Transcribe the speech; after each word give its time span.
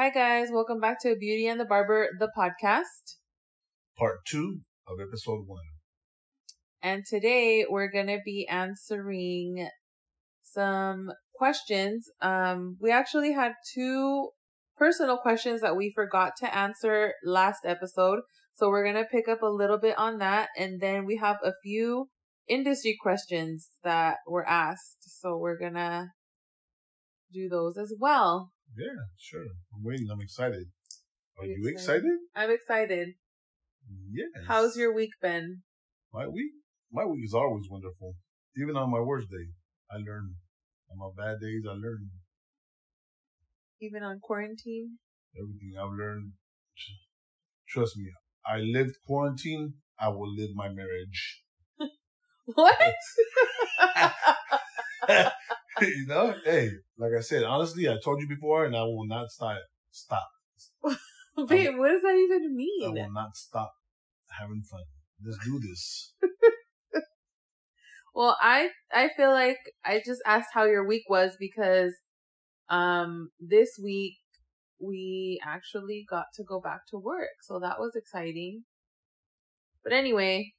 Hi, 0.00 0.08
guys. 0.08 0.48
Welcome 0.50 0.80
back 0.80 0.98
to 1.02 1.14
Beauty 1.14 1.46
and 1.46 1.60
the 1.60 1.66
Barber, 1.66 2.08
the 2.18 2.30
podcast. 2.34 3.16
Part 3.98 4.20
two 4.26 4.60
of 4.88 4.96
episode 4.98 5.42
one. 5.46 5.60
And 6.82 7.04
today 7.06 7.66
we're 7.68 7.90
going 7.90 8.06
to 8.06 8.20
be 8.24 8.48
answering 8.48 9.68
some 10.42 11.10
questions. 11.34 12.08
Um, 12.22 12.78
we 12.80 12.90
actually 12.90 13.34
had 13.34 13.52
two 13.74 14.30
personal 14.78 15.18
questions 15.18 15.60
that 15.60 15.76
we 15.76 15.92
forgot 15.94 16.32
to 16.38 16.56
answer 16.56 17.12
last 17.22 17.66
episode. 17.66 18.20
So 18.54 18.70
we're 18.70 18.90
going 18.90 19.04
to 19.04 19.10
pick 19.12 19.28
up 19.28 19.42
a 19.42 19.52
little 19.52 19.78
bit 19.78 19.98
on 19.98 20.16
that. 20.16 20.48
And 20.56 20.80
then 20.80 21.04
we 21.04 21.18
have 21.18 21.36
a 21.44 21.52
few 21.62 22.08
industry 22.48 22.96
questions 22.98 23.68
that 23.84 24.16
were 24.26 24.48
asked. 24.48 24.96
So 25.20 25.36
we're 25.36 25.58
going 25.58 25.74
to 25.74 26.06
do 27.34 27.50
those 27.50 27.76
as 27.76 27.92
well. 28.00 28.50
Yeah, 28.76 28.96
sure. 29.18 29.44
I'm 29.74 29.82
waiting. 29.84 30.08
I'm 30.10 30.20
excited. 30.20 30.66
Are 31.38 31.46
You 31.46 31.68
excited? 31.68 32.04
excited? 32.04 32.18
I'm 32.36 32.50
excited. 32.50 33.08
Yes. 34.12 34.44
How's 34.46 34.76
your 34.76 34.92
week 34.94 35.10
been? 35.20 35.62
my 36.12 36.26
week? 36.26 36.52
My 36.92 37.04
week 37.04 37.24
is 37.24 37.34
always 37.34 37.66
wonderful. 37.70 38.14
Even 38.56 38.76
on 38.76 38.90
my 38.90 39.00
worst 39.00 39.28
day, 39.30 39.46
I 39.90 39.96
learn. 39.96 40.34
On 40.90 40.98
my 40.98 41.10
bad 41.16 41.40
days, 41.40 41.62
I 41.68 41.72
learn 41.74 42.10
Even 43.80 44.02
on 44.02 44.18
quarantine? 44.20 44.98
everything 45.36 45.74
I've 45.80 45.92
learned. 45.92 46.32
Trust 47.68 47.96
me, 47.96 48.10
I 48.44 48.58
lived 48.58 48.96
quarantine. 49.06 49.74
I 49.98 50.08
will 50.08 50.32
live 50.34 50.50
my 50.54 50.68
marriage. 50.68 51.42
What? 52.46 52.94
you 55.80 56.06
know, 56.06 56.34
hey, 56.44 56.70
like 56.98 57.12
I 57.16 57.20
said, 57.20 57.44
honestly, 57.44 57.88
I 57.88 57.96
told 58.02 58.20
you 58.20 58.28
before, 58.28 58.64
and 58.64 58.76
I 58.76 58.82
will 58.82 59.06
not 59.06 59.30
stop. 59.30 59.58
Stop. 59.90 60.28
Babe, 61.48 61.76
what 61.76 61.88
does 61.90 62.02
that 62.02 62.16
even 62.16 62.56
mean? 62.56 62.98
I 62.98 63.02
will 63.04 63.12
not 63.12 63.36
stop 63.36 63.72
having 64.38 64.62
fun. 64.62 64.82
Let's 65.24 65.38
do 65.44 65.58
this. 65.58 66.14
Well, 68.14 68.36
I 68.40 68.70
I 68.92 69.10
feel 69.16 69.30
like 69.30 69.58
I 69.84 70.02
just 70.04 70.20
asked 70.26 70.50
how 70.52 70.64
your 70.64 70.86
week 70.86 71.04
was 71.08 71.36
because 71.38 71.94
um 72.68 73.30
this 73.38 73.78
week 73.82 74.14
we 74.80 75.40
actually 75.44 76.06
got 76.08 76.26
to 76.34 76.44
go 76.44 76.60
back 76.60 76.80
to 76.90 76.98
work. 76.98 77.28
So 77.42 77.60
that 77.60 77.78
was 77.78 77.94
exciting. 77.94 78.64
But 79.84 79.92
anyway, 79.92 80.52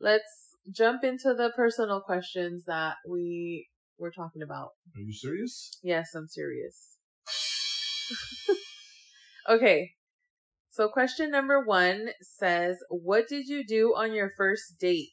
let's 0.00 0.56
jump 0.70 1.04
into 1.04 1.34
the 1.34 1.52
personal 1.54 2.00
questions 2.00 2.64
that 2.66 2.96
we 3.08 3.68
were 3.98 4.10
talking 4.10 4.42
about. 4.42 4.70
Are 4.94 5.00
you 5.00 5.12
serious? 5.12 5.78
Yes, 5.82 6.14
I'm 6.14 6.28
serious. 6.28 6.96
okay. 9.48 9.92
So 10.70 10.88
question 10.88 11.30
number 11.30 11.64
1 11.64 12.10
says, 12.20 12.76
"What 12.90 13.28
did 13.28 13.48
you 13.48 13.64
do 13.66 13.94
on 13.96 14.12
your 14.12 14.30
first 14.36 14.78
date?" 14.78 15.10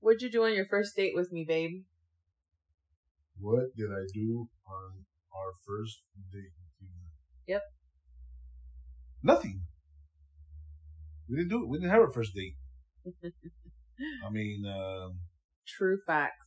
What'd 0.00 0.22
you 0.22 0.30
do 0.30 0.44
on 0.44 0.54
your 0.54 0.66
first 0.66 0.94
date 0.94 1.12
with 1.14 1.32
me, 1.32 1.44
babe? 1.46 1.82
What 3.40 3.74
did 3.76 3.90
I 3.90 4.06
do 4.14 4.48
on 4.66 5.04
our 5.34 5.52
first 5.66 6.02
date 6.32 6.52
with 6.60 6.72
you? 6.80 6.88
Yep. 7.48 7.62
Nothing. 9.22 9.62
We 11.28 11.36
didn't 11.36 11.50
do 11.50 11.62
it. 11.64 11.68
We 11.68 11.78
didn't 11.78 11.90
have 11.90 12.08
a 12.08 12.12
first 12.12 12.34
date. 12.34 12.54
I 14.24 14.30
mean, 14.30 14.64
um, 14.66 15.18
True 15.66 15.98
facts. 16.06 16.45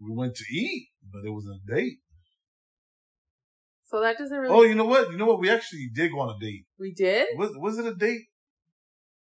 We 0.00 0.14
went 0.14 0.34
to 0.36 0.44
eat, 0.52 0.88
but 1.12 1.24
it 1.24 1.30
wasn't 1.30 1.60
a 1.62 1.74
date. 1.74 1.98
So 3.84 4.00
that 4.00 4.18
doesn't 4.18 4.36
really. 4.36 4.54
Oh, 4.54 4.62
you 4.62 4.74
know 4.74 4.86
what? 4.86 5.10
You 5.10 5.16
know 5.18 5.26
what? 5.26 5.40
We 5.40 5.50
actually 5.50 5.88
did 5.94 6.10
go 6.12 6.20
on 6.20 6.34
a 6.34 6.38
date. 6.38 6.64
we 6.78 6.92
did. 6.92 7.28
Was 7.36 7.50
was 7.56 7.78
it 7.78 7.86
a 7.86 7.94
date? 7.94 8.22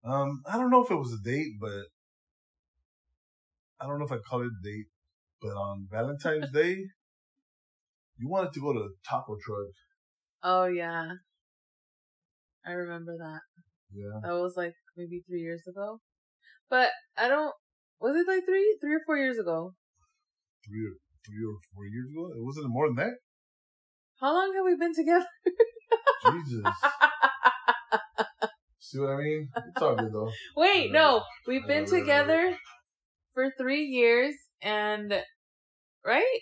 Um, 0.04 0.42
I 0.50 0.56
don't 0.56 0.70
know 0.70 0.84
if 0.84 0.90
it 0.90 0.96
was 0.96 1.12
a 1.12 1.22
date, 1.22 1.52
but 1.60 1.84
I 3.80 3.86
don't 3.86 3.98
know 3.98 4.06
if 4.06 4.12
I 4.12 4.18
call 4.18 4.42
it 4.42 4.46
a 4.46 4.62
date. 4.64 4.86
But 5.40 5.50
on 5.50 5.86
Valentine's 5.90 6.50
Day, 6.52 6.76
you 8.16 8.28
wanted 8.28 8.52
to 8.54 8.60
go 8.60 8.72
to 8.72 8.88
Taco 9.08 9.36
Truck. 9.44 9.68
Oh 10.42 10.64
yeah, 10.66 11.12
I 12.64 12.72
remember 12.72 13.16
that. 13.18 13.40
Yeah. 13.92 14.20
That 14.22 14.40
was 14.40 14.54
like 14.56 14.74
maybe 14.96 15.22
three 15.28 15.40
years 15.40 15.62
ago. 15.68 16.00
But 16.68 16.90
I 17.16 17.28
don't. 17.28 17.52
Was 18.00 18.16
it 18.16 18.26
like 18.28 18.44
three, 18.44 18.76
three 18.80 18.94
or 18.94 19.00
four 19.06 19.16
years 19.16 19.38
ago? 19.38 19.74
Three 20.66 20.84
or 20.86 20.94
three 21.24 21.44
or 21.44 21.56
four 21.74 21.86
years 21.86 22.10
ago. 22.10 22.30
It 22.36 22.44
wasn't 22.44 22.68
more 22.68 22.88
than 22.88 22.96
that. 22.96 23.14
How 24.20 24.32
long 24.32 24.54
have 24.54 24.64
we 24.64 24.76
been 24.76 24.94
together? 24.94 25.26
Jesus. 26.24 26.74
See 28.80 28.98
what 28.98 29.10
I 29.10 29.16
mean? 29.16 29.48
It's 29.68 29.82
all 29.82 29.96
good 29.96 30.12
though. 30.12 30.30
Wait, 30.56 30.92
no, 30.92 31.22
we've 31.46 31.66
been 31.66 31.86
together 31.86 32.56
for 33.34 33.50
three 33.58 33.84
years, 33.84 34.34
and 34.62 35.12
right? 36.04 36.40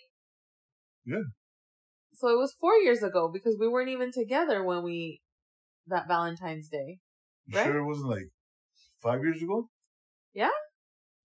Yeah. 1.07 1.23
So 2.15 2.29
it 2.29 2.39
was 2.39 2.55
four 2.61 2.75
years 2.75 3.03
ago 3.03 3.31
because 3.33 3.57
we 3.59 3.69
weren't 3.69 3.89
even 3.89 4.13
together 4.13 4.63
when 4.63 4.85
we 4.85 5.21
that 5.89 6.07
Valentine's 6.07 6.69
Day. 6.69 6.99
You 7.47 7.57
Right? 7.57 7.67
sure 7.67 7.79
it 7.79 7.87
wasn't 7.87 8.11
like 8.11 8.29
five 9.03 9.23
years 9.23 9.43
ago? 9.43 9.69
Yeah. 10.33 10.51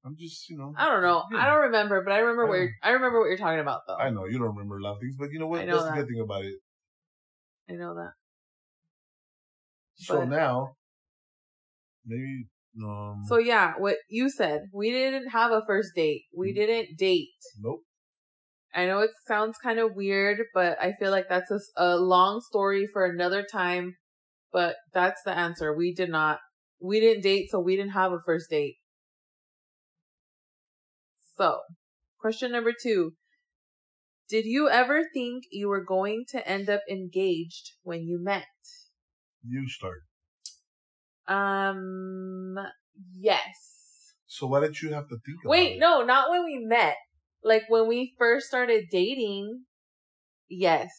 I'm 0.06 0.16
just, 0.18 0.50
you 0.50 0.58
know. 0.58 0.74
I 0.78 0.86
don't 0.90 1.02
know. 1.02 1.24
I 1.38 1.46
don't 1.48 1.62
remember, 1.64 2.02
but 2.04 2.14
I 2.14 2.20
remember 2.20 2.46
I 2.46 2.50
what 2.50 2.70
I 2.84 2.90
remember 2.92 3.20
what 3.20 3.26
you're 3.28 3.38
talking 3.38 3.60
about 3.60 3.82
though. 3.88 3.96
I 3.98 4.10
know 4.10 4.26
you 4.26 4.38
don't 4.40 4.56
remember 4.56 4.78
a 4.78 4.82
lot 4.82 4.94
of 4.94 5.00
things, 5.02 5.16
but 5.20 5.30
you 5.32 5.40
know 5.40 5.48
what? 5.48 5.62
I 5.62 5.66
know 5.66 5.74
That's 5.74 5.86
that. 5.90 5.96
the 5.96 6.02
good 6.02 6.08
thing 6.10 6.22
about 6.22 6.46
it. 6.46 6.56
I 7.70 7.74
know 7.74 7.94
that. 7.96 8.12
So 9.96 10.20
But- 10.20 10.30
now, 10.30 10.76
maybe 12.06 12.48
um. 12.82 13.24
So 13.28 13.38
yeah, 13.38 13.74
what 13.78 13.98
you 14.10 14.30
said, 14.30 14.62
we 14.74 14.90
didn't 14.92 15.30
have 15.30 15.52
a 15.52 15.62
first 15.68 15.90
date. 15.96 16.24
We 16.36 16.52
Mm. 16.52 16.56
didn't 16.56 16.98
date. 16.98 17.30
nope. 17.60 17.82
I 18.74 18.86
know 18.86 19.00
it 19.00 19.10
sounds 19.28 19.58
kind 19.58 19.80
of 19.80 19.96
weird, 19.96 20.44
but 20.54 20.80
I 20.80 20.94
feel 21.00 21.10
like 21.12 21.28
that's 21.28 21.50
a, 21.52 21.60
a 21.76 21.98
long 21.98 22.40
story 22.40 22.88
for 22.94 23.04
another 23.06 23.44
time. 23.44 23.96
But 24.54 24.76
that's 24.94 25.22
the 25.24 25.36
answer. 25.38 25.74
We 25.76 25.94
did 25.94 26.10
not. 26.10 26.40
We 26.80 27.00
didn't 27.00 27.22
date, 27.24 27.50
so 27.52 27.60
we 27.60 27.76
didn't 27.76 27.92
have 27.92 28.12
a 28.14 28.20
first 28.26 28.50
date. 28.50 28.76
So, 31.40 31.60
question 32.20 32.52
number 32.52 32.74
two. 32.74 33.14
Did 34.30 34.44
you 34.44 34.68
ever 34.68 35.04
think 35.14 35.46
you 35.52 35.70
were 35.70 35.84
going 35.84 36.26
to 36.32 36.46
end 36.46 36.70
up 36.70 36.82
engaged 36.92 37.72
when 37.82 38.04
you 38.04 38.22
met? 38.22 38.44
You 39.48 39.70
start. 39.70 40.02
Um, 41.30 42.56
yes. 43.18 44.12
So 44.28 44.48
why 44.48 44.60
did 44.60 44.82
you 44.82 44.92
have 44.94 45.08
to 45.08 45.16
think? 45.26 45.38
Wait, 45.46 45.78
it? 45.78 45.80
no, 45.80 46.04
not 46.04 46.30
when 46.30 46.44
we 46.44 46.60
met. 46.60 46.98
Like 47.42 47.64
when 47.70 47.88
we 47.88 48.14
first 48.20 48.48
started 48.48 48.88
dating. 48.92 49.64
Yes. 50.50 50.90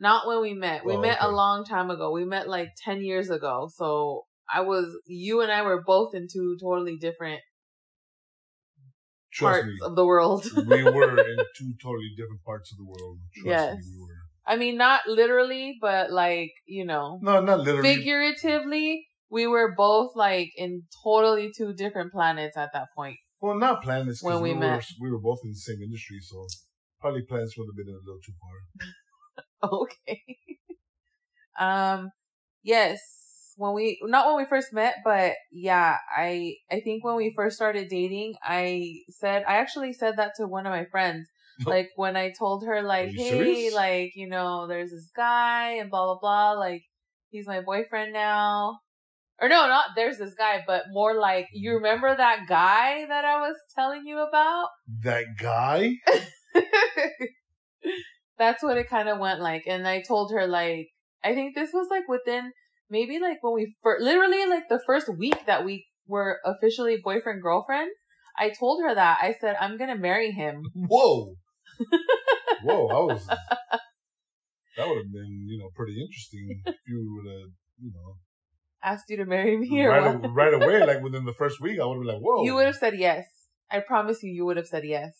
Not 0.00 0.26
when 0.26 0.42
we 0.42 0.54
met. 0.54 0.84
We 0.84 0.94
Oh, 0.94 1.00
met 1.00 1.18
a 1.20 1.30
long 1.30 1.64
time 1.64 1.88
ago. 1.88 2.10
We 2.10 2.24
met 2.24 2.48
like 2.48 2.70
10 2.84 3.02
years 3.02 3.30
ago. 3.30 3.70
So 3.72 4.24
I 4.52 4.62
was, 4.62 4.86
you 5.06 5.40
and 5.40 5.52
I 5.52 5.62
were 5.62 5.84
both 5.86 6.16
in 6.16 6.26
two 6.30 6.56
totally 6.60 6.96
different 6.96 7.40
Trust 9.32 9.60
parts 9.60 9.66
me. 9.66 9.78
of 9.82 9.96
the 9.96 10.04
world. 10.04 10.44
we 10.66 10.82
were 10.84 11.18
in 11.18 11.38
two 11.56 11.72
totally 11.82 12.10
different 12.16 12.42
parts 12.44 12.70
of 12.72 12.78
the 12.78 12.84
world. 12.84 13.18
Trust 13.34 13.46
Yes. 13.46 13.76
me, 13.76 13.82
we 13.94 14.00
were. 14.00 14.16
I 14.46 14.56
mean, 14.56 14.76
not 14.76 15.06
literally, 15.06 15.78
but 15.80 16.10
like, 16.10 16.50
you 16.66 16.84
know, 16.84 17.18
No, 17.22 17.40
not 17.40 17.60
literally. 17.60 17.94
figuratively, 17.96 19.06
we 19.30 19.46
were 19.46 19.74
both 19.76 20.12
like 20.16 20.50
in 20.56 20.82
totally 21.02 21.52
two 21.56 21.72
different 21.74 22.12
planets 22.12 22.56
at 22.56 22.70
that 22.74 22.88
point. 22.96 23.16
Well, 23.40 23.56
not 23.58 23.82
planets. 23.82 24.22
When 24.22 24.40
we 24.40 24.52
were, 24.52 24.58
met. 24.60 24.84
we 25.00 25.10
were 25.10 25.18
both 25.20 25.40
in 25.44 25.50
the 25.50 25.56
same 25.56 25.80
industry, 25.82 26.18
so 26.20 26.46
probably 27.00 27.22
planets 27.22 27.56
would 27.56 27.66
have 27.66 27.76
been 27.76 27.92
a 27.94 27.98
little 27.98 28.20
too 28.24 28.32
far. 28.40 28.88
Okay. 29.64 30.22
um 31.58 32.10
yes, 32.64 32.98
when 33.62 33.74
we 33.74 34.00
not 34.02 34.26
when 34.26 34.36
we 34.36 34.44
first 34.44 34.72
met, 34.72 34.96
but 35.04 35.34
yeah, 35.52 35.98
I 36.14 36.56
I 36.70 36.80
think 36.80 37.04
when 37.04 37.14
we 37.14 37.32
first 37.36 37.54
started 37.54 37.88
dating, 37.88 38.34
I 38.42 38.96
said 39.08 39.44
I 39.46 39.58
actually 39.58 39.92
said 39.92 40.16
that 40.16 40.32
to 40.36 40.46
one 40.46 40.66
of 40.66 40.72
my 40.72 40.84
friends. 40.90 41.28
Like 41.66 41.90
when 41.94 42.16
I 42.16 42.32
told 42.36 42.64
her 42.66 42.82
like, 42.82 43.10
"Hey, 43.10 43.30
serious? 43.30 43.74
like, 43.74 44.12
you 44.16 44.26
know, 44.26 44.66
there's 44.66 44.90
this 44.90 45.10
guy 45.14 45.74
and 45.74 45.90
blah 45.90 46.06
blah 46.06 46.18
blah, 46.18 46.52
like 46.58 46.82
he's 47.30 47.46
my 47.46 47.60
boyfriend 47.60 48.12
now." 48.12 48.80
Or 49.40 49.48
no, 49.48 49.68
not 49.68 49.90
there's 49.94 50.18
this 50.18 50.34
guy, 50.34 50.64
but 50.66 50.84
more 50.90 51.14
like 51.14 51.46
you 51.52 51.70
mm-hmm. 51.70 51.84
remember 51.84 52.16
that 52.16 52.48
guy 52.48 53.06
that 53.06 53.24
I 53.24 53.40
was 53.40 53.54
telling 53.76 54.06
you 54.06 54.26
about? 54.26 54.70
That 55.04 55.26
guy. 55.38 55.92
That's 58.38 58.62
what 58.62 58.78
it 58.78 58.88
kind 58.88 59.08
of 59.08 59.20
went 59.20 59.40
like. 59.40 59.64
And 59.68 59.86
I 59.86 60.02
told 60.02 60.32
her 60.32 60.48
like, 60.48 60.88
I 61.22 61.34
think 61.34 61.54
this 61.54 61.70
was 61.72 61.86
like 61.90 62.08
within 62.08 62.50
maybe 62.92 63.18
like 63.18 63.38
when 63.42 63.54
we 63.54 63.74
first, 63.82 64.04
literally 64.04 64.46
like 64.46 64.68
the 64.68 64.80
first 64.86 65.08
week 65.16 65.46
that 65.46 65.64
we 65.64 65.86
were 66.06 66.38
officially 66.44 66.98
boyfriend 67.02 67.42
girlfriend. 67.42 67.90
I 68.38 68.50
told 68.50 68.82
her 68.82 68.94
that 68.94 69.18
I 69.20 69.34
said 69.40 69.56
I'm 69.60 69.78
gonna 69.78 69.96
marry 69.96 70.30
him. 70.30 70.62
Whoa. 70.74 71.34
Whoa. 72.62 72.86
I 72.88 73.00
was. 73.12 73.26
That 74.76 74.88
would 74.88 74.98
have 74.98 75.12
been, 75.12 75.46
you 75.48 75.58
know, 75.58 75.68
pretty 75.74 76.00
interesting 76.00 76.62
if 76.64 76.76
you 76.86 76.98
would 77.16 77.30
have, 77.32 77.50
you 77.80 77.92
know, 77.92 78.16
Asked 78.84 79.10
you 79.10 79.16
to 79.18 79.24
marry 79.26 79.56
me 79.56 79.86
right, 79.86 80.12
a- 80.12 80.28
right 80.28 80.54
away, 80.54 80.80
like 80.86 81.02
within 81.02 81.24
the 81.24 81.32
first 81.32 81.60
week, 81.60 81.78
I 81.80 81.84
would 81.84 81.94
have 81.94 82.02
been 82.02 82.14
like, 82.14 82.22
whoa. 82.22 82.44
You 82.44 82.56
would 82.56 82.66
have 82.66 82.74
said 82.74 82.98
yes. 82.98 83.24
I 83.70 83.78
promise 83.78 84.22
you, 84.24 84.32
you 84.32 84.44
would 84.44 84.56
have 84.56 84.66
said 84.66 84.84
yes. 84.84 85.12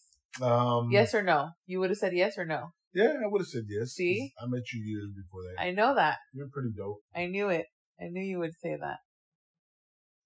Um, 0.42 0.88
Yes 0.90 1.14
or 1.14 1.22
no? 1.22 1.50
You 1.66 1.78
would 1.78 1.90
have 1.90 1.98
said 1.98 2.12
yes 2.12 2.38
or 2.38 2.44
no? 2.44 2.72
Yeah, 2.94 3.14
I 3.24 3.26
would 3.26 3.40
have 3.40 3.48
said 3.48 3.64
yes. 3.68 3.92
See? 3.92 4.32
I 4.40 4.46
met 4.46 4.62
you 4.72 4.82
years 4.84 5.10
before 5.16 5.42
that. 5.44 5.62
I 5.62 5.70
know 5.70 5.94
that. 5.94 6.18
You're 6.34 6.48
pretty 6.52 6.70
dope. 6.76 6.98
I 7.14 7.26
knew 7.26 7.48
it. 7.48 7.66
I 8.00 8.08
knew 8.10 8.22
you 8.22 8.38
would 8.38 8.54
say 8.62 8.76
that. 8.78 8.98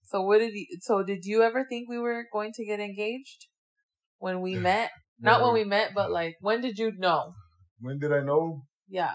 So 0.04 0.22
what 0.22 0.38
did 0.38 0.52
you, 0.54 0.66
so 0.80 1.02
did 1.02 1.24
you 1.24 1.42
ever 1.42 1.66
think 1.68 1.88
we 1.88 1.98
were 1.98 2.24
going 2.32 2.52
to 2.54 2.64
get 2.64 2.80
engaged 2.80 3.46
when 4.18 4.40
we 4.40 4.56
met? 4.56 4.90
Not 5.20 5.42
when 5.42 5.54
we 5.54 5.64
met, 5.64 5.92
but 5.94 6.10
like 6.10 6.36
when 6.40 6.60
did 6.60 6.78
you 6.78 6.92
know? 6.96 7.32
When 7.80 7.98
did 7.98 8.12
I 8.12 8.20
know? 8.20 8.62
Yeah. 8.88 9.14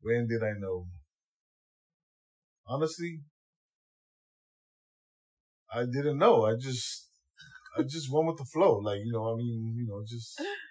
When 0.00 0.26
did 0.28 0.42
I 0.42 0.52
know? 0.58 0.86
Honestly, 2.66 3.20
I 5.72 5.84
didn't 5.84 6.18
know. 6.18 6.44
I 6.44 6.54
just, 6.54 7.08
I 7.76 7.82
just 7.82 8.12
went 8.12 8.28
with 8.28 8.38
the 8.38 8.44
flow. 8.44 8.78
Like, 8.78 9.00
you 9.04 9.12
know, 9.12 9.32
I 9.32 9.36
mean, 9.36 9.74
you 9.76 9.86
know, 9.86 10.02
just, 10.06 10.40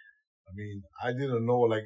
I 0.50 0.52
mean, 0.56 0.84
I 1.04 1.12
didn't 1.12 1.46
know 1.46 1.60
like 1.60 1.84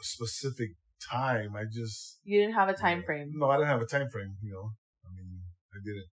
a 0.00 0.04
specific 0.04 0.70
time. 1.10 1.56
I 1.56 1.64
just, 1.70 2.20
You 2.24 2.40
didn't 2.40 2.54
have 2.54 2.68
a 2.68 2.72
you 2.72 2.78
time 2.78 2.98
know, 3.00 3.04
frame. 3.06 3.32
No, 3.34 3.50
I 3.50 3.56
didn't 3.56 3.68
have 3.68 3.82
a 3.82 3.86
time 3.86 4.08
frame, 4.10 4.36
you 4.42 4.52
know. 4.52 4.70
I 5.04 5.08
mean, 5.16 5.40
I 5.74 5.78
didn't. 5.84 6.06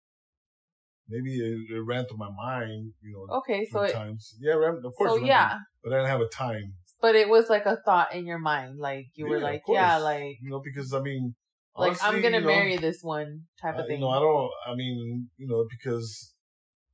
Maybe 1.09 1.39
it, 1.41 1.75
it 1.75 1.81
ran 1.81 2.05
through 2.07 2.19
my 2.19 2.31
mind, 2.31 2.93
you 3.03 3.13
know, 3.15 3.37
Okay, 3.39 3.65
so 3.71 3.81
it, 3.83 3.93
times. 3.93 4.37
Yeah, 4.41 4.55
ran, 4.55 4.83
of 4.85 4.95
course. 4.95 5.11
so 5.13 5.17
yeah, 5.25 5.49
through- 5.49 5.59
but 5.83 5.93
I 5.93 5.97
didn't 5.99 6.11
have 6.11 6.21
a 6.21 6.29
time. 6.29 6.75
but 7.01 7.15
it 7.15 7.29
was 7.29 7.49
like 7.49 7.65
a 7.67 7.79
thought 7.85 8.15
in 8.15 8.27
your 8.27 8.39
mind, 8.39 8.79
like 8.79 9.07
you 9.15 9.27
were 9.27 9.39
Yeah, 9.39 9.45
of 9.47 9.51
like, 9.53 9.63
yeah, 9.69 9.97
like, 9.97 10.37
You 10.43 10.51
know, 10.51 10.61
because 10.63 10.93
I 10.93 11.01
mean, 11.01 11.35
like 11.77 11.97
I'm 12.03 12.21
gonna 12.23 12.39
you 12.39 12.43
know, 12.43 12.47
marry 12.49 12.77
this 12.77 12.99
one 13.03 13.45
type 13.63 13.75
I- 13.77 13.81
of 13.81 13.87
thing. 13.87 14.01
You 14.01 14.05
know, 14.05 14.11
I 14.11 14.21
don't. 14.21 14.51
I 14.67 14.75
mean, 14.75 15.31
you 15.37 15.47
know, 15.49 15.65
because 15.71 16.35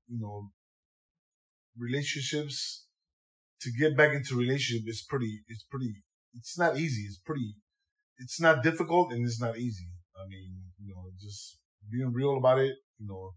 you 0.08 0.20
know, 0.20 0.50
relationships 1.76 2.86
to 3.64 3.72
get 3.72 3.96
back 3.96 4.14
into 4.14 4.36
relationship 4.36 4.86
is 4.86 5.04
pretty. 5.08 5.40
It's 5.48 5.64
pretty. 5.70 5.92
It's 6.34 6.58
not 6.58 6.78
easy. 6.78 7.02
It's 7.02 7.18
pretty. 7.18 7.54
It's 8.18 8.40
not 8.40 8.62
difficult 8.62 9.12
and 9.12 9.26
it's 9.26 9.40
not 9.40 9.58
easy. 9.58 9.88
I 10.16 10.28
mean, 10.28 10.54
you 10.80 10.94
know, 10.94 11.10
just 11.20 11.58
being 11.90 12.12
real 12.12 12.36
about 12.36 12.58
it. 12.60 12.76
You 12.98 13.08
know, 13.08 13.32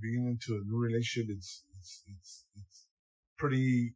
being 0.00 0.26
into 0.26 0.58
a 0.58 0.64
new 0.64 0.78
relationship. 0.78 1.30
It's 1.30 1.64
it's 1.78 2.02
it's 2.08 2.44
it's 2.56 2.86
pretty. 3.38 3.94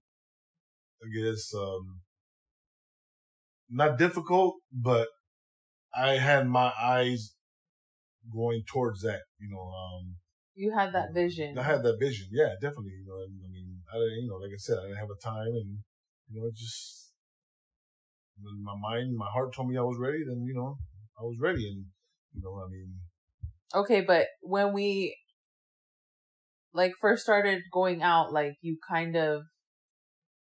I 1.02 1.08
guess 1.14 1.52
um 1.54 2.00
not 3.68 3.98
difficult, 3.98 4.56
but 4.72 5.08
I 5.94 6.12
had 6.12 6.46
my 6.46 6.72
eyes 6.80 7.32
going 8.32 8.62
towards 8.66 9.02
that, 9.02 9.20
you 9.40 9.48
know. 9.50 9.60
Um, 9.62 10.16
you 10.54 10.72
had 10.72 10.92
that 10.94 11.12
vision. 11.12 11.58
I 11.58 11.62
had 11.62 11.82
that 11.82 11.96
vision, 12.00 12.28
yeah, 12.30 12.54
definitely. 12.60 12.92
You 12.92 13.06
know, 13.06 13.16
I 13.22 13.48
mean, 13.52 13.65
I 13.92 13.98
didn't, 13.98 14.22
you 14.24 14.28
know, 14.28 14.36
like 14.36 14.50
I 14.52 14.58
said, 14.58 14.78
I 14.78 14.86
didn't 14.88 14.98
have 14.98 15.10
a 15.10 15.20
time, 15.22 15.52
and 15.54 15.78
you 16.30 16.40
know, 16.40 16.50
just 16.54 17.12
when 18.40 18.62
my 18.62 18.76
mind, 18.76 19.16
my 19.16 19.26
heart 19.30 19.54
told 19.54 19.68
me 19.68 19.76
I 19.78 19.82
was 19.82 19.98
ready. 19.98 20.18
Then 20.26 20.44
you 20.46 20.54
know, 20.54 20.76
I 21.18 21.22
was 21.22 21.38
ready, 21.40 21.68
and 21.68 21.86
you 22.34 22.42
know, 22.42 22.62
I 22.64 22.68
mean, 22.70 22.94
Okay, 23.74 24.00
but 24.00 24.26
when 24.42 24.72
we 24.72 25.16
like 26.72 26.92
first 27.00 27.22
started 27.22 27.62
going 27.72 28.02
out, 28.02 28.32
like 28.32 28.54
you 28.60 28.78
kind 28.88 29.16
of 29.16 29.42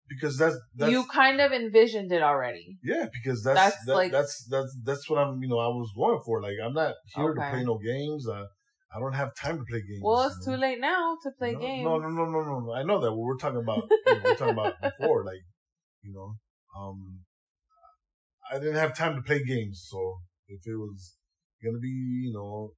because 0.10 0.38
that's 0.38 0.58
that's 0.76 0.92
you 0.92 1.06
kind 1.06 1.42
of 1.42 1.52
envisioned 1.52 2.12
it 2.12 2.22
already. 2.22 2.78
yeah, 2.84 3.08
because 3.12 3.44
that's 3.44 3.60
That's 3.62 3.86
that, 3.86 3.94
like- 3.96 4.12
that's 4.12 4.46
that's 4.50 4.78
that's 4.84 5.10
what 5.10 5.20
I'm, 5.20 5.42
you 5.42 5.50
know, 5.50 5.60
I 5.60 5.68
was 5.68 5.92
going 5.96 6.22
for. 6.26 6.42
Like, 6.42 6.58
I'm 6.64 6.74
not 6.74 6.94
here 7.16 7.30
Okay. 7.32 7.40
to 7.42 7.50
play 7.50 7.64
no 7.64 7.78
games. 7.78 8.28
Uh, 8.28 8.46
I 8.96 9.00
don't 9.00 9.14
have 9.14 9.36
time 9.36 9.58
to 9.58 9.66
play 9.66 9.82
games. 9.82 10.02
Well, 10.02 10.28
it's 10.28 10.38
you 10.48 10.54
too 10.54 10.58
late 10.58 10.80
now 10.80 11.18
to 11.22 11.32
play 11.38 11.52
no, 11.52 11.60
games. 11.60 11.84
No, 11.84 11.98
no, 11.98 12.10
no, 12.10 12.26
no, 12.26 12.42
no, 12.42 12.60
no. 12.60 12.74
I 12.74 12.84
know 12.84 13.02
that. 13.02 13.14
We're 13.14 13.36
talking 13.36 13.60
about. 13.60 13.84
You 14.08 14.14
know, 14.16 14.22
we're 14.24 14.36
talking 14.36 14.54
about 14.54 14.76
before, 15.00 15.26
like, 15.26 15.44
you 16.02 16.14
know, 16.14 16.36
um, 16.80 17.20
I 18.50 18.58
didn't 18.58 18.76
have 18.76 18.96
time 18.96 19.16
to 19.16 19.22
play 19.22 19.44
games. 19.44 19.86
So 19.90 20.20
if 20.48 20.62
it 20.66 20.76
was 20.76 21.18
gonna 21.62 21.80
be, 21.80 21.90
you 21.90 22.34
know, 22.34 22.72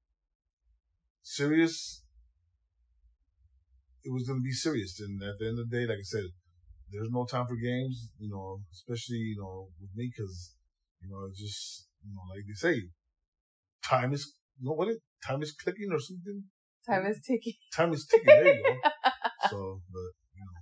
serious, 1.22 2.04
it 4.04 4.12
was 4.12 4.28
gonna 4.28 4.42
be 4.42 4.54
serious. 4.54 5.00
And 5.00 5.22
at 5.22 5.38
the 5.38 5.48
end 5.50 5.60
of 5.60 5.70
the 5.70 5.78
day, 5.78 5.86
like 5.86 6.00
I 6.00 6.04
said, 6.04 6.25
there's 6.92 7.12
no 7.12 7.25
time 7.25 7.46
for 7.46 7.56
games. 7.56 8.10
You 8.18 8.31
know, 8.31 8.62
especially 8.74 9.18
you 9.18 9.38
know 9.38 9.68
with 9.80 9.92
me, 9.96 10.10
because 10.16 10.56
you 11.00 11.10
know 11.10 11.28
it's 11.30 11.40
just 11.40 11.88
you 12.04 12.16
know 12.16 12.22
like 12.34 12.46
they 12.48 12.54
say, 12.56 12.81
time 13.84 14.13
is 14.13 14.34
know 14.62 14.74
what 14.74 14.88
it 14.89 14.98
time 15.25 15.42
is 15.42 15.54
clicking 15.54 15.89
or 15.92 16.00
something 16.00 16.44
Time 16.88 17.06
is 17.06 17.19
ticking. 17.19 17.54
time 17.75 17.94
is 17.94 18.06
ticking. 18.06 18.25
There 18.27 18.48
you 18.56 18.63
go. 18.63 18.75
so, 19.50 19.81
but 19.92 20.09
you 20.36 20.44
know, 20.45 20.57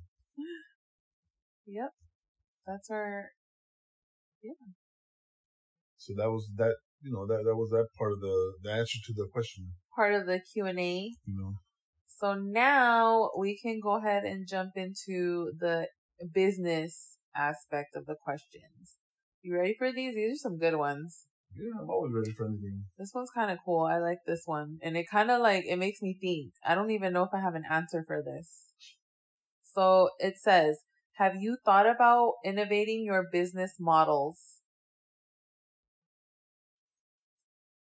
Yep. 1.68 1.92
That's 2.68 2.90
our 2.90 3.30
yeah. 4.44 4.52
so 5.98 6.14
that 6.18 6.30
was 6.30 6.50
that. 6.58 6.76
You 7.02 7.12
know, 7.12 7.28
that 7.28 7.44
that 7.46 7.56
was 7.56 7.70
that 7.70 7.88
part 7.98 8.14
of 8.14 8.20
the 8.22 8.54
the 8.64 8.72
answer 8.72 8.98
to 9.06 9.14
the 9.14 9.28
question. 9.32 9.74
part 9.96 10.16
of 10.16 10.26
the 10.26 10.40
Q&A. 10.40 11.12
You 11.26 11.36
know, 11.38 11.54
So 12.08 12.34
now 12.34 13.30
we 13.38 13.60
can 13.62 13.80
go 13.80 13.98
ahead 13.98 14.24
and 14.24 14.48
jump 14.48 14.72
into 14.76 15.52
the 15.60 15.88
business 16.34 17.18
aspect 17.36 17.96
of 17.96 18.08
the 18.08 18.16
questions. 18.16 18.98
You 19.44 19.56
ready 19.56 19.76
for 19.78 19.92
these? 19.92 20.16
These 20.16 20.34
are 20.38 20.50
some 20.50 20.58
good 20.58 20.78
ones. 20.78 21.28
Yeah, 21.58 21.80
I'm 21.82 21.90
always 21.90 22.14
ready 22.14 22.32
for 22.32 22.46
anything. 22.46 22.86
This 22.98 23.12
one's 23.14 23.32
kind 23.32 23.52
of 23.52 23.60
cool. 23.66 23.86
I 23.86 24.00
like 24.00 24.20
this 24.26 24.44
one. 24.46 24.80
And 24.82 24.98
it 24.98 25.06
kind 25.10 25.32
of 25.32 25.42
like, 25.42 25.66
it 25.66 25.78
makes 25.78 26.02
me 26.02 26.18
think. 26.20 26.54
I 26.66 26.76
don't 26.76 26.92
even 26.92 27.14
know 27.14 27.24
if 27.24 27.30
I 27.34 27.42
have 27.42 27.56
an 27.56 27.64
answer 27.70 28.04
for 28.06 28.22
this. 28.24 28.74
So 29.64 30.10
it 30.20 30.38
says, 30.38 30.80
have 31.14 31.36
you 31.36 31.58
thought 31.66 31.90
about 31.90 32.34
innovating 32.46 33.04
your 33.06 33.26
business 33.32 33.74
models? 33.80 34.40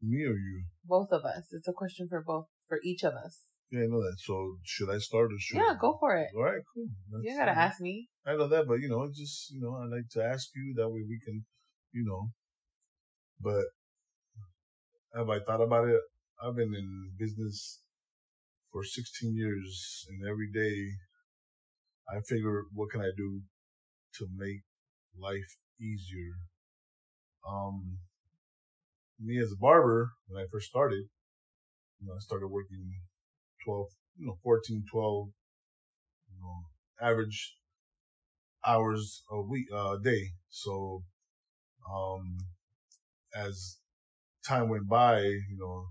Me 0.01 0.23
or 0.23 0.33
you? 0.33 0.63
Both 0.83 1.09
of 1.11 1.23
us. 1.25 1.47
It's 1.51 1.67
a 1.67 1.73
question 1.73 2.07
for 2.09 2.23
both, 2.25 2.45
for 2.67 2.79
each 2.83 3.03
of 3.03 3.13
us. 3.13 3.41
Yeah, 3.71 3.81
I 3.83 3.87
know 3.87 4.01
that. 4.01 4.17
So 4.19 4.57
should 4.63 4.89
I 4.89 4.99
start 4.99 5.31
or 5.31 5.39
should? 5.39 5.57
Yeah, 5.57 5.73
go 5.79 5.97
for 5.99 6.15
it. 6.15 6.27
All 6.35 6.43
right, 6.43 6.61
cool. 6.73 6.87
That's, 7.11 7.23
You 7.25 7.37
gotta 7.37 7.57
ask 7.57 7.81
me. 7.81 8.07
I 8.25 8.35
know 8.35 8.47
that, 8.47 8.67
but 8.67 8.79
you 8.79 8.89
know, 8.89 9.07
just 9.07 9.51
you 9.51 9.61
know, 9.61 9.75
I 9.75 9.85
like 9.85 10.07
to 10.11 10.23
ask 10.23 10.49
you 10.55 10.73
that 10.77 10.89
way 10.89 11.01
we 11.07 11.19
can, 11.23 11.43
you 11.91 12.05
know. 12.05 12.29
But 13.41 13.65
have 15.15 15.29
I 15.29 15.39
thought 15.39 15.61
about 15.61 15.87
it? 15.87 16.01
I've 16.43 16.55
been 16.55 16.73
in 16.75 17.11
business 17.17 17.81
for 18.71 18.83
16 18.83 19.35
years, 19.35 20.05
and 20.09 20.27
every 20.27 20.51
day 20.51 20.91
I 22.09 22.19
figure, 22.27 22.63
what 22.73 22.91
can 22.91 23.01
I 23.01 23.11
do 23.15 23.41
to 24.17 24.27
make 24.35 24.61
life 25.17 25.57
easier? 25.79 26.33
Um, 27.47 27.99
me 29.19 29.39
as 29.39 29.51
a 29.51 29.57
barber, 29.59 30.11
when 30.27 30.43
I 30.43 30.47
first 30.51 30.67
started, 30.67 31.05
you 31.99 32.07
know, 32.07 32.13
I 32.13 32.19
started 32.19 32.47
working 32.47 32.99
12, 33.63 33.87
you 34.17 34.27
know, 34.27 34.37
14, 34.43 34.83
12, 34.91 35.27
you 36.31 36.41
know, 36.41 37.07
average 37.07 37.57
hours 38.65 39.23
a 39.31 39.41
week, 39.41 39.67
uh, 39.71 39.93
a 39.93 39.99
day. 40.03 40.31
So, 40.49 41.03
um, 41.89 42.37
as 43.35 43.77
time 44.47 44.69
went 44.69 44.87
by, 44.87 45.19
you 45.19 45.57
know, 45.59 45.87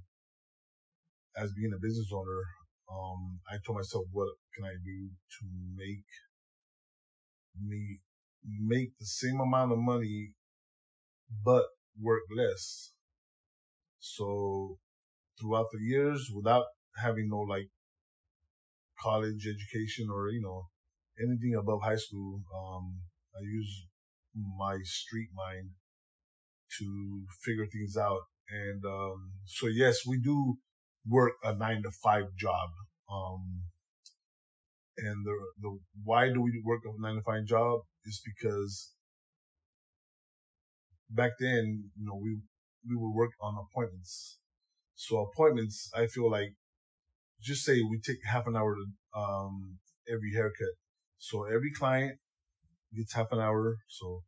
as 1.37 1.53
being 1.53 1.73
a 1.75 1.81
business 1.81 2.09
owner, 2.13 2.43
um, 2.91 3.41
I 3.51 3.57
told 3.65 3.77
myself, 3.77 4.05
what 4.13 4.29
can 4.55 4.65
I 4.65 4.75
do 4.85 5.11
to 5.39 5.47
make 5.77 6.05
me 7.61 8.01
make 8.61 8.91
the 8.99 9.07
same 9.07 9.41
amount 9.41 9.73
of 9.73 9.79
money, 9.79 10.33
but 11.45 11.65
work 12.01 12.23
less? 12.35 12.93
So 13.99 14.79
throughout 15.41 15.67
the 15.73 15.81
years, 15.81 16.31
without 16.35 16.65
having 16.97 17.29
no 17.29 17.39
like 17.41 17.69
college 19.03 19.47
education 19.47 20.09
or, 20.13 20.31
you 20.31 20.41
know, 20.41 20.69
anything 21.19 21.55
above 21.59 21.81
high 21.83 21.97
school, 21.97 22.43
um, 22.55 23.01
I 23.35 23.41
use 23.43 23.87
my 24.35 24.79
street 24.83 25.29
mind 25.35 25.71
to 26.79 27.25
figure 27.43 27.67
things 27.67 27.97
out. 27.97 28.21
And, 28.51 28.85
um, 28.85 29.33
so 29.47 29.67
yes, 29.67 30.07
we 30.07 30.19
do 30.19 30.57
work 31.07 31.33
a 31.43 31.55
nine 31.55 31.83
to 31.83 31.91
five 32.03 32.25
job. 32.39 32.71
Um, 33.11 33.63
and 34.99 35.25
the, 35.25 35.35
the, 35.61 35.79
why 36.05 36.33
do 36.33 36.41
we 36.41 36.63
work 36.65 36.81
a 36.85 37.01
nine 37.01 37.17
to 37.17 37.23
five 37.23 37.45
job 37.47 37.81
is 38.05 38.21
because 38.25 38.93
back 41.11 41.33
then, 41.41 41.91
you 41.97 42.07
know, 42.07 42.19
we, 42.23 42.39
we 42.89 42.97
would 42.97 43.15
work 43.15 43.31
on 43.41 43.57
appointments. 43.57 44.39
So 44.95 45.19
appointments, 45.19 45.91
I 45.95 46.07
feel 46.07 46.31
like, 46.31 46.55
just 47.43 47.65
say 47.65 47.81
we 47.83 48.01
take 48.01 48.19
half 48.25 48.47
an 48.47 48.57
hour 48.57 48.75
to, 48.75 49.21
um, 49.21 49.79
every 50.09 50.33
haircut. 50.35 50.75
So 51.19 51.45
every 51.45 51.73
client 51.73 52.19
gets 52.97 53.13
half 53.13 53.33
an 53.33 53.41
hour. 53.41 53.77
So 53.89 54.23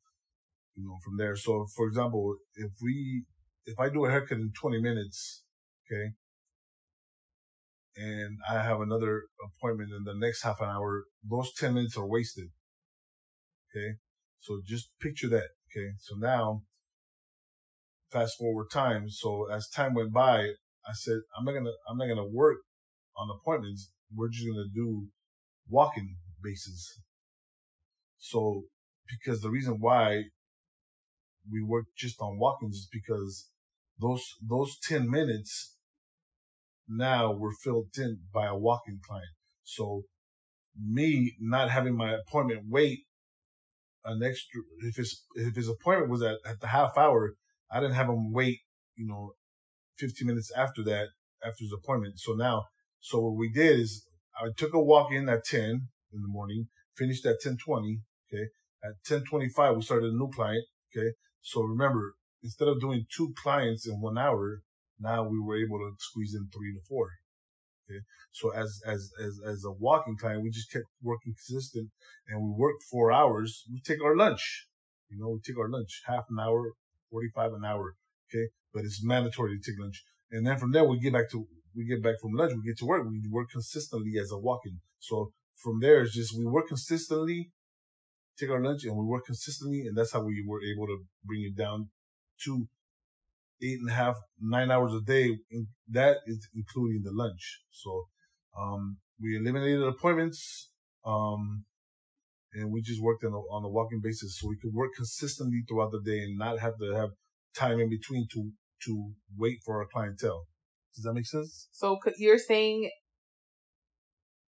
you 0.77 0.85
know, 0.85 0.99
from 1.05 1.17
there. 1.17 1.37
So, 1.37 1.67
for 1.75 1.87
example, 1.87 2.37
if 2.55 2.71
we, 2.83 3.25
if 3.65 3.79
I 3.79 3.89
do 3.89 4.05
a 4.05 4.11
haircut 4.11 4.39
in 4.39 4.53
20 4.61 4.81
minutes, 4.81 5.43
okay, 5.87 6.13
and 7.97 8.39
I 8.49 8.63
have 8.63 8.81
another 8.81 9.25
appointment 9.43 9.91
in 9.93 10.05
the 10.05 10.15
next 10.15 10.43
half 10.43 10.61
an 10.61 10.69
hour, 10.69 11.05
those 11.29 11.53
10 11.55 11.75
minutes 11.75 11.97
are 11.97 12.07
wasted. 12.07 12.49
Okay. 13.71 13.97
So 14.41 14.61
just 14.65 14.91
picture 15.01 15.29
that. 15.31 15.49
Okay. 15.71 15.93
So 15.99 16.15
now 16.17 16.63
fast 18.11 18.39
forward 18.39 18.71
time. 18.71 19.09
So 19.09 19.49
as 19.51 19.69
time 19.69 19.95
went 19.95 20.13
by, 20.13 20.41
I 20.87 20.93
said, 20.93 21.19
I'm 21.37 21.45
not 21.45 21.53
going 21.53 21.65
to, 21.65 21.73
I'm 21.89 21.97
not 21.97 22.07
going 22.07 22.19
to 22.19 22.31
work 22.33 22.59
on 23.17 23.29
appointments. 23.31 23.91
We're 24.15 24.29
just 24.29 24.47
going 24.47 24.63
to 24.63 24.75
do 24.75 25.07
walking 25.69 26.17
bases. 26.43 27.01
So 28.19 28.65
because 29.09 29.41
the 29.41 29.51
reason 29.51 29.79
why 29.81 30.25
we 31.51 31.63
worked 31.63 31.97
just 31.97 32.21
on 32.21 32.39
walk-ins 32.39 32.77
is 32.77 32.89
because 32.93 33.49
those, 34.01 34.25
those 34.47 34.79
10 34.83 35.11
minutes 35.11 35.75
now 36.89 37.33
were 37.33 37.53
filled 37.53 37.89
in 37.99 38.21
by 38.33 38.47
a 38.47 38.57
walk-in 38.57 39.01
client. 39.07 39.27
So 39.65 40.03
me 40.81 41.35
not 41.41 41.71
having 41.71 41.97
my 41.97 42.15
appointment 42.15 42.65
wait 42.69 43.01
an 44.05 44.23
extra, 44.23 44.61
if 44.81 44.97
his, 44.97 45.25
if 45.35 45.57
his 45.57 45.69
appointment 45.69 46.11
was 46.11 46.23
at, 46.23 46.37
at 46.47 46.61
the 46.61 46.69
half 46.69 46.97
hour, 46.97 47.35
I 47.71 47.81
didn't 47.81 47.97
have 47.97 48.09
him 48.09 48.33
wait, 48.33 48.61
you 48.95 49.07
know, 49.07 49.33
15 49.99 50.27
minutes 50.27 50.53
after 50.57 50.85
that, 50.85 51.09
after 51.45 51.65
his 51.65 51.73
appointment. 51.73 52.21
So 52.21 52.35
now, 52.35 52.67
so 53.01 53.21
what 53.21 53.37
we 53.37 53.51
did 53.51 53.81
is 53.81 54.07
I 54.41 54.49
took 54.57 54.75
a 54.75 54.83
walk 54.83 55.13
in 55.13 55.29
at 55.29 55.45
10 55.45 55.61
in 55.61 56.23
the 56.23 56.29
morning, 56.29 56.69
finished 56.97 57.25
at 57.27 57.43
1020. 57.43 58.01
Okay. 58.33 58.45
At 58.85 58.95
1025, 59.09 59.77
we 59.77 59.83
started 59.83 60.13
a 60.13 60.17
new 60.17 60.31
client. 60.31 60.65
Okay. 60.97 61.13
So 61.47 61.63
remember, 61.63 62.15
instead 62.43 62.67
of 62.67 62.81
doing 62.81 63.07
two 63.17 63.33
clients 63.41 63.87
in 63.87 64.01
one 64.01 64.19
hour, 64.19 64.63
now 64.99 65.29
we 65.29 65.39
were 65.39 65.57
able 65.57 65.79
to 65.79 65.95
squeeze 65.97 66.35
in 66.35 66.49
three 66.53 66.73
to 66.73 66.81
four. 66.89 67.11
Okay. 67.89 68.01
So 68.33 68.51
as, 68.51 68.81
as, 68.85 69.13
as, 69.23 69.39
as 69.47 69.65
a 69.65 69.71
walking 69.71 70.17
client, 70.17 70.43
we 70.43 70.51
just 70.51 70.73
kept 70.73 70.87
working 71.01 71.35
consistent 71.35 71.91
and 72.29 72.43
we 72.43 72.51
worked 72.51 72.83
four 72.91 73.13
hours. 73.13 73.63
We 73.73 73.81
take 73.81 74.03
our 74.03 74.17
lunch. 74.17 74.67
You 75.09 75.19
know, 75.21 75.29
we 75.29 75.41
take 75.47 75.57
our 75.57 75.69
lunch 75.69 76.03
half 76.07 76.25
an 76.31 76.39
hour, 76.41 76.73
45 77.13 77.53
an 77.53 77.65
hour. 77.65 77.95
Okay. 78.29 78.49
But 78.75 78.85
it's 78.85 79.05
mandatory 79.05 79.57
to 79.57 79.71
take 79.71 79.79
lunch. 79.79 80.03
And 80.33 80.45
then 80.45 80.59
from 80.59 80.73
there, 80.73 80.85
we 80.85 80.99
get 80.99 81.13
back 81.13 81.31
to, 81.31 81.47
we 81.77 81.87
get 81.87 82.03
back 82.03 82.17
from 82.21 82.33
lunch, 82.33 82.55
we 82.57 82.69
get 82.69 82.79
to 82.79 82.87
work. 82.87 83.07
We 83.09 83.23
work 83.31 83.51
consistently 83.53 84.19
as 84.21 84.33
a 84.33 84.39
walk-in. 84.39 84.81
So 84.99 85.31
from 85.55 85.79
there, 85.79 86.03
it's 86.03 86.13
just, 86.13 86.37
we 86.37 86.45
work 86.45 86.67
consistently, 86.67 87.53
take 88.39 88.51
our 88.51 88.63
lunch 88.63 88.85
and 88.85 88.97
we 88.97 89.05
work 89.05 89.27
consistently. 89.27 89.83
And 89.87 89.97
that's 89.97 90.13
how 90.13 90.23
we 90.23 90.45
were 90.47 90.61
able 90.63 90.87
to 90.87 90.99
bring 91.25 91.43
it 91.43 91.57
down 91.57 91.89
to 92.45 92.69
eight 93.63 93.79
and 93.81 93.91
a 93.91 93.95
half, 93.95 94.17
nine 94.41 94.71
hours 94.71 94.93
a 94.93 95.01
day. 95.01 95.39
And 95.51 95.67
that 95.91 96.19
is 96.27 96.47
including 96.55 97.03
the 97.03 97.13
lunch. 97.13 97.63
So, 97.71 98.05
um, 98.59 98.99
we 99.21 99.37
eliminated 99.37 99.83
appointments. 99.83 100.71
Um, 101.05 101.65
and 102.53 102.73
we 102.73 102.81
just 102.81 103.03
worked 103.03 103.25
on 103.25 103.33
a, 103.33 103.37
on 103.37 103.65
a 103.65 103.69
walking 103.69 104.01
basis 104.03 104.39
so 104.39 104.49
we 104.49 104.57
could 104.57 104.73
work 104.73 104.91
consistently 104.97 105.63
throughout 105.69 105.93
the 105.93 106.01
day 106.01 106.21
and 106.21 106.39
not 106.39 106.59
have 106.59 106.79
to 106.79 106.95
have 106.95 107.11
time 107.55 107.81
in 107.81 107.91
between 107.91 108.27
to, 108.33 108.51
to 108.85 109.13
wait 109.37 109.59
for 109.65 109.81
our 109.81 109.87
clientele. 109.93 110.47
Does 110.95 111.05
that 111.05 111.13
make 111.13 111.27
sense? 111.27 111.69
So 111.73 111.99
you're 112.19 112.39
saying 112.39 112.91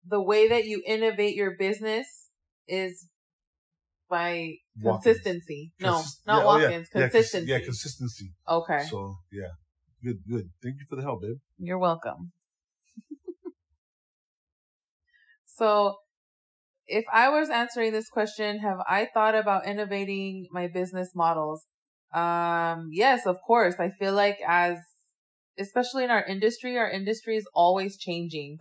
the 0.04 0.22
way 0.22 0.48
that 0.48 0.64
you 0.64 0.82
innovate 0.86 1.36
your 1.36 1.56
business 1.56 2.28
is 2.66 3.08
by 4.12 4.52
consistency. 4.82 5.72
Walk-ins. 5.80 6.20
No, 6.26 6.34
not 6.34 6.40
yeah, 6.40 6.46
walk-ins. 6.46 6.88
Oh, 6.94 7.00
yeah. 7.00 7.08
Consistency. 7.08 7.50
Yeah, 7.50 7.58
consistency. 7.60 8.30
Okay. 8.48 8.82
So 8.90 9.16
yeah, 9.32 9.52
good, 10.04 10.18
good. 10.28 10.50
Thank 10.62 10.76
you 10.78 10.86
for 10.88 10.96
the 10.96 11.02
help, 11.02 11.22
babe. 11.22 11.38
You're 11.58 11.78
welcome. 11.78 12.32
so, 15.46 15.96
if 16.86 17.04
I 17.12 17.30
was 17.30 17.48
answering 17.48 17.92
this 17.92 18.08
question, 18.10 18.58
have 18.58 18.78
I 18.86 19.08
thought 19.14 19.34
about 19.34 19.66
innovating 19.66 20.46
my 20.52 20.68
business 20.68 21.10
models? 21.14 21.64
Um, 22.14 22.90
yes, 22.92 23.26
of 23.26 23.38
course. 23.46 23.76
I 23.78 23.90
feel 23.98 24.12
like 24.12 24.36
as, 24.46 24.76
especially 25.58 26.04
in 26.04 26.10
our 26.10 26.24
industry, 26.24 26.76
our 26.76 26.90
industry 26.90 27.36
is 27.36 27.46
always 27.54 27.96
changing. 27.96 28.58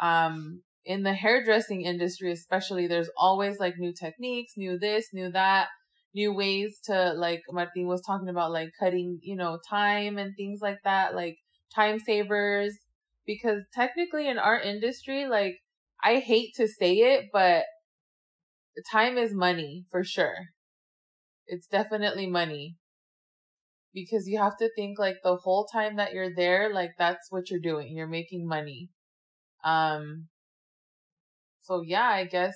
Um, 0.00 0.62
in 0.86 1.02
the 1.02 1.12
hairdressing 1.12 1.82
industry, 1.82 2.30
especially, 2.32 2.86
there's 2.86 3.10
always 3.16 3.58
like 3.58 3.74
new 3.76 3.92
techniques, 3.92 4.52
new 4.56 4.78
this, 4.78 5.08
new 5.12 5.30
that, 5.32 5.66
new 6.14 6.32
ways 6.32 6.78
to 6.84 7.12
like 7.14 7.42
Martin 7.50 7.88
was 7.88 8.02
talking 8.06 8.28
about, 8.28 8.52
like 8.52 8.70
cutting, 8.78 9.18
you 9.22 9.36
know, 9.36 9.58
time 9.68 10.16
and 10.16 10.34
things 10.36 10.60
like 10.62 10.78
that, 10.84 11.14
like 11.14 11.36
time 11.74 11.98
savers. 11.98 12.72
Because 13.26 13.62
technically 13.74 14.28
in 14.28 14.38
our 14.38 14.58
industry, 14.60 15.26
like 15.26 15.56
I 16.02 16.20
hate 16.20 16.54
to 16.54 16.68
say 16.68 16.94
it, 16.94 17.26
but 17.32 17.64
time 18.90 19.18
is 19.18 19.34
money 19.34 19.84
for 19.90 20.04
sure. 20.04 20.36
It's 21.48 21.66
definitely 21.66 22.28
money. 22.28 22.76
Because 23.92 24.28
you 24.28 24.38
have 24.38 24.56
to 24.58 24.70
think 24.76 25.00
like 25.00 25.16
the 25.24 25.36
whole 25.36 25.66
time 25.72 25.96
that 25.96 26.12
you're 26.12 26.34
there, 26.34 26.72
like 26.72 26.90
that's 26.96 27.26
what 27.30 27.50
you're 27.50 27.58
doing. 27.58 27.96
You're 27.96 28.06
making 28.06 28.46
money. 28.46 28.90
Um, 29.64 30.28
so 31.66 31.82
yeah, 31.84 32.08
I 32.08 32.24
guess 32.24 32.54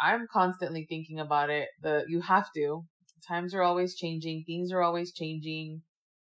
I'm 0.00 0.26
constantly 0.30 0.86
thinking 0.88 1.18
about 1.18 1.48
it. 1.48 1.68
The 1.82 2.04
you 2.08 2.20
have 2.20 2.48
to. 2.56 2.82
Times 3.26 3.54
are 3.54 3.62
always 3.62 3.94
changing. 3.94 4.44
Things 4.46 4.70
are 4.72 4.82
always 4.82 5.12
changing. 5.12 5.82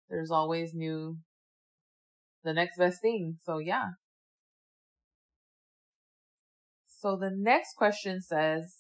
There's 0.10 0.32
always 0.32 0.74
new 0.74 1.18
the 2.44 2.54
next 2.54 2.78
best 2.78 3.02
thing. 3.02 3.38
So 3.44 3.60
yeah. 3.60 3.90
So 6.88 7.18
the 7.18 7.32
next 7.34 7.76
question 7.76 8.22
says, 8.22 8.76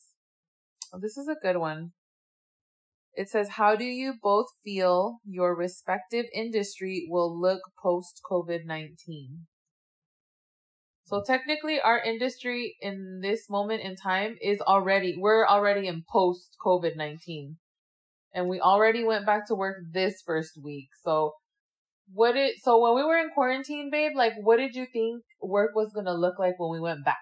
oh, 0.93 0.99
this 1.01 1.17
is 1.17 1.27
a 1.27 1.35
good 1.41 1.57
one. 1.57 1.91
It 3.13 3.29
says, 3.29 3.49
how 3.49 3.75
do 3.75 3.83
you 3.83 4.13
both 4.21 4.47
feel 4.63 5.17
your 5.25 5.55
respective 5.55 6.25
industry 6.33 7.07
will 7.09 7.37
look 7.37 7.61
post 7.81 8.21
COVID-19? 8.31 9.39
So 11.11 11.21
technically 11.27 11.81
our 11.81 12.01
industry 12.01 12.77
in 12.79 13.19
this 13.21 13.49
moment 13.49 13.81
in 13.81 13.97
time 13.97 14.37
is 14.41 14.61
already, 14.61 15.17
we're 15.19 15.45
already 15.45 15.87
in 15.87 16.05
post 16.09 16.55
COVID-19 16.65 17.57
and 18.33 18.47
we 18.47 18.61
already 18.61 19.03
went 19.03 19.25
back 19.25 19.45
to 19.47 19.55
work 19.55 19.75
this 19.91 20.23
first 20.25 20.53
week. 20.63 20.87
So 21.03 21.33
what 22.13 22.37
it, 22.37 22.53
so 22.63 22.79
when 22.79 22.95
we 22.95 23.03
were 23.03 23.17
in 23.17 23.29
quarantine, 23.33 23.89
babe, 23.91 24.13
like 24.15 24.35
what 24.41 24.55
did 24.55 24.73
you 24.73 24.85
think 24.93 25.23
work 25.41 25.71
was 25.75 25.91
going 25.93 26.05
to 26.05 26.13
look 26.13 26.39
like 26.39 26.57
when 26.57 26.71
we 26.71 26.79
went 26.79 27.03
back? 27.03 27.17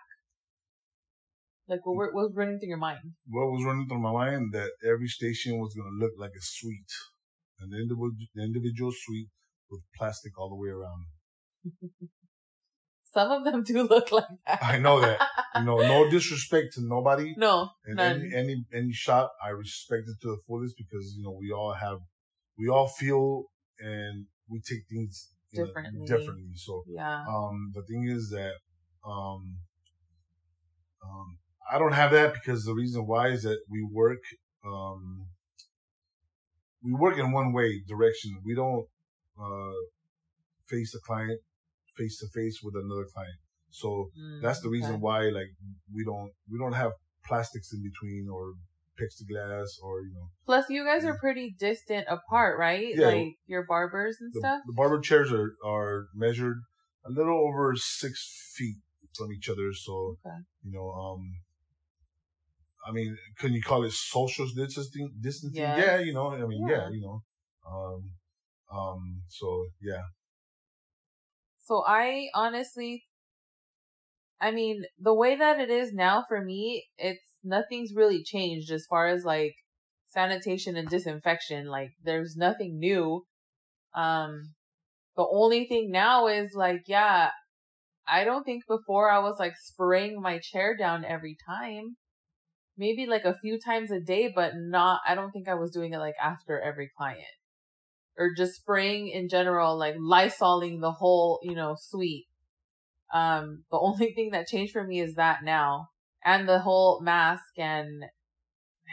Like 1.67 1.84
what, 1.84 2.13
what 2.13 2.29
was 2.29 2.34
running 2.36 2.60
through 2.60 2.69
your 2.69 2.77
mind? 2.77 3.00
What 3.27 3.48
was 3.48 3.65
running 3.65 3.88
through 3.88 4.01
my 4.01 4.13
mind 4.13 4.53
that 4.53 4.69
every 4.88 5.08
station 5.08 5.58
was 5.58 5.74
going 5.74 5.89
to 5.89 6.05
look 6.05 6.13
like 6.19 6.38
a 6.38 6.41
suite, 6.41 6.93
an 7.60 7.72
individual, 7.74 8.12
individual 8.38 8.91
suite 8.93 9.29
with 9.72 9.81
plastic 9.98 10.38
all 10.38 10.50
the 10.50 10.55
way 10.55 10.69
around. 10.69 11.05
Some 13.13 13.32
of 13.32 13.44
them 13.44 13.63
do 13.66 13.84
look 13.84 14.12
like 14.12 14.25
that. 14.46 14.63
I 14.63 14.78
know 14.78 15.01
that. 15.01 15.20
you 15.56 15.63
know, 15.63 15.78
no 15.78 16.10
disrespect 16.10 16.74
to 16.74 16.82
nobody. 16.82 17.34
No, 17.38 17.70
and 17.86 17.98
none. 17.98 18.22
any 18.22 18.36
any 18.36 18.66
any 18.74 18.94
shot, 18.94 19.30
I 19.44 19.50
respect 19.50 20.04
it 20.08 20.22
to 20.22 20.36
the 20.36 20.42
fullest 20.48 20.75
because 20.78 21.16
you 21.18 21.24
know 21.24 21.38
we 21.39 21.51
all 21.51 21.74
have, 21.74 22.00
we 22.58 22.68
all 22.70 22.88
feel 22.88 23.46
and 23.80 24.25
we 24.48 24.62
take 24.62 24.84
things 24.89 25.30
differently. 25.54 26.00
Know, 26.00 26.06
differently. 26.06 26.51
So 26.56 26.84
yeah. 26.88 27.24
Um, 27.28 27.72
the 27.74 27.84
thing 27.84 28.08
is 28.08 28.30
that 28.30 28.54
um, 29.06 29.58
um, 31.04 31.38
I 31.72 31.80
don't 31.80 31.94
have 31.94 32.12
that 32.12 32.34
because 32.34 32.66
the 32.66 32.74
reason 32.74 33.08
why 33.08 33.30
is 33.30 33.44
that 33.44 33.60
we 33.70 33.88
work 33.92 34.22
um, 34.66 35.25
we 36.84 36.94
work 36.94 37.18
in 37.18 37.32
one 37.32 37.54
way 37.54 37.82
direction. 37.88 38.39
We 38.46 38.56
don't 38.56 38.86
uh 39.42 39.74
face 40.68 40.92
the 40.92 41.00
client 41.00 41.39
face 42.00 42.18
to 42.20 42.27
face 42.34 42.60
with 42.63 42.75
another 42.75 43.06
client. 43.13 43.39
So 43.72 44.10
mm, 44.18 44.41
that's 44.41 44.62
the 44.62 44.70
reason 44.70 44.96
okay. 44.96 45.01
why 45.01 45.22
like 45.29 45.51
we 45.94 46.03
don't 46.03 46.32
we 46.51 46.58
don't 46.58 46.74
have 46.74 46.91
plastics 47.25 47.72
in 47.74 47.84
between 47.84 48.27
or 48.32 48.53
plexiglass 49.00 49.70
or 49.84 50.01
you 50.01 50.13
know. 50.13 50.29
Plus, 50.46 50.70
you 50.70 50.84
guys 50.86 51.06
are 51.06 51.18
pretty 51.18 51.56
distant 51.60 52.08
apart, 52.10 52.60
right? 52.60 52.96
Yeah, 52.96 53.08
like 53.08 53.34
your 53.46 53.65
barbers 53.68 54.18
and 54.20 54.32
the, 54.34 54.39
stuff. 54.39 54.62
The 54.65 54.74
barber 54.74 55.00
chairs 55.00 55.32
are 55.32 55.53
are 55.65 56.08
measured 56.15 56.58
a 57.06 57.12
little 57.12 57.38
over 57.48 57.74
six 57.75 58.53
feet 58.56 58.77
from 59.15 59.32
each 59.32 59.50
other, 59.50 59.74
so 59.74 60.18
okay. 60.25 60.38
you 60.63 60.72
know. 60.72 60.89
um 60.89 61.22
I 62.88 62.91
mean, 62.91 63.18
can 63.38 63.51
you 63.53 63.62
call 63.62 63.84
it 63.84 63.91
social 63.91 64.48
distancing? 64.56 65.12
Distancing? 65.20 65.62
Yes. 65.62 65.84
Yeah, 65.86 66.00
you 66.00 66.13
know. 66.13 66.32
I 66.32 66.46
mean, 66.46 66.65
yeah, 66.68 66.75
yeah 66.75 66.89
you 66.89 67.01
know. 67.01 67.22
Um, 67.70 68.12
um. 68.72 69.22
So 69.27 69.65
yeah. 69.82 70.01
So 71.70 71.84
I 71.86 72.30
honestly, 72.34 73.04
I 74.42 74.50
mean, 74.50 74.86
the 75.00 75.14
way 75.14 75.36
that 75.36 75.60
it 75.60 75.70
is 75.70 75.94
now 75.94 76.26
for 76.28 76.44
me, 76.44 76.88
it's 76.98 77.36
nothing's 77.44 77.94
really 77.94 78.24
changed 78.24 78.72
as 78.72 78.88
far 78.90 79.08
as 79.08 79.24
like 79.24 79.54
sanitation 80.08 80.78
and 80.78 80.90
disinfection. 80.90 81.68
Like 81.68 81.92
there's 82.04 82.36
nothing 82.36 82.80
new. 82.80 83.24
Um, 83.94 84.56
the 85.16 85.28
only 85.32 85.68
thing 85.68 85.92
now 85.92 86.26
is 86.26 86.56
like, 86.56 86.86
yeah, 86.88 87.30
I 88.08 88.24
don't 88.24 88.46
think 88.46 88.64
before 88.68 89.12
I 89.12 89.20
was 89.20 89.36
like 89.38 89.54
spraying 89.56 90.20
my 90.20 90.40
chair 90.40 90.76
down 90.76 91.06
every 91.06 91.38
time. 91.48 91.98
Maybe 92.80 93.06
like 93.06 93.26
a 93.26 93.38
few 93.38 93.60
times 93.60 93.92
a 93.92 94.00
day, 94.00 94.34
but 94.36 94.54
not, 94.56 95.02
I 95.08 95.14
don't 95.14 95.30
think 95.30 95.48
I 95.48 95.54
was 95.54 95.70
doing 95.70 95.94
it 95.94 96.00
like 96.00 96.16
after 96.20 96.60
every 96.60 96.90
client. 96.98 97.38
Or 98.20 98.34
just 98.36 98.56
spraying 98.56 99.08
in 99.08 99.30
general, 99.30 99.78
like 99.78 99.96
lysoling 99.96 100.82
the 100.82 100.92
whole, 100.92 101.40
you 101.42 101.56
know, 101.56 101.76
suite. 101.80 102.28
Um, 103.14 103.64
the 103.72 103.80
only 103.82 104.14
thing 104.14 104.32
that 104.32 104.48
changed 104.48 104.74
for 104.74 104.84
me 104.84 105.00
is 105.00 105.16
that 105.16 105.40
now. 105.44 105.88
And 106.24 106.48
the 106.48 106.60
whole 106.60 107.02
mask 107.02 107.58
and 107.58 108.04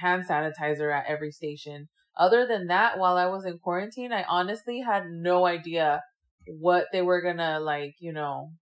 hand 0.00 0.24
sanitizer 0.28 0.94
at 0.96 1.06
every 1.08 1.32
station. 1.32 1.88
Other 2.16 2.46
than 2.46 2.68
that, 2.68 2.98
while 2.98 3.16
I 3.16 3.26
was 3.26 3.44
in 3.44 3.58
quarantine, 3.58 4.12
I 4.12 4.24
honestly 4.28 4.80
had 4.80 5.04
no 5.10 5.44
idea 5.44 6.02
what 6.46 6.86
they 6.92 7.02
were 7.02 7.20
gonna 7.20 7.58
like, 7.60 7.96
you 7.98 8.12
know, 8.12 8.52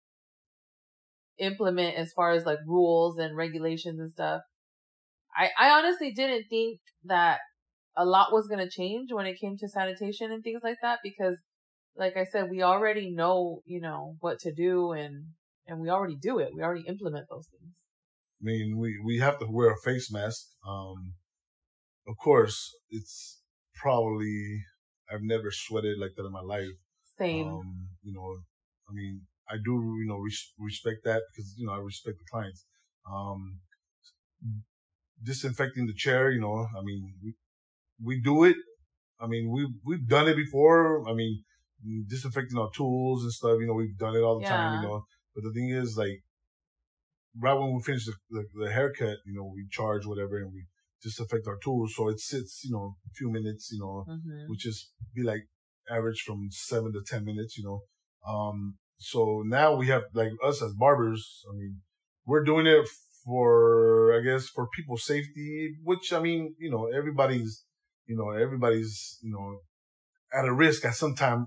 implement 1.39 1.97
as 1.97 2.13
far 2.13 2.31
as 2.31 2.47
like 2.47 2.59
rules 2.67 3.19
and 3.19 3.37
regulations 3.37 4.01
and 4.01 4.11
stuff. 4.11 4.43
I, 5.37 5.51
I 5.59 5.71
honestly 5.79 6.13
didn't 6.13 6.47
think 6.49 6.81
that 7.05 7.41
a 7.97 8.05
lot 8.05 8.33
was 8.33 8.47
going 8.47 8.61
to 8.61 8.71
change 8.71 9.13
when 9.13 9.27
it 9.27 9.41
came 9.41 9.57
to 9.59 9.69
sanitation 9.69 10.33
and 10.33 10.43
things 10.43 10.61
like 10.63 10.79
that 10.83 10.99
because 11.03 11.39
like 11.97 12.17
I 12.17 12.25
said, 12.25 12.51
we 12.51 12.63
already 12.63 13.11
know, 13.11 13.63
you 13.67 13.81
know, 13.81 14.17
what 14.21 14.41
to 14.41 14.53
do 14.53 14.93
and, 14.93 15.27
and 15.67 15.81
we 15.81 15.91
already 15.91 16.17
do 16.17 16.39
it. 16.39 16.51
We 16.55 16.63
already 16.63 16.85
implement 16.89 17.27
those 17.31 17.47
things. 17.47 17.77
I 18.41 18.45
mean, 18.45 18.77
we, 18.79 18.99
we 19.05 19.19
have 19.19 19.39
to 19.39 19.47
wear 19.49 19.71
a 19.71 19.77
face 19.85 20.11
mask. 20.13 20.47
Um, 20.69 21.15
of 22.09 22.17
course, 22.23 22.71
it's 22.91 23.41
probably, 23.77 24.63
I've 25.11 25.23
never 25.23 25.51
sweated 25.51 25.99
like 25.99 26.11
that 26.17 26.27
in 26.27 26.33
my 26.33 26.41
life. 26.41 26.75
Same. 27.17 27.47
Um, 27.47 27.89
you 28.03 28.13
know, 28.13 28.39
I 28.89 28.93
mean, 28.93 29.23
I 29.49 29.57
do, 29.65 29.97
you 30.01 30.07
know, 30.07 30.19
res- 30.19 30.53
respect 30.59 31.05
that 31.05 31.23
because, 31.31 31.55
you 31.57 31.67
know, 31.67 31.75
I 31.75 31.79
respect 31.79 32.19
the 32.19 32.25
clients. 32.31 32.65
Um, 33.11 33.61
disinfecting 35.23 35.87
the 35.87 35.95
chair, 35.95 36.31
you 36.31 36.41
know, 36.41 36.67
I 36.77 36.83
mean, 36.83 37.15
we, 37.23 37.35
we 38.03 38.21
do 38.21 38.45
it. 38.45 38.57
I 39.21 39.27
mean, 39.27 39.51
we, 39.51 39.69
we've 39.85 40.07
done 40.07 40.29
it 40.29 40.37
before. 40.37 41.09
I 41.09 41.15
mean, 41.15 41.45
disinfecting 42.09 42.59
our 42.59 42.71
tools 42.75 43.23
and 43.23 43.33
stuff, 43.33 43.59
you 43.61 43.67
know, 43.67 43.75
we've 43.75 43.99
done 43.99 44.17
it 44.17 44.21
all 44.21 44.39
the 44.39 44.45
yeah. 44.45 44.57
time, 44.57 44.83
you 44.83 44.89
know, 44.89 45.05
but 45.35 45.45
the 45.45 45.53
thing 45.53 45.71
is 45.71 45.97
like, 45.97 46.23
right 47.41 47.55
when 47.55 47.75
we 47.75 47.83
finish 47.83 48.07
the, 48.07 48.15
the, 48.31 48.45
the, 48.65 48.73
haircut, 48.73 49.17
you 49.27 49.35
know, 49.35 49.51
we 49.53 49.67
charge 49.71 50.07
whatever 50.07 50.37
and 50.39 50.53
we 50.53 50.65
disinfect 51.03 51.47
our 51.47 51.59
tools. 51.63 51.95
So 51.97 52.09
it 52.09 52.21
sits, 52.21 52.63
you 52.65 52.73
know, 52.73 52.97
a 53.07 53.15
few 53.15 53.31
minutes, 53.31 53.71
you 53.73 53.81
know, 53.81 54.05
mm-hmm. 54.09 54.49
which 54.49 54.67
is 54.67 54.91
be 55.15 55.23
like 55.23 55.47
average 55.91 56.23
from 56.23 56.49
seven 56.51 56.93
to 56.93 57.03
10 57.05 57.25
minutes, 57.25 57.59
you 57.59 57.65
know. 57.65 57.81
Um, 58.27 58.77
so 58.99 59.43
now 59.45 59.75
we 59.75 59.89
have 59.89 60.03
like 60.15 60.31
us 60.45 60.63
as 60.63 60.73
barbers. 60.75 61.43
I 61.51 61.57
mean, 61.57 61.81
we're 62.27 62.45
doing 62.45 62.67
it 62.67 62.87
for, 63.25 64.19
I 64.19 64.23
guess, 64.23 64.47
for 64.49 64.69
people's 64.69 65.05
safety, 65.05 65.75
which 65.83 66.13
I 66.13 66.21
mean, 66.21 66.55
you 66.59 66.71
know, 66.71 66.87
everybody's, 66.87 67.65
you 68.07 68.17
know, 68.17 68.31
everybody's, 68.31 69.19
you 69.23 69.33
know, 69.33 69.59
at 70.37 70.45
a 70.45 70.53
risk 70.53 70.85
at 70.85 70.95
some 70.95 71.15
time, 71.15 71.47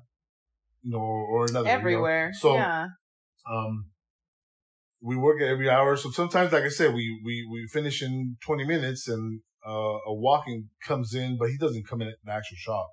you 0.82 0.92
know, 0.92 1.00
or 1.00 1.46
another. 1.46 1.70
Everywhere. 1.70 2.28
You 2.28 2.28
know? 2.28 2.40
So, 2.40 2.56
yeah. 2.56 2.88
um, 3.52 3.86
we 5.02 5.16
work 5.16 5.42
at 5.42 5.48
every 5.48 5.70
hour. 5.70 5.96
So 5.96 6.12
sometimes, 6.12 6.52
like 6.52 6.64
I 6.64 6.70
said, 6.70 6.94
we, 6.94 7.22
we, 7.24 7.48
we 7.52 7.68
finish 7.72 8.02
in 8.02 8.38
20 8.46 8.66
minutes 8.66 9.08
and, 9.08 9.42
uh, 9.68 9.98
a 10.08 10.14
walking 10.14 10.70
comes 10.86 11.14
in, 11.14 11.38
but 11.38 11.50
he 11.50 11.58
doesn't 11.58 11.88
come 11.88 12.02
in 12.02 12.08
at 12.08 12.16
the 12.24 12.32
actual 12.32 12.58
shop. 12.58 12.88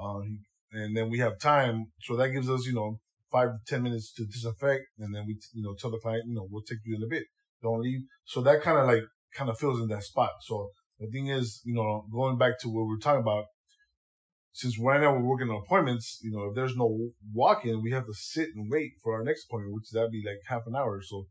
Uh, 0.00 0.20
he, 0.20 0.38
and 0.72 0.96
then 0.96 1.10
we 1.10 1.18
have 1.18 1.38
time. 1.38 1.86
So 2.00 2.16
that 2.16 2.30
gives 2.30 2.50
us, 2.50 2.66
you 2.66 2.74
know, 2.74 2.98
five 3.30 3.48
to 3.48 3.58
10 3.66 3.82
minutes 3.82 4.12
to 4.14 4.24
disinfect. 4.24 4.84
And 4.98 5.14
then 5.14 5.24
we, 5.26 5.38
you 5.52 5.62
know, 5.62 5.74
tell 5.78 5.90
the 5.90 5.98
client, 5.98 6.24
you 6.26 6.34
know, 6.34 6.48
we'll 6.50 6.62
take 6.62 6.78
you 6.84 6.96
in 6.96 7.02
a 7.02 7.06
bit. 7.06 7.24
Don't 7.62 7.80
leave. 7.80 8.00
So 8.24 8.40
that 8.42 8.62
kind 8.62 8.78
of 8.78 8.86
like, 8.86 9.02
kind 9.36 9.50
of 9.50 9.58
fills 9.58 9.80
in 9.80 9.88
that 9.88 10.02
spot. 10.02 10.30
So 10.42 10.70
the 10.98 11.08
thing 11.08 11.28
is, 11.28 11.60
you 11.64 11.74
know, 11.74 12.06
going 12.12 12.38
back 12.38 12.58
to 12.60 12.68
what 12.68 12.86
we 12.86 12.94
are 12.94 12.98
talking 12.98 13.20
about, 13.22 13.46
since 14.52 14.78
right 14.78 15.00
now 15.00 15.12
we're 15.12 15.24
working 15.24 15.50
on 15.50 15.62
appointments, 15.64 16.20
you 16.22 16.30
know, 16.30 16.48
if 16.48 16.54
there's 16.54 16.76
no 16.76 17.10
walk-in, 17.32 17.82
we 17.82 17.90
have 17.90 18.06
to 18.06 18.14
sit 18.14 18.48
and 18.54 18.70
wait 18.70 18.92
for 19.02 19.14
our 19.14 19.24
next 19.24 19.46
appointment, 19.46 19.74
which 19.74 19.90
that'd 19.90 20.12
be 20.12 20.22
like 20.24 20.38
half 20.46 20.62
an 20.66 20.76
hour. 20.76 21.02
So 21.02 21.26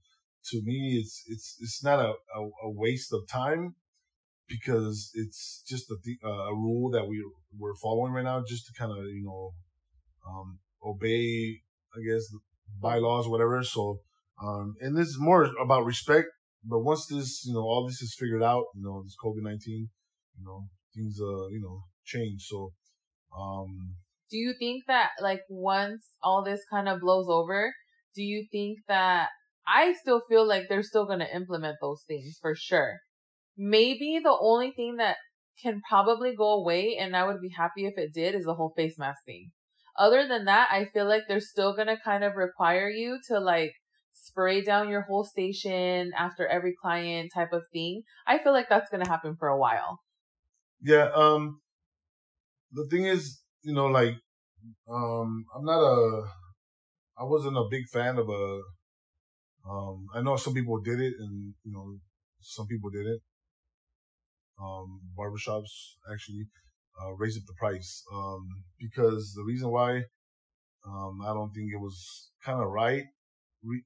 to 0.51 0.61
me, 0.63 0.97
it's, 0.99 1.23
it's, 1.27 1.57
it's 1.61 1.83
not 1.83 1.99
a, 1.99 2.13
a, 2.35 2.41
a 2.63 2.69
waste 2.69 3.13
of 3.13 3.27
time 3.29 3.75
because 4.47 5.11
it's 5.15 5.63
just 5.65 5.89
a, 5.89 5.95
th- 6.03 6.17
uh, 6.23 6.51
a 6.51 6.53
rule 6.53 6.91
that 6.91 7.07
we, 7.07 7.23
we're 7.57 7.75
following 7.75 8.11
right 8.11 8.25
now 8.25 8.43
just 8.45 8.65
to 8.67 8.73
kind 8.77 8.91
of, 8.91 9.05
you 9.05 9.23
know, 9.23 9.51
um, 10.27 10.59
obey 10.85 11.61
I 11.95 12.01
guess, 12.01 12.25
bylaws, 12.81 13.27
whatever. 13.27 13.63
So, 13.63 13.99
um, 14.41 14.75
and 14.81 14.97
this 14.97 15.07
is 15.09 15.19
more 15.19 15.43
about 15.61 15.85
respect. 15.85 16.27
But 16.63 16.79
once 16.79 17.05
this, 17.07 17.45
you 17.45 17.53
know, 17.53 17.61
all 17.61 17.85
this 17.85 18.01
is 18.01 18.15
figured 18.17 18.43
out, 18.43 18.65
you 18.75 18.83
know, 18.83 19.03
this 19.03 19.15
COVID 19.23 19.43
nineteen, 19.43 19.89
you 20.37 20.45
know, 20.45 20.67
things, 20.95 21.19
uh, 21.21 21.47
you 21.47 21.61
know, 21.61 21.83
change. 22.05 22.43
So, 22.43 22.71
um, 23.37 23.95
do 24.29 24.37
you 24.37 24.53
think 24.57 24.83
that 24.87 25.09
like 25.21 25.41
once 25.49 26.07
all 26.21 26.43
this 26.43 26.61
kind 26.71 26.87
of 26.87 27.01
blows 27.01 27.27
over, 27.29 27.73
do 28.15 28.23
you 28.23 28.47
think 28.51 28.79
that 28.87 29.27
I 29.67 29.93
still 29.93 30.21
feel 30.27 30.47
like 30.47 30.63
they're 30.69 30.83
still 30.83 31.05
going 31.05 31.19
to 31.19 31.35
implement 31.35 31.77
those 31.81 32.03
things 32.07 32.37
for 32.41 32.55
sure? 32.55 32.99
Maybe 33.57 34.19
the 34.23 34.35
only 34.39 34.71
thing 34.71 34.95
that 34.97 35.17
can 35.61 35.81
probably 35.87 36.35
go 36.35 36.53
away, 36.53 36.97
and 36.99 37.15
I 37.15 37.27
would 37.27 37.41
be 37.41 37.53
happy 37.55 37.85
if 37.85 37.93
it 37.97 38.13
did, 38.13 38.33
is 38.35 38.45
the 38.45 38.55
whole 38.55 38.73
face 38.75 38.97
mask 38.97 39.19
thing. 39.25 39.51
Other 39.97 40.27
than 40.27 40.45
that, 40.45 40.69
I 40.71 40.85
feel 40.91 41.07
like 41.07 41.23
they're 41.27 41.39
still 41.39 41.75
gonna 41.75 41.97
kind 42.03 42.23
of 42.23 42.35
require 42.35 42.89
you 42.89 43.19
to 43.27 43.39
like 43.39 43.73
spray 44.13 44.61
down 44.61 44.89
your 44.89 45.01
whole 45.01 45.23
station 45.23 46.11
after 46.17 46.47
every 46.47 46.73
client 46.81 47.31
type 47.33 47.53
of 47.53 47.63
thing. 47.71 48.03
I 48.27 48.37
feel 48.39 48.53
like 48.53 48.69
that's 48.69 48.89
gonna 48.89 49.07
happen 49.07 49.35
for 49.37 49.47
a 49.47 49.57
while. 49.57 49.99
Yeah, 50.81 51.09
um 51.13 51.59
the 52.71 52.87
thing 52.87 53.05
is, 53.05 53.41
you 53.61 53.73
know, 53.73 53.87
like 53.87 54.15
um 54.89 55.45
I'm 55.55 55.65
not 55.65 55.81
a 55.81 56.23
I 57.17 57.23
wasn't 57.23 57.57
a 57.57 57.67
big 57.69 57.87
fan 57.91 58.17
of 58.17 58.29
a 58.29 58.61
um 59.69 60.07
I 60.13 60.21
know 60.21 60.35
some 60.35 60.53
people 60.53 60.79
did 60.81 60.99
it 60.99 61.13
and 61.19 61.53
you 61.63 61.71
know 61.71 61.97
some 62.41 62.67
people 62.67 62.89
didn't. 62.89 63.21
Um 64.59 65.01
barbershops 65.17 65.97
actually 66.11 66.47
uh, 67.01 67.13
raise 67.13 67.37
up 67.37 67.43
the 67.45 67.53
price. 67.53 68.03
Um, 68.13 68.47
because 68.79 69.33
the 69.35 69.43
reason 69.43 69.69
why, 69.69 70.03
um, 70.85 71.19
I 71.23 71.33
don't 71.33 71.51
think 71.53 71.71
it 71.73 71.79
was 71.79 72.31
kind 72.43 72.61
of 72.61 72.67
right, 72.69 73.03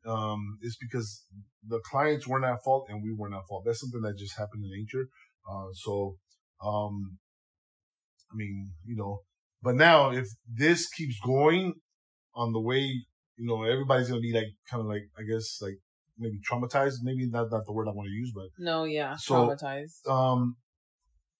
um, 0.05 0.57
is 0.61 0.77
because 0.79 1.23
the 1.67 1.79
clients 1.79 2.27
weren't 2.27 2.45
at 2.45 2.63
fault 2.63 2.87
and 2.89 3.03
we 3.03 3.13
weren't 3.13 3.33
at 3.33 3.47
fault. 3.47 3.63
That's 3.65 3.79
something 3.79 4.01
that 4.01 4.17
just 4.17 4.37
happened 4.37 4.63
in 4.65 4.71
nature. 4.71 5.07
Uh, 5.49 5.67
so, 5.73 6.15
um, 6.63 7.17
I 8.31 8.35
mean, 8.35 8.71
you 8.85 8.95
know, 8.95 9.21
but 9.61 9.75
now 9.75 10.11
if 10.11 10.27
this 10.51 10.89
keeps 10.89 11.19
going 11.25 11.73
on 12.35 12.53
the 12.53 12.61
way, 12.61 12.81
you 13.37 13.45
know, 13.45 13.63
everybody's 13.63 14.09
going 14.09 14.21
to 14.21 14.27
be 14.27 14.33
like, 14.33 14.47
kind 14.69 14.81
of 14.81 14.87
like, 14.87 15.03
I 15.17 15.23
guess, 15.23 15.59
like, 15.61 15.77
maybe 16.17 16.39
traumatized. 16.49 16.95
Maybe 17.03 17.27
not, 17.29 17.51
not 17.51 17.65
the 17.65 17.73
word 17.73 17.87
I 17.87 17.91
want 17.91 18.07
to 18.07 18.13
use, 18.13 18.31
but. 18.33 18.47
No, 18.57 18.83
yeah. 18.83 19.15
So, 19.15 19.35
traumatized. 19.35 20.07
Um, 20.09 20.55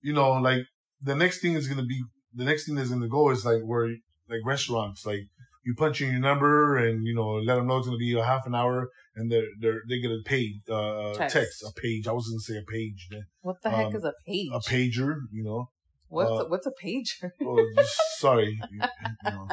you 0.02 0.14
know, 0.14 0.34
like, 0.34 0.62
the 1.02 1.16
next 1.16 1.42
thing 1.42 1.54
is 1.54 1.68
going 1.68 1.80
to 1.80 1.86
be 1.86 2.02
the 2.34 2.44
next 2.44 2.66
thing 2.66 2.76
that's 2.76 2.90
going 2.90 3.02
to 3.02 3.08
go 3.08 3.30
is 3.30 3.46
like 3.46 3.62
where 3.64 3.88
like 4.30 4.42
restaurants 4.46 5.06
like 5.06 5.28
you 5.68 5.76
punch 5.76 6.02
in 6.02 6.12
your 6.12 6.22
number 6.22 6.78
and 6.78 7.06
you 7.06 7.14
know 7.14 7.32
let 7.34 7.56
them 7.56 7.68
know 7.68 7.78
it's 7.78 7.88
going 7.88 8.00
to 8.00 8.00
be 8.00 8.18
a 8.18 8.24
half 8.24 8.48
an 8.48 8.56
hour 8.56 8.90
and 9.18 9.30
they're 9.30 9.50
they're 9.60 9.82
they 9.90 10.00
get 10.00 10.12
a 10.12 10.22
paid 10.24 10.62
uh 10.72 11.14
text. 11.14 11.36
text. 11.36 11.64
a 11.64 11.82
page. 11.82 12.08
I 12.08 12.14
was 12.14 12.30
going 12.30 12.40
to 12.40 12.54
say 12.54 12.58
a 12.58 12.72
page 12.72 13.10
what 13.42 13.58
the 13.62 13.70
heck 13.70 13.88
um, 13.88 13.96
is 13.98 14.06
a 14.06 14.14
page? 14.26 14.50
a 14.54 14.60
pager 14.60 15.18
you 15.30 15.44
know? 15.44 15.70
What's 16.08 16.32
uh, 16.32 16.46
a, 16.46 16.48
what's 16.48 16.66
a 16.66 16.72
pager? 16.82 17.32
oh, 17.46 17.68
sorry 18.18 18.58
you, 18.72 18.80
you 19.26 19.32
know, 19.32 19.48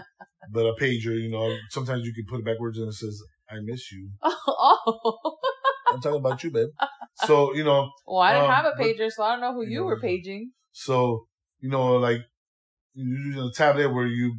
but 0.53 0.67
a 0.67 0.75
pager 0.81 1.21
you 1.21 1.31
know 1.31 1.57
sometimes 1.71 2.07
you 2.07 2.15
can 2.15 2.27
put 2.29 2.39
it 2.39 2.45
backwards 2.45 2.79
and 2.79 2.89
it 2.89 2.95
says 2.95 3.21
I 3.51 3.57
miss 3.63 3.91
you. 3.91 4.11
Oh. 4.47 5.37
I'm 5.89 6.01
talking 6.01 6.21
about 6.21 6.43
you 6.45 6.51
babe. 6.53 6.69
So 7.27 7.55
you 7.55 7.65
know 7.65 7.91
well 8.07 8.21
I 8.21 8.35
didn't 8.35 8.51
um, 8.51 8.55
have 8.55 8.67
a 8.67 8.81
pager 8.81 9.07
but, 9.07 9.13
so 9.13 9.23
I 9.25 9.33
don't 9.33 9.41
know 9.41 9.53
who 9.53 9.65
you, 9.65 9.71
you 9.71 9.81
know, 9.81 9.87
were 9.87 10.01
paging. 10.01 10.53
So 10.71 11.27
you 11.59 11.71
know, 11.71 11.97
like 11.97 12.21
you're 12.93 13.19
using 13.27 13.43
a 13.43 13.53
tablet 13.53 13.93
where 13.93 14.07
you 14.07 14.37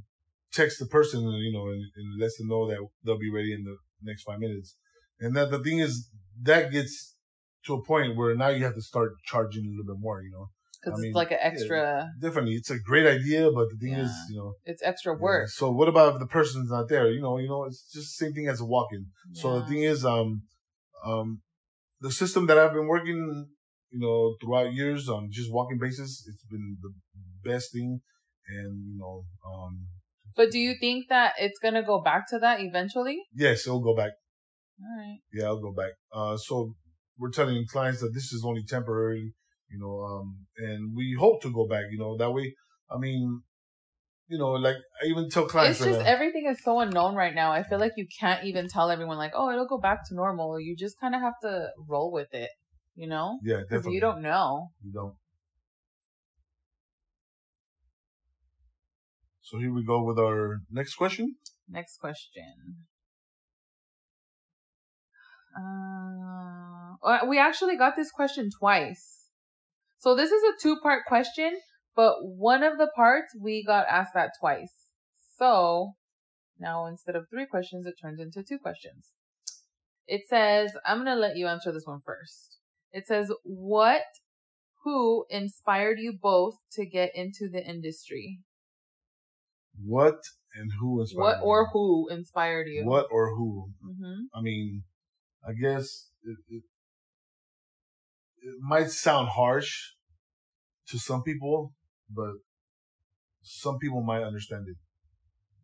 text 0.55 0.79
the 0.79 0.87
person, 0.87 1.21
you 1.21 1.53
know, 1.53 1.67
and, 1.67 1.83
and 1.95 2.21
lets 2.21 2.37
them 2.37 2.47
know 2.47 2.67
that 2.69 2.79
they'll 3.03 3.19
be 3.19 3.31
ready 3.31 3.53
in 3.53 3.63
the 3.63 3.75
next 4.01 4.23
five 4.23 4.39
minutes. 4.39 4.75
And 5.19 5.35
that 5.35 5.51
the 5.51 5.59
thing 5.59 5.79
is, 5.79 6.09
that 6.41 6.71
gets 6.71 7.15
to 7.65 7.75
a 7.75 7.83
point 7.83 8.15
where 8.15 8.35
now 8.35 8.49
you 8.49 8.63
have 8.63 8.75
to 8.75 8.81
start 8.81 9.11
charging 9.25 9.65
a 9.65 9.69
little 9.69 9.93
bit 9.93 10.01
more, 10.01 10.21
you 10.21 10.31
know. 10.31 10.47
Because 10.83 10.99
it's 10.99 11.05
mean, 11.05 11.13
like 11.13 11.31
an 11.31 11.39
extra. 11.41 11.79
Yeah, 11.79 12.27
definitely, 12.27 12.55
it's 12.55 12.69
a 12.69 12.79
great 12.79 13.07
idea, 13.07 13.51
but 13.51 13.67
the 13.71 13.77
thing 13.81 13.93
yeah. 13.93 14.05
is, 14.05 14.11
you 14.29 14.37
know, 14.37 14.53
it's 14.65 14.83
extra 14.83 15.13
work. 15.17 15.47
Yeah. 15.47 15.51
So 15.59 15.71
what 15.71 15.87
about 15.87 16.13
if 16.13 16.19
the 16.19 16.27
person's 16.27 16.69
not 16.69 16.89
there? 16.89 17.09
You 17.11 17.21
know, 17.21 17.37
you 17.37 17.47
know, 17.47 17.65
it's 17.65 17.89
just 17.91 18.07
the 18.17 18.25
same 18.25 18.33
thing 18.33 18.47
as 18.47 18.61
a 18.61 18.65
walk-in. 18.65 19.07
So 19.33 19.59
the 19.59 19.65
thing 19.65 19.83
is, 19.83 20.05
um, 20.05 20.43
um, 21.03 21.41
the 22.01 22.11
system 22.11 22.45
that 22.47 22.57
I've 22.59 22.73
been 22.73 22.87
working 22.87 23.47
you 23.95 24.01
know, 24.01 24.35
throughout 24.41 24.73
years 24.73 25.07
on 25.07 25.29
just 25.31 25.51
walking 25.51 25.77
basis, 25.79 26.27
it's 26.27 26.45
been 26.45 26.77
the 26.81 26.91
best 27.49 27.71
thing. 27.71 28.01
And, 28.47 28.85
you 28.85 28.97
know, 28.99 29.23
um, 29.47 29.87
but 30.35 30.51
do 30.51 30.59
you 30.59 30.75
think 30.79 31.07
that 31.09 31.33
it's 31.39 31.59
going 31.59 31.73
to 31.73 31.83
go 31.83 32.01
back 32.01 32.27
to 32.29 32.39
that 32.39 32.59
eventually? 32.61 33.21
yes, 33.33 33.65
it'll 33.67 33.79
go 33.81 33.95
back. 33.95 34.11
All 34.81 34.97
right. 34.97 35.19
Yeah, 35.33 35.45
I'll 35.45 35.61
go 35.61 35.71
back. 35.71 35.93
Uh, 36.11 36.37
so 36.37 36.75
we're 37.17 37.31
telling 37.31 37.65
clients 37.71 38.01
that 38.01 38.13
this 38.13 38.33
is 38.33 38.43
only 38.45 38.63
temporary, 38.67 39.33
you 39.69 39.79
know, 39.79 40.01
um, 40.01 40.45
and 40.57 40.93
we 40.95 41.15
hope 41.17 41.41
to 41.43 41.51
go 41.51 41.67
back, 41.67 41.85
you 41.91 41.97
know, 41.97 42.17
that 42.17 42.31
way. 42.31 42.53
I 42.89 42.97
mean, 42.97 43.41
you 44.27 44.37
know, 44.37 44.51
like 44.51 44.75
I 45.01 45.05
even 45.07 45.29
tell 45.29 45.47
clients 45.47 45.79
It's 45.79 45.87
just 45.87 45.99
now, 46.01 46.05
everything 46.05 46.47
is 46.47 46.61
so 46.63 46.79
unknown 46.79 47.15
right 47.15 47.33
now. 47.33 47.51
I 47.51 47.63
feel 47.63 47.79
like 47.79 47.93
you 47.95 48.07
can't 48.19 48.43
even 48.43 48.67
tell 48.67 48.89
everyone 48.89 49.17
like, 49.17 49.33
"Oh, 49.35 49.51
it'll 49.51 49.67
go 49.67 49.77
back 49.77 50.07
to 50.09 50.15
normal." 50.15 50.59
You 50.59 50.75
just 50.75 50.99
kind 50.99 51.15
of 51.15 51.21
have 51.21 51.39
to 51.43 51.69
roll 51.87 52.11
with 52.11 52.33
it, 52.33 52.49
you 52.95 53.07
know? 53.07 53.39
yeah, 53.43 53.61
definitely. 53.61 53.95
you 53.95 54.01
don't 54.01 54.21
know. 54.21 54.69
You 54.83 54.91
don't. 54.91 55.15
So 59.45 59.59
here 59.59 59.71
we 59.71 59.85
go 59.85 60.03
with 60.03 60.17
our 60.17 60.61
next 60.71 60.95
question. 60.95 61.35
Next 61.69 61.99
question. 61.99 62.87
Uh, 65.55 66.95
uh, 67.03 67.19
we 67.27 67.37
actually 67.37 67.77
got 67.77 67.95
this 67.95 68.09
question 68.09 68.49
twice. 68.59 69.27
So 69.99 70.15
this 70.15 70.31
is 70.31 70.41
a 70.41 70.59
two 70.59 70.77
part 70.81 71.03
question, 71.05 71.59
but 71.95 72.15
one 72.23 72.63
of 72.63 72.79
the 72.79 72.89
parts 72.95 73.35
we 73.39 73.63
got 73.63 73.85
asked 73.87 74.15
that 74.15 74.31
twice. 74.39 74.73
So 75.37 75.91
now 76.59 76.87
instead 76.87 77.15
of 77.15 77.27
three 77.29 77.45
questions, 77.45 77.85
it 77.85 77.93
turns 78.01 78.19
into 78.19 78.41
two 78.41 78.57
questions. 78.57 79.11
It 80.07 80.21
says, 80.27 80.71
I'm 80.87 81.03
going 81.03 81.15
to 81.15 81.21
let 81.21 81.37
you 81.37 81.45
answer 81.45 81.71
this 81.71 81.85
one 81.85 82.01
first. 82.03 82.57
It 82.91 83.05
says, 83.05 83.31
what, 83.43 84.01
who 84.83 85.27
inspired 85.29 85.99
you 85.99 86.17
both 86.19 86.55
to 86.71 86.87
get 86.87 87.11
into 87.13 87.47
the 87.47 87.63
industry? 87.63 88.39
What 89.83 90.19
and 90.55 90.71
who 90.79 91.01
inspired 91.01 91.21
What 91.21 91.37
you? 91.37 91.43
or 91.43 91.69
who 91.71 92.07
inspired 92.09 92.67
you? 92.67 92.85
What 92.85 93.07
or 93.11 93.35
who? 93.35 93.69
Mm-hmm. 93.83 94.37
I 94.37 94.41
mean, 94.41 94.83
I 95.47 95.51
guess 95.53 96.09
it, 96.23 96.37
it, 96.49 96.63
it 98.41 98.55
might 98.61 98.89
sound 98.89 99.29
harsh 99.29 99.91
to 100.89 100.97
some 100.97 101.23
people, 101.23 101.73
but 102.09 102.33
some 103.41 103.77
people 103.79 104.01
might 104.01 104.23
understand 104.23 104.65
it. 104.67 104.77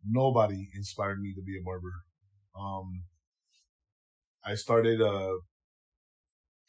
Nobody 0.04 0.68
inspired 0.74 1.20
me 1.20 1.32
to 1.34 1.42
be 1.42 1.56
a 1.58 1.64
barber. 1.64 1.92
Um, 2.58 3.04
I 4.44 4.56
started, 4.56 5.00
uh, 5.00 5.34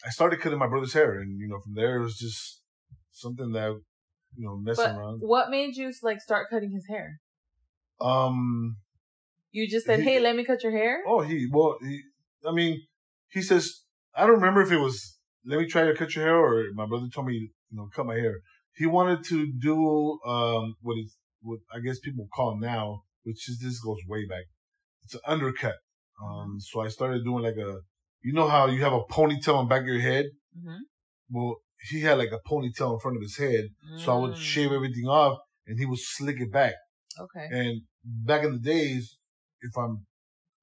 I 0.05 0.09
started 0.09 0.39
cutting 0.39 0.59
my 0.59 0.67
brother's 0.67 0.93
hair 0.93 1.19
and, 1.19 1.39
you 1.39 1.47
know, 1.47 1.59
from 1.59 1.73
there 1.73 1.97
it 1.97 2.03
was 2.03 2.17
just 2.17 2.61
something 3.11 3.51
that, 3.51 3.79
you 4.35 4.45
know, 4.45 4.57
messing 4.57 4.85
But 4.85 4.95
around. 4.95 5.19
what 5.21 5.49
made 5.49 5.75
you 5.75 5.91
like 6.03 6.21
start 6.21 6.49
cutting 6.49 6.71
his 6.71 6.85
hair? 6.89 7.19
Um, 8.01 8.77
You 9.51 9.67
just 9.69 9.85
said, 9.85 9.99
He- 9.99 10.05
"Hey, 10.05 10.19
let 10.19 10.35
me 10.35 10.43
cut 10.43 10.63
your 10.63 10.71
hair." 10.71 11.03
Oh, 11.07 11.21
he 11.21 11.47
well, 11.51 11.77
he, 11.81 12.01
I 12.47 12.51
mean, 12.51 12.81
he 13.29 13.41
says 13.41 13.83
I 14.15 14.25
don't 14.25 14.35
remember 14.35 14.61
if 14.61 14.71
it 14.71 14.77
was 14.77 15.17
let 15.45 15.59
me 15.59 15.67
try 15.67 15.83
to 15.85 15.93
cut 15.95 16.15
your 16.15 16.25
hair 16.25 16.37
or 16.37 16.63
my 16.73 16.85
brother 16.85 17.07
told 17.13 17.27
me 17.27 17.33
you 17.33 17.49
know 17.77 17.87
cut 17.95 18.05
my 18.05 18.15
hair. 18.15 18.35
He 18.75 18.85
wanted 18.85 19.23
to 19.25 19.51
do 19.59 20.19
um 20.25 20.75
what 20.81 20.97
is 20.97 21.15
what 21.41 21.59
I 21.73 21.79
guess 21.79 21.99
people 21.99 22.27
call 22.33 22.57
now, 22.59 23.03
which 23.23 23.47
is 23.49 23.59
this 23.59 23.79
goes 23.79 23.99
way 24.07 24.25
back. 24.25 24.45
It's 25.03 25.13
an 25.15 25.21
undercut. 25.25 25.75
Um, 26.23 26.57
so 26.59 26.79
I 26.81 26.87
started 26.87 27.23
doing 27.23 27.43
like 27.43 27.57
a, 27.57 27.79
you 28.21 28.31
know 28.33 28.47
how 28.47 28.67
you 28.67 28.81
have 28.81 28.93
a 28.93 29.01
ponytail 29.11 29.55
on 29.55 29.67
back 29.67 29.81
of 29.81 29.87
your 29.87 29.99
head. 29.99 30.25
Mm-hmm. 30.57 30.77
Well, 31.31 31.57
he 31.89 31.99
had 32.01 32.17
like 32.17 32.31
a 32.31 32.39
ponytail 32.49 32.93
in 32.93 32.99
front 32.99 33.17
of 33.17 33.21
his 33.23 33.37
head, 33.37 33.65
so 33.97 34.13
I 34.15 34.17
would 34.21 34.37
shave 34.37 34.69
Mm. 34.69 34.75
everything 34.75 35.05
off, 35.07 35.39
and 35.67 35.77
he 35.77 35.85
would 35.85 35.99
slick 35.99 36.39
it 36.39 36.51
back. 36.51 36.75
Okay. 37.19 37.47
And 37.51 37.81
back 38.03 38.43
in 38.43 38.53
the 38.53 38.59
days, 38.59 39.17
if 39.61 39.77
I'm, 39.77 40.05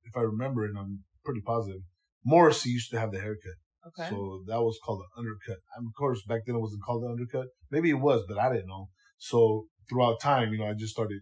if 0.05 0.17
I 0.17 0.21
remember, 0.21 0.65
and 0.65 0.79
I'm 0.79 1.05
pretty 1.25 1.41
positive, 1.41 1.83
Morrissey 2.25 2.71
used 2.71 2.91
to 2.91 2.99
have 2.99 3.13
the 3.13 3.21
haircut. 3.21 3.55
Okay. 3.87 4.11
So 4.11 4.43
that 4.47 4.61
was 4.61 4.79
called 4.85 5.01
an 5.01 5.09
undercut. 5.17 5.59
And 5.77 5.87
of 5.87 5.95
course, 5.97 6.23
back 6.27 6.43
then 6.47 6.57
it 6.57 6.61
wasn't 6.61 6.83
called 6.83 7.05
an 7.05 7.13
undercut. 7.13 7.47
Maybe 7.71 7.91
it 7.91 7.95
was, 7.95 8.25
but 8.29 8.39
I 8.39 8.53
didn't 8.53 8.69
know. 8.69 8.89
So 9.19 9.67
throughout 9.89 10.21
time, 10.21 10.53
you 10.53 10.59
know, 10.59 10.67
I 10.67 10.75
just 10.75 10.93
started 10.93 11.21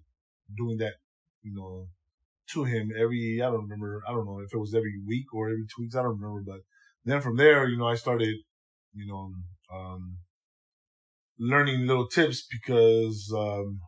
doing 0.57 0.79
that, 0.79 0.95
you 1.43 1.55
know, 1.55 1.89
to 2.53 2.65
him 2.65 2.91
every, 2.99 3.41
I 3.43 3.47
don't 3.47 3.63
remember, 3.63 4.03
I 4.09 4.13
don't 4.13 4.27
know 4.27 4.41
if 4.41 4.53
it 4.53 4.59
was 4.59 4.75
every 4.75 4.95
week 5.07 5.27
or 5.35 5.49
every 5.49 5.65
two 5.65 5.83
weeks. 5.83 5.95
I 5.95 6.03
don't 6.03 6.19
remember, 6.19 6.43
but 6.47 6.61
then 7.05 7.21
from 7.21 7.37
there, 7.37 7.69
you 7.69 7.77
know, 7.77 7.87
I 7.87 7.95
started, 7.95 8.35
you 8.95 9.07
know, 9.07 9.33
um, 9.73 10.19
learning 11.39 11.87
little 11.87 12.09
tips 12.09 12.47
because, 12.51 13.33
um, 13.37 13.81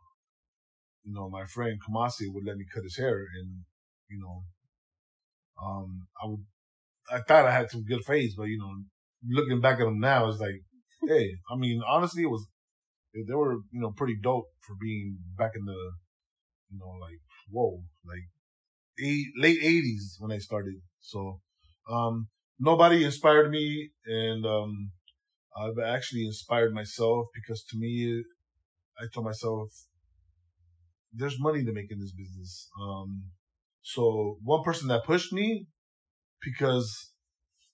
you 1.11 1.17
know, 1.17 1.29
my 1.29 1.45
friend 1.45 1.77
Kamasi 1.81 2.33
would 2.33 2.47
let 2.47 2.57
me 2.57 2.65
cut 2.73 2.85
his 2.85 2.97
hair 2.97 3.19
and, 3.19 3.65
you 4.09 4.21
know, 4.21 4.45
um, 5.61 6.07
I 6.23 6.27
would, 6.29 6.45
I 7.11 7.21
thought 7.27 7.47
I 7.47 7.51
had 7.51 7.71
some 7.71 7.85
good 7.85 8.05
fades, 8.05 8.35
but 8.37 8.45
you 8.45 8.59
know, 8.59 8.71
looking 9.29 9.61
back 9.61 9.81
at 9.81 9.85
them 9.85 9.99
now, 9.99 10.29
it's 10.29 10.39
like, 10.39 10.63
hey, 11.09 11.33
I 11.51 11.57
mean, 11.57 11.83
honestly, 11.87 12.23
it 12.23 12.31
was, 12.31 12.47
they 13.13 13.35
were, 13.35 13.55
you 13.73 13.81
know, 13.81 13.91
pretty 13.91 14.17
dope 14.23 14.47
for 14.61 14.77
being 14.81 15.19
back 15.37 15.53
in 15.57 15.65
the, 15.65 15.91
you 16.71 16.79
know, 16.79 16.91
like, 17.01 17.19
whoa, 17.51 17.83
like 18.07 18.29
eight, 19.05 19.27
late 19.37 19.59
eighties 19.63 20.17
when 20.21 20.31
I 20.31 20.39
started. 20.39 20.77
So, 21.01 21.41
um, 21.91 22.29
nobody 22.61 23.05
inspired 23.05 23.51
me 23.51 23.91
and, 24.07 24.47
um, 24.47 24.93
I've 25.57 25.85
actually 25.85 26.25
inspired 26.25 26.73
myself 26.73 27.27
because 27.35 27.65
to 27.65 27.77
me, 27.77 28.23
I 28.97 29.07
told 29.13 29.27
myself, 29.27 29.71
there's 31.13 31.41
money 31.41 31.65
to 31.65 31.73
make 31.73 31.91
in 31.91 31.99
this 31.99 32.13
business. 32.13 32.69
Um, 32.81 33.25
so 33.83 34.39
one 34.43 34.63
person 34.63 34.89
that 34.89 35.05
pushed 35.05 35.33
me 35.33 35.67
because 36.43 37.13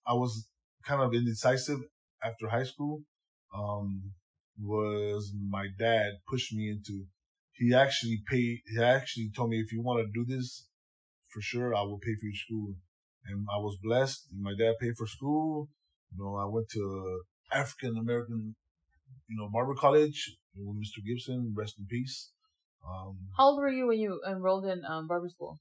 I 0.07 0.14
was 0.14 0.49
kind 0.87 1.03
of 1.03 1.14
indecisive 1.14 1.81
after 2.22 2.49
high 2.49 2.64
school, 2.64 3.03
um, 3.55 4.12
was 4.59 5.33
my 5.51 5.66
dad 5.79 6.12
pushed 6.29 6.53
me 6.55 6.70
into, 6.70 7.05
he 7.53 7.75
actually 7.75 8.22
paid, 8.29 8.61
he 8.66 8.83
actually 8.83 9.31
told 9.35 9.51
me 9.51 9.61
if 9.61 9.72
you 9.72 9.83
want 9.83 10.01
to 10.01 10.12
do 10.12 10.25
this, 10.25 10.66
for 11.33 11.40
sure, 11.40 11.75
I 11.75 11.83
will 11.83 11.99
pay 11.99 12.14
for 12.14 12.27
your 12.27 12.35
school. 12.35 12.75
And 13.27 13.46
I 13.53 13.59
was 13.59 13.77
blessed. 13.83 14.29
My 14.38 14.53
dad 14.57 14.75
paid 14.81 14.96
for 14.96 15.07
school. 15.07 15.68
You 16.12 16.25
know, 16.25 16.37
I 16.37 16.46
went 16.46 16.68
to 16.70 17.20
African 17.53 17.99
American, 17.99 18.55
you 19.29 19.37
know, 19.37 19.49
barber 19.53 19.75
college 19.75 20.37
with 20.57 20.77
Mr. 20.77 21.05
Gibson, 21.05 21.53
rest 21.57 21.75
in 21.79 21.87
peace. 21.87 22.31
Um, 22.87 23.18
How 23.37 23.46
old 23.46 23.59
were 23.59 23.68
you 23.68 23.87
when 23.88 23.99
you 23.99 24.20
enrolled 24.29 24.64
in 24.64 24.85
um, 24.85 25.07
barber 25.09 25.29
school? 25.29 25.59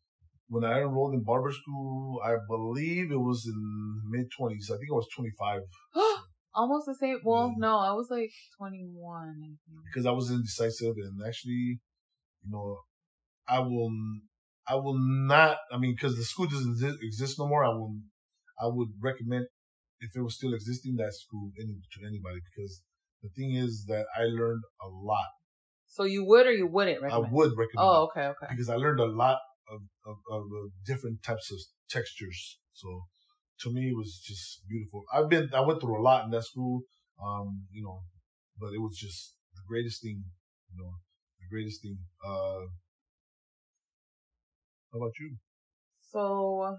when 0.47 0.63
I 0.63 0.81
enrolled 0.81 1.13
in 1.15 1.23
barber 1.23 1.51
school, 1.51 2.21
I 2.23 2.35
believe 2.47 3.11
it 3.11 3.19
was 3.19 3.45
in 3.47 4.01
mid 4.09 4.27
twenties. 4.37 4.69
I 4.71 4.77
think 4.77 4.91
I 4.91 4.95
was 4.95 5.07
twenty 5.15 5.31
five 5.39 5.61
Almost 6.53 6.85
the 6.85 6.95
same. 6.95 7.19
Well, 7.23 7.49
Yeah. 7.49 7.67
no, 7.67 7.77
I 7.79 7.91
was 7.91 8.07
like 8.09 8.31
21. 8.57 9.41
I 9.43 9.81
because 9.91 10.05
I 10.05 10.11
was 10.11 10.31
indecisive, 10.31 10.95
and 10.95 11.19
actually, 11.27 11.81
you 12.43 12.49
know, 12.49 12.79
I 13.45 13.59
will, 13.59 13.91
I 14.65 14.75
will 14.75 14.97
not. 14.97 15.57
I 15.69 15.77
mean, 15.77 15.95
because 15.95 16.15
the 16.15 16.23
school 16.23 16.47
doesn't 16.47 16.99
exist 17.01 17.37
no 17.37 17.47
more. 17.47 17.65
I 17.65 17.69
will, 17.69 17.99
I 18.57 18.67
would 18.67 18.87
recommend 19.01 19.47
if 19.99 20.15
it 20.15 20.21
was 20.21 20.35
still 20.35 20.53
existing 20.53 20.95
that 20.95 21.13
school 21.13 21.51
any, 21.59 21.73
to 21.73 22.07
anybody 22.07 22.39
because 22.49 22.81
the 23.21 23.29
thing 23.35 23.51
is 23.55 23.85
that 23.87 24.05
I 24.15 24.23
learned 24.23 24.63
a 24.81 24.87
lot. 24.87 25.27
So 25.87 26.03
you 26.03 26.25
would 26.25 26.47
or 26.47 26.51
you 26.51 26.67
wouldn't 26.67 27.01
recommend? 27.01 27.25
I 27.25 27.29
would 27.33 27.51
recommend. 27.57 27.77
Oh, 27.77 28.09
okay, 28.09 28.27
okay. 28.27 28.47
because 28.49 28.69
I 28.69 28.75
learned 28.75 28.99
a 28.99 29.05
lot 29.05 29.39
of, 29.69 29.81
of, 30.05 30.17
of 30.31 30.43
different 30.85 31.23
types 31.23 31.51
of 31.51 31.59
textures. 31.89 32.59
So 32.73 33.03
to 33.61 33.71
me, 33.71 33.89
it 33.89 33.95
was 33.95 34.21
just 34.25 34.67
beautiful. 34.67 35.05
I've 35.13 35.29
been, 35.29 35.49
I 35.53 35.61
went 35.61 35.81
through 35.81 35.99
a 35.99 36.03
lot 36.03 36.25
in 36.25 36.31
that 36.31 36.43
school, 36.43 36.81
um, 37.23 37.65
you 37.71 37.83
know, 37.83 38.01
but 38.59 38.73
it 38.73 38.79
was 38.79 38.97
just 38.97 39.35
the 39.55 39.61
greatest 39.67 40.01
thing, 40.01 40.23
you 40.71 40.83
know, 40.83 40.91
the 41.39 41.47
greatest 41.49 41.81
thing. 41.81 41.97
Uh, 42.25 42.67
how 44.91 44.99
about 44.99 45.13
you? 45.19 45.37
So 46.11 46.77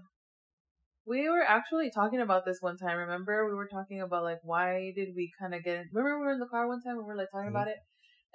we 1.05 1.29
were 1.29 1.43
actually 1.43 1.89
talking 1.89 2.19
about 2.21 2.45
this 2.45 2.57
one 2.61 2.77
time. 2.77 2.97
Remember, 2.97 3.47
we 3.47 3.55
were 3.55 3.67
talking 3.71 4.01
about 4.01 4.23
like 4.23 4.39
why 4.43 4.91
did 4.95 5.09
we 5.15 5.31
kind 5.39 5.53
of 5.55 5.63
get? 5.63 5.77
In, 5.77 5.89
remember, 5.93 6.19
we 6.19 6.25
were 6.25 6.33
in 6.33 6.39
the 6.39 6.47
car 6.47 6.67
one 6.67 6.81
time 6.81 6.97
and 6.97 7.05
we 7.05 7.05
were 7.05 7.15
like 7.15 7.31
talking 7.31 7.47
Mhm. 7.47 7.55
about 7.55 7.67
it, 7.67 7.77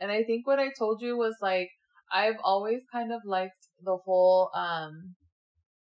and 0.03 0.11
I 0.11 0.25
think 0.25 0.47
what 0.47 0.59
I 0.59 0.71
told 0.77 1.01
you 1.01 1.17
was 1.17 1.37
like 1.41 1.71
I've 2.13 2.37
always 2.43 2.81
kind 2.93 3.13
of 3.13 3.21
liked 3.25 3.69
the 3.83 3.97
whole 4.05 4.51
um 4.55 5.15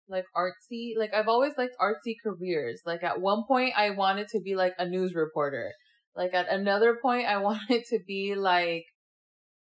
like 0.09 0.27
artsy 0.37 0.92
like 0.96 1.12
I've 1.14 1.29
always 1.29 1.55
liked 1.57 1.75
artsy 1.81 2.14
careers. 2.22 2.83
Like 2.85 3.03
at 3.03 3.20
one 3.20 3.44
point 3.48 3.72
I 3.77 3.90
wanted 3.90 4.29
to 4.29 4.40
be 4.40 4.55
like 4.55 4.75
a 4.79 4.87
news 4.87 5.14
reporter. 5.14 5.72
Like 6.14 6.35
at 6.35 6.48
another 6.48 6.98
point 7.01 7.27
I 7.27 7.38
wanted 7.48 7.85
to 7.87 7.98
be 8.07 8.35
like 8.37 8.85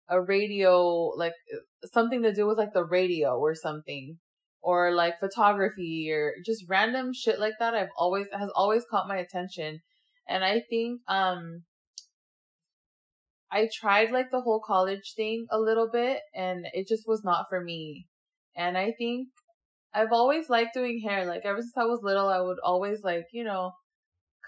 a 0.09 0.21
radio 0.21 1.13
like 1.17 1.33
something 1.93 2.23
to 2.23 2.35
do 2.35 2.47
with 2.47 2.59
like 2.59 2.75
the 2.75 2.85
radio 2.85 3.39
or 3.39 3.55
something 3.55 4.19
or 4.61 4.93
like 4.93 5.19
photography 5.19 6.11
or 6.13 6.35
just 6.45 6.65
random 6.69 7.13
shit 7.15 7.41
like 7.41 7.55
that 7.59 7.75
I've 7.75 7.95
always 7.99 8.27
has 8.33 8.51
always 8.55 8.85
caught 8.91 9.09
my 9.09 9.17
attention. 9.17 9.81
And 10.29 10.45
I 10.45 10.63
think 10.69 11.01
um 11.09 11.65
I 13.55 13.69
tried 13.73 14.11
like 14.11 14.33
the 14.33 14.41
whole 14.41 14.61
college 14.61 15.13
thing 15.15 15.47
a 15.49 15.61
little 15.61 15.89
bit 15.89 16.19
and 16.35 16.67
it 16.73 16.89
just 16.89 17.05
was 17.07 17.23
not 17.23 17.47
for 17.49 17.63
me. 17.63 18.09
And 18.57 18.77
I 18.77 18.93
think 18.99 19.29
I've 19.95 20.13
always 20.13 20.51
liked 20.51 20.75
doing 20.75 21.01
hair. 21.07 21.25
Like 21.25 21.43
ever 21.45 21.61
since 21.61 21.77
I 21.77 21.85
was 21.85 22.01
little, 22.03 22.29
I 22.29 22.41
would 22.41 22.59
always 22.65 23.05
like, 23.05 23.27
you 23.33 23.45
know, 23.45 23.71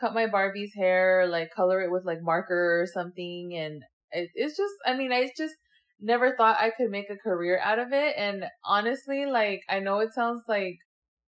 cut 0.00 0.12
my 0.12 0.26
Barbie's 0.26 0.74
hair, 0.74 1.28
like 1.28 1.54
color 1.54 1.80
it 1.82 1.92
with 1.92 2.04
like 2.04 2.18
marker 2.20 2.82
or 2.82 2.86
something. 2.92 3.54
And 3.54 3.84
it, 4.10 4.28
it's 4.34 4.56
just, 4.56 4.74
I 4.84 4.96
mean, 4.96 5.12
I 5.12 5.30
just 5.38 5.54
never 6.00 6.34
thought 6.36 6.56
I 6.58 6.72
could 6.76 6.90
make 6.90 7.08
a 7.08 7.16
career 7.16 7.60
out 7.62 7.78
of 7.78 7.92
it. 7.92 8.16
And 8.18 8.46
honestly, 8.64 9.24
like, 9.24 9.60
I 9.68 9.78
know 9.78 10.00
it 10.00 10.14
sounds 10.14 10.42
like 10.48 10.78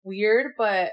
weird, 0.05 0.53
but 0.57 0.93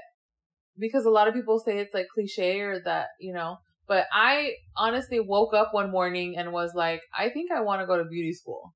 because 0.76 1.04
a 1.04 1.10
lot 1.10 1.28
of 1.28 1.34
people 1.34 1.60
say 1.60 1.78
it's 1.78 1.94
like 1.94 2.06
cliche 2.12 2.58
or 2.58 2.80
that, 2.84 3.06
you 3.20 3.32
know, 3.32 3.58
but 3.92 4.06
I 4.10 4.54
honestly 4.74 5.20
woke 5.20 5.52
up 5.52 5.74
one 5.74 5.90
morning 5.90 6.38
and 6.38 6.50
was 6.50 6.72
like, 6.74 7.02
I 7.14 7.28
think 7.28 7.52
I 7.52 7.60
want 7.60 7.82
to 7.82 7.86
go 7.86 7.98
to 7.98 8.08
beauty 8.08 8.32
school. 8.32 8.72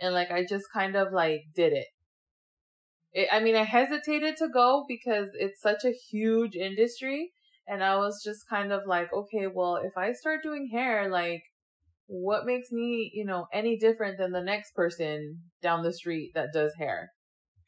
And 0.00 0.14
like, 0.14 0.30
I 0.30 0.42
just 0.42 0.64
kind 0.72 0.96
of 0.96 1.12
like 1.12 1.42
did 1.54 1.74
it. 1.74 1.88
it. 3.12 3.28
I 3.30 3.40
mean, 3.40 3.56
I 3.56 3.64
hesitated 3.64 4.38
to 4.38 4.48
go 4.48 4.86
because 4.88 5.28
it's 5.34 5.60
such 5.60 5.84
a 5.84 5.92
huge 6.10 6.56
industry. 6.56 7.30
And 7.68 7.84
I 7.84 7.96
was 7.96 8.22
just 8.24 8.48
kind 8.48 8.72
of 8.72 8.86
like, 8.86 9.12
okay, 9.12 9.48
well, 9.54 9.76
if 9.84 9.98
I 9.98 10.12
start 10.12 10.42
doing 10.42 10.70
hair, 10.72 11.10
like, 11.10 11.42
what 12.06 12.46
makes 12.46 12.72
me, 12.72 13.10
you 13.12 13.26
know, 13.26 13.48
any 13.52 13.76
different 13.76 14.16
than 14.16 14.32
the 14.32 14.40
next 14.40 14.74
person 14.74 15.42
down 15.60 15.82
the 15.82 15.92
street 15.92 16.32
that 16.34 16.54
does 16.54 16.72
hair? 16.78 17.10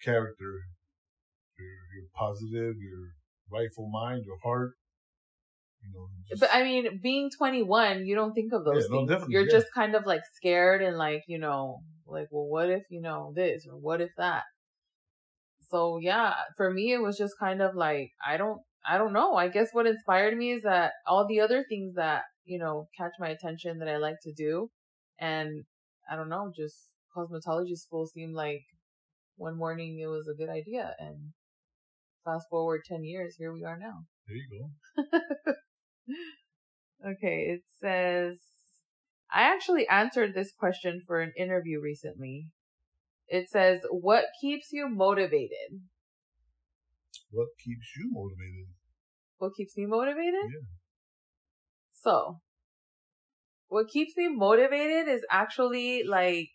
Character. 0.03 0.63
You're, 1.59 1.69
you're 1.95 2.11
positive, 2.17 2.77
your 2.81 3.11
rightful 3.53 3.91
mind, 3.91 4.25
your 4.25 4.39
heart. 4.43 4.71
You 5.93 5.99
know, 5.99 6.09
just... 6.29 6.41
But 6.41 6.51
I 6.53 6.63
mean, 6.63 7.01
being 7.03 7.31
21, 7.37 8.07
you 8.07 8.15
don't 8.15 8.33
think 8.35 8.53
of 8.53 8.65
those 8.65 8.87
yeah, 8.91 8.97
things. 8.97 9.11
No, 9.11 9.27
You're 9.29 9.47
yeah. 9.47 9.53
just 9.53 9.67
kind 9.75 9.95
of 9.95 10.07
like 10.07 10.23
scared 10.35 10.83
and 10.83 10.97
like, 10.97 11.23
you 11.27 11.39
know, 11.39 11.81
like, 12.07 12.29
well, 12.31 12.47
what 12.47 12.71
if, 12.71 12.83
you 12.91 13.01
know, 13.01 13.33
this 13.35 13.67
or 13.71 13.79
what 13.79 14.01
if 14.01 14.11
that? 14.17 14.45
So 15.71 15.99
yeah, 16.01 16.35
for 16.57 16.73
me, 16.73 16.93
it 16.93 17.03
was 17.03 17.19
just 17.19 17.35
kind 17.39 17.61
of 17.61 17.75
like, 17.75 18.13
I 18.27 18.37
don't, 18.37 18.61
I 18.89 18.97
don't 18.97 19.13
know. 19.13 19.35
I 19.35 19.49
guess 19.49 19.69
what 19.73 19.87
inspired 19.87 20.37
me 20.37 20.53
is 20.53 20.63
that 20.63 20.93
all 21.07 21.27
the 21.27 21.41
other 21.41 21.65
things 21.69 21.95
that 21.97 22.23
you 22.49 22.59
know, 22.59 22.89
catch 22.97 23.13
my 23.21 23.29
attention 23.29 23.79
that 23.79 23.89
I 23.89 23.99
like 23.99 24.17
to 24.23 24.33
do. 24.33 24.71
And 25.21 25.65
I 26.11 26.17
don't 26.17 26.31
know, 26.31 26.51
just 26.57 26.89
cosmetology 27.15 27.77
school 27.77 28.07
seemed 28.07 28.35
like 28.35 28.63
one 29.37 29.57
morning 29.57 30.01
it 30.03 30.07
was 30.07 30.27
a 30.27 30.37
good 30.37 30.49
idea. 30.49 30.95
And 30.99 31.33
fast 32.25 32.47
forward 32.51 32.81
10 32.89 33.05
years, 33.05 33.37
here 33.39 33.53
we 33.53 33.65
are 33.65 33.79
now. 33.79 34.05
There 34.27 34.37
you 34.37 34.49
go. 34.97 35.53
okay, 37.05 37.47
it 37.55 37.63
says, 37.81 38.39
I 39.33 39.43
actually 39.43 39.87
answered 39.89 40.35
this 40.35 40.53
question 40.59 41.03
for 41.07 41.21
an 41.21 41.33
interview 41.39 41.81
recently. 41.81 42.49
It 43.29 43.51
says, 43.51 43.81
What 43.91 44.25
keeps 44.41 44.73
you 44.73 44.89
motivated? 44.89 45.83
What 47.31 47.49
keeps 47.63 47.87
you 47.97 48.11
motivated? 48.11 48.69
What 49.39 49.53
keeps 49.57 49.77
me 49.77 49.87
motivated? 49.87 50.35
Yeah. 50.45 50.67
So, 51.93 52.41
what 53.69 53.89
keeps 53.89 54.17
me 54.17 54.29
motivated 54.29 55.09
is 55.09 55.25
actually 55.31 56.05
like 56.05 56.49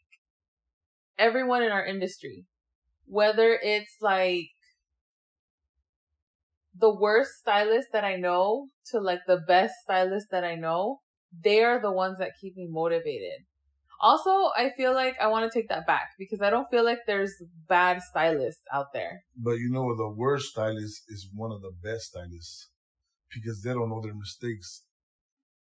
everyone 1.18 1.64
in 1.64 1.72
our 1.72 1.86
industry. 1.86 2.46
Whether 3.06 3.60
it's 3.62 3.98
like 4.02 4.48
the 6.78 6.94
worst 6.94 7.32
stylist 7.40 7.90
that 7.94 8.04
I 8.04 8.16
know 8.16 8.68
to 8.92 9.00
like 9.00 9.22
the 9.28 9.42
best 9.48 9.74
stylist 9.84 10.28
that 10.32 10.44
I 10.44 10.56
know, 10.56 11.00
they 11.44 11.64
are 11.64 11.82
the 11.82 11.92
ones 11.92 12.20
that 12.20 12.32
keep 12.40 12.56
me 12.56 12.68
motivated. 12.70 13.46
Also, 14.02 14.52
I 14.58 14.72
feel 14.76 14.94
like 14.94 15.16
I 15.22 15.28
want 15.28 15.50
to 15.50 15.60
take 15.60 15.70
that 15.70 15.88
back 15.88 16.10
because 16.20 16.42
I 16.42 16.50
don't 16.50 16.70
feel 16.70 16.84
like 16.84 17.00
there's 17.08 17.34
bad 17.70 18.02
stylists 18.02 18.64
out 18.74 18.88
there. 18.94 19.24
But 19.38 19.60
you 19.60 19.70
know, 19.72 19.96
the 19.96 20.10
worst 20.10 20.48
stylist 20.48 21.04
is 21.08 21.30
one 21.34 21.52
of 21.52 21.62
the 21.62 21.72
best 21.82 22.08
stylists 22.08 22.70
because 23.34 23.62
they 23.62 23.72
don't 23.72 23.90
know 23.90 24.02
their 24.02 24.16
mistakes 24.16 24.84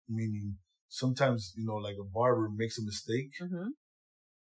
meaning 0.10 0.58
sometimes, 0.88 1.54
you 1.56 1.66
know, 1.66 1.76
like 1.76 1.96
a 2.02 2.04
barber 2.04 2.50
makes 2.54 2.80
a 2.80 2.84
mistake 2.84 3.32
mm-hmm. 3.42 3.70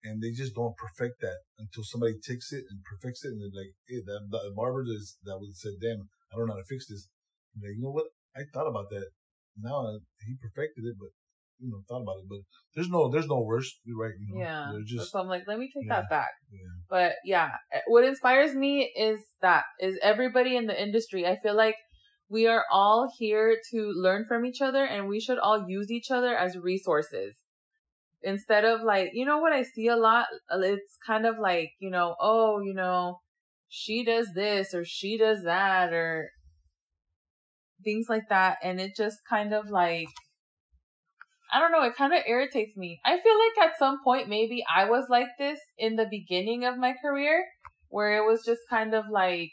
And 0.03 0.21
they 0.21 0.31
just 0.31 0.55
don't 0.55 0.75
perfect 0.77 1.21
that 1.21 1.39
until 1.59 1.83
somebody 1.83 2.13
takes 2.19 2.51
it 2.51 2.63
and 2.69 2.83
perfects 2.83 3.23
it. 3.23 3.29
And 3.29 3.41
they're 3.41 3.55
like, 3.55 3.73
Hey, 3.87 4.03
that, 4.05 4.21
that 4.31 4.53
barber 4.55 4.83
is, 4.83 5.17
that 5.23 5.37
would 5.39 5.55
said, 5.55 5.79
damn, 5.81 6.09
I 6.31 6.37
don't 6.37 6.47
know 6.47 6.53
how 6.53 6.59
to 6.59 6.69
fix 6.69 6.87
this. 6.87 7.07
And 7.55 7.63
like, 7.63 7.75
you 7.77 7.83
know 7.83 7.91
what? 7.91 8.07
I 8.35 8.43
thought 8.53 8.67
about 8.67 8.89
that. 8.91 9.07
Now 9.57 9.87
uh, 9.87 9.99
he 10.25 10.35
perfected 10.41 10.85
it, 10.85 10.95
but 10.99 11.09
you 11.59 11.69
know, 11.69 11.79
thought 11.87 12.01
about 12.01 12.17
it, 12.17 12.27
but 12.27 12.39
there's 12.75 12.89
no, 12.89 13.09
there's 13.09 13.27
no 13.27 13.41
worst, 13.41 13.79
right? 13.95 14.11
You 14.19 14.35
know, 14.35 14.41
yeah. 14.41 14.71
Just, 14.85 15.11
so 15.11 15.19
I'm 15.19 15.27
like, 15.27 15.43
let 15.47 15.59
me 15.59 15.69
take 15.73 15.85
yeah, 15.87 16.01
that 16.01 16.09
back. 16.09 16.31
Yeah. 16.51 16.59
But 16.89 17.13
yeah, 17.23 17.51
what 17.87 18.03
inspires 18.03 18.53
me 18.53 18.91
is 18.97 19.19
that 19.41 19.63
is 19.79 19.97
everybody 20.01 20.57
in 20.57 20.65
the 20.65 20.81
industry. 20.81 21.25
I 21.25 21.37
feel 21.41 21.55
like 21.55 21.75
we 22.29 22.47
are 22.47 22.65
all 22.71 23.09
here 23.17 23.57
to 23.71 23.91
learn 23.95 24.25
from 24.27 24.45
each 24.45 24.59
other 24.59 24.83
and 24.83 25.07
we 25.07 25.19
should 25.19 25.37
all 25.37 25.65
use 25.67 25.91
each 25.91 26.09
other 26.11 26.35
as 26.35 26.57
resources. 26.57 27.35
Instead 28.23 28.65
of 28.65 28.81
like, 28.81 29.12
you 29.13 29.25
know 29.25 29.39
what 29.39 29.53
I 29.53 29.63
see 29.63 29.88
a 29.88 29.95
lot? 29.95 30.27
Uh, 30.51 30.59
it's 30.59 30.97
kind 31.05 31.25
of 31.25 31.36
like, 31.39 31.71
you 31.79 31.89
know, 31.89 32.15
oh, 32.19 32.62
you 32.62 32.73
know, 32.73 33.19
she 33.67 34.03
does 34.05 34.29
this 34.33 34.73
or 34.73 34.86
she 34.86 35.17
does 35.17 35.43
that 35.43 35.93
or 35.93 36.29
things 37.83 38.07
like 38.09 38.29
that. 38.29 38.57
And 38.63 38.79
it 38.79 38.95
just 38.95 39.17
kind 39.29 39.53
of 39.53 39.69
like, 39.69 40.07
I 41.51 41.59
don't 41.59 41.71
know, 41.71 41.83
it 41.83 41.95
kind 41.95 42.13
of 42.13 42.23
irritates 42.27 42.75
me. 42.75 42.99
I 43.05 43.19
feel 43.19 43.38
like 43.38 43.69
at 43.69 43.77
some 43.77 43.97
point 44.03 44.29
maybe 44.29 44.63
I 44.73 44.89
was 44.89 45.05
like 45.09 45.27
this 45.38 45.59
in 45.77 45.95
the 45.95 46.07
beginning 46.09 46.65
of 46.65 46.77
my 46.77 46.93
career 47.03 47.45
where 47.89 48.17
it 48.17 48.25
was 48.25 48.43
just 48.45 48.62
kind 48.69 48.95
of 48.95 49.05
like, 49.12 49.51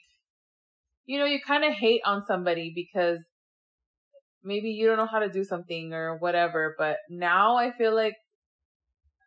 you 1.05 1.19
know, 1.19 1.27
you 1.27 1.41
kind 1.47 1.65
of 1.65 1.73
hate 1.73 2.03
on 2.07 2.23
somebody 2.27 2.73
because 2.75 3.19
maybe 4.43 4.71
you 4.71 4.87
don't 4.87 4.97
know 4.97 5.09
how 5.11 5.19
to 5.19 5.29
do 5.29 5.45
something 5.45 5.93
or 5.93 6.17
whatever. 6.19 6.75
But 6.79 6.97
now 7.11 7.57
I 7.57 7.73
feel 7.73 7.95
like 7.95 8.15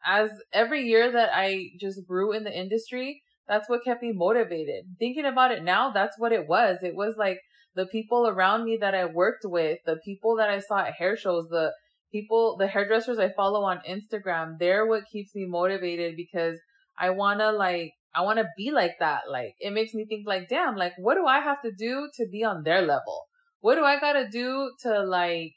as 0.05 0.29
every 0.51 0.83
year 0.83 1.11
that 1.11 1.29
I 1.33 1.69
just 1.79 2.05
grew 2.07 2.33
in 2.33 2.43
the 2.43 2.57
industry, 2.57 3.21
that's 3.47 3.69
what 3.69 3.83
kept 3.83 4.01
me 4.01 4.11
motivated. 4.13 4.85
Thinking 4.99 5.25
about 5.25 5.51
it 5.51 5.63
now, 5.63 5.91
that's 5.91 6.17
what 6.17 6.31
it 6.31 6.47
was. 6.47 6.79
It 6.81 6.95
was 6.95 7.15
like 7.17 7.39
the 7.75 7.85
people 7.87 8.27
around 8.27 8.65
me 8.65 8.77
that 8.79 8.95
I 8.95 9.05
worked 9.05 9.45
with, 9.45 9.79
the 9.85 9.97
people 9.97 10.37
that 10.37 10.49
I 10.49 10.59
saw 10.59 10.79
at 10.79 10.93
hair 10.93 11.17
shows, 11.17 11.47
the 11.49 11.71
people, 12.11 12.55
the 12.57 12.67
hairdressers 12.67 13.19
I 13.19 13.29
follow 13.29 13.63
on 13.63 13.81
Instagram, 13.89 14.59
they're 14.59 14.85
what 14.85 15.03
keeps 15.11 15.35
me 15.35 15.45
motivated 15.45 16.15
because 16.15 16.57
I 16.97 17.09
want 17.09 17.39
to 17.39 17.51
like 17.51 17.93
I 18.15 18.21
want 18.21 18.37
to 18.37 18.47
be 18.55 18.71
like 18.71 18.93
that. 18.99 19.23
Like 19.29 19.55
it 19.59 19.73
makes 19.73 19.93
me 19.93 20.05
think 20.05 20.27
like, 20.27 20.47
damn, 20.47 20.75
like 20.75 20.93
what 20.97 21.15
do 21.15 21.25
I 21.25 21.39
have 21.39 21.61
to 21.63 21.71
do 21.71 22.09
to 22.15 22.27
be 22.31 22.43
on 22.43 22.63
their 22.63 22.81
level? 22.81 23.23
What 23.61 23.75
do 23.75 23.83
I 23.83 23.99
got 23.99 24.13
to 24.13 24.29
do 24.29 24.71
to 24.81 25.03
like 25.03 25.53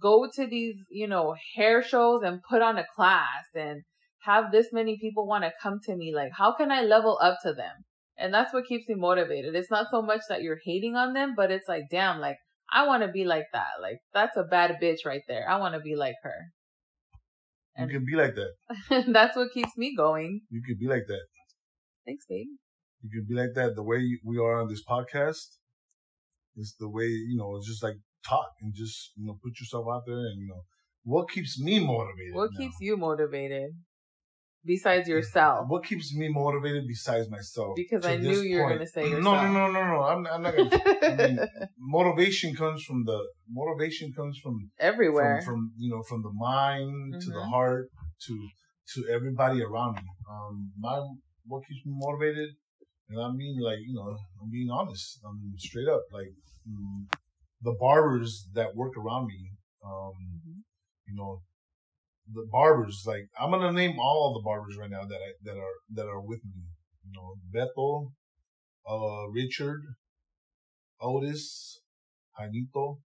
go 0.00 0.28
to 0.34 0.46
these, 0.46 0.76
you 0.90 1.06
know, 1.06 1.34
hair 1.54 1.82
shows 1.82 2.22
and 2.22 2.42
put 2.48 2.62
on 2.62 2.78
a 2.78 2.86
class 2.94 3.44
and 3.54 3.82
have 4.22 4.50
this 4.52 4.66
many 4.72 4.98
people 4.98 5.26
want 5.26 5.44
to 5.44 5.52
come 5.62 5.80
to 5.84 5.96
me? 5.96 6.12
Like 6.14 6.32
how 6.36 6.54
can 6.54 6.70
I 6.70 6.82
level 6.82 7.18
up 7.22 7.38
to 7.42 7.52
them? 7.52 7.84
And 8.16 8.34
that's 8.34 8.52
what 8.52 8.66
keeps 8.66 8.88
me 8.88 8.96
motivated. 8.96 9.54
It's 9.54 9.70
not 9.70 9.86
so 9.90 10.02
much 10.02 10.22
that 10.28 10.42
you're 10.42 10.58
hating 10.64 10.96
on 10.96 11.12
them, 11.12 11.34
but 11.36 11.50
it's 11.50 11.68
like, 11.68 11.84
damn, 11.90 12.20
like 12.20 12.36
I 12.72 12.86
want 12.86 13.02
to 13.02 13.08
be 13.08 13.24
like 13.24 13.46
that. 13.52 13.80
Like 13.80 13.98
that's 14.12 14.36
a 14.36 14.42
bad 14.42 14.76
bitch 14.82 15.06
right 15.06 15.22
there. 15.28 15.48
I 15.48 15.58
want 15.58 15.74
to 15.74 15.80
be 15.80 15.96
like 15.96 16.16
her. 16.22 16.52
And 17.76 17.90
you 17.90 17.98
can 17.98 18.06
be 18.06 18.16
like 18.16 18.34
that. 18.34 19.04
that's 19.12 19.36
what 19.36 19.52
keeps 19.52 19.76
me 19.76 19.94
going. 19.96 20.40
You 20.50 20.62
can 20.66 20.76
be 20.78 20.88
like 20.88 21.06
that. 21.06 21.26
Thanks, 22.04 22.24
babe. 22.28 22.46
You 23.02 23.10
can 23.10 23.26
be 23.28 23.40
like 23.40 23.54
that. 23.54 23.76
The 23.76 23.84
way 23.84 24.18
we 24.24 24.38
are 24.38 24.60
on 24.60 24.68
this 24.68 24.82
podcast 24.84 25.46
is 26.56 26.74
the 26.80 26.88
way, 26.88 27.04
you 27.04 27.36
know, 27.38 27.54
it's 27.56 27.68
just 27.68 27.82
like 27.82 27.94
talk 28.26 28.50
and 28.60 28.72
just, 28.74 29.12
you 29.16 29.26
know, 29.26 29.38
put 29.42 29.58
yourself 29.60 29.86
out 29.92 30.02
there 30.06 30.16
and, 30.16 30.40
you 30.40 30.48
know, 30.48 30.62
what 31.04 31.30
keeps 31.30 31.60
me 31.60 31.78
motivated? 31.78 32.34
What 32.34 32.50
now? 32.52 32.58
keeps 32.58 32.76
you 32.80 32.96
motivated? 32.96 33.70
besides 34.64 35.08
yourself? 35.08 35.66
What 35.68 35.84
keeps 35.84 36.14
me 36.14 36.28
motivated 36.28 36.86
besides 36.86 37.28
myself? 37.30 37.72
Because 37.74 38.04
I 38.04 38.16
knew 38.16 38.40
you 38.40 38.58
were 38.58 38.68
going 38.68 38.80
to 38.80 38.86
say 38.86 39.08
yourself. 39.08 39.24
No, 39.24 39.46
no, 39.46 39.66
no, 39.66 39.72
no, 39.72 39.86
no. 39.94 40.02
I'm, 40.02 40.26
I'm 40.26 40.42
not 40.42 40.56
going 40.56 40.70
to. 40.70 41.06
I 41.06 41.16
mean, 41.16 41.38
motivation 41.78 42.54
comes 42.54 42.84
from 42.84 43.04
the 43.04 43.18
motivation 43.50 44.12
comes 44.12 44.38
from 44.38 44.70
everywhere. 44.78 45.40
From, 45.40 45.54
from 45.54 45.72
you 45.78 45.90
know, 45.90 46.02
from 46.02 46.22
the 46.22 46.32
mind 46.32 47.14
mm-hmm. 47.14 47.20
to 47.20 47.26
the 47.26 47.40
mm-hmm. 47.40 47.50
heart 47.50 47.88
to 48.26 48.48
to 48.94 49.08
everybody 49.12 49.62
around 49.62 49.96
me. 49.96 50.02
Um, 50.30 50.72
my 50.78 51.00
what 51.46 51.62
keeps 51.66 51.84
me 51.86 51.92
motivated, 51.96 52.50
and 53.08 53.20
I 53.20 53.30
mean, 53.32 53.58
like 53.60 53.78
you 53.86 53.94
know, 53.94 54.16
I'm 54.42 54.50
being 54.50 54.70
honest. 54.70 55.18
I'm 55.26 55.54
straight 55.56 55.88
up. 55.88 56.02
Like 56.12 56.32
mm, 56.68 57.06
the 57.62 57.74
barbers 57.78 58.48
that 58.54 58.76
work 58.76 58.96
around 58.96 59.26
me, 59.26 59.52
um, 59.84 60.12
mm-hmm. 60.22 60.60
you 61.06 61.16
know, 61.16 61.42
the 62.32 62.46
barbers, 62.50 63.04
like 63.06 63.28
I'm 63.40 63.50
gonna 63.50 63.72
name 63.72 63.98
all 63.98 64.34
the 64.34 64.44
barbers 64.44 64.76
right 64.76 64.90
now 64.90 65.04
that 65.04 65.16
I, 65.16 65.32
that 65.44 65.56
are 65.56 65.74
that 65.94 66.06
are 66.06 66.20
with 66.20 66.40
me. 66.44 66.62
You 67.04 67.12
know, 67.14 67.36
Beto, 67.54 68.12
uh, 68.88 69.30
Richard, 69.30 69.82
Otis, 71.00 71.80
Janito, 72.38 72.98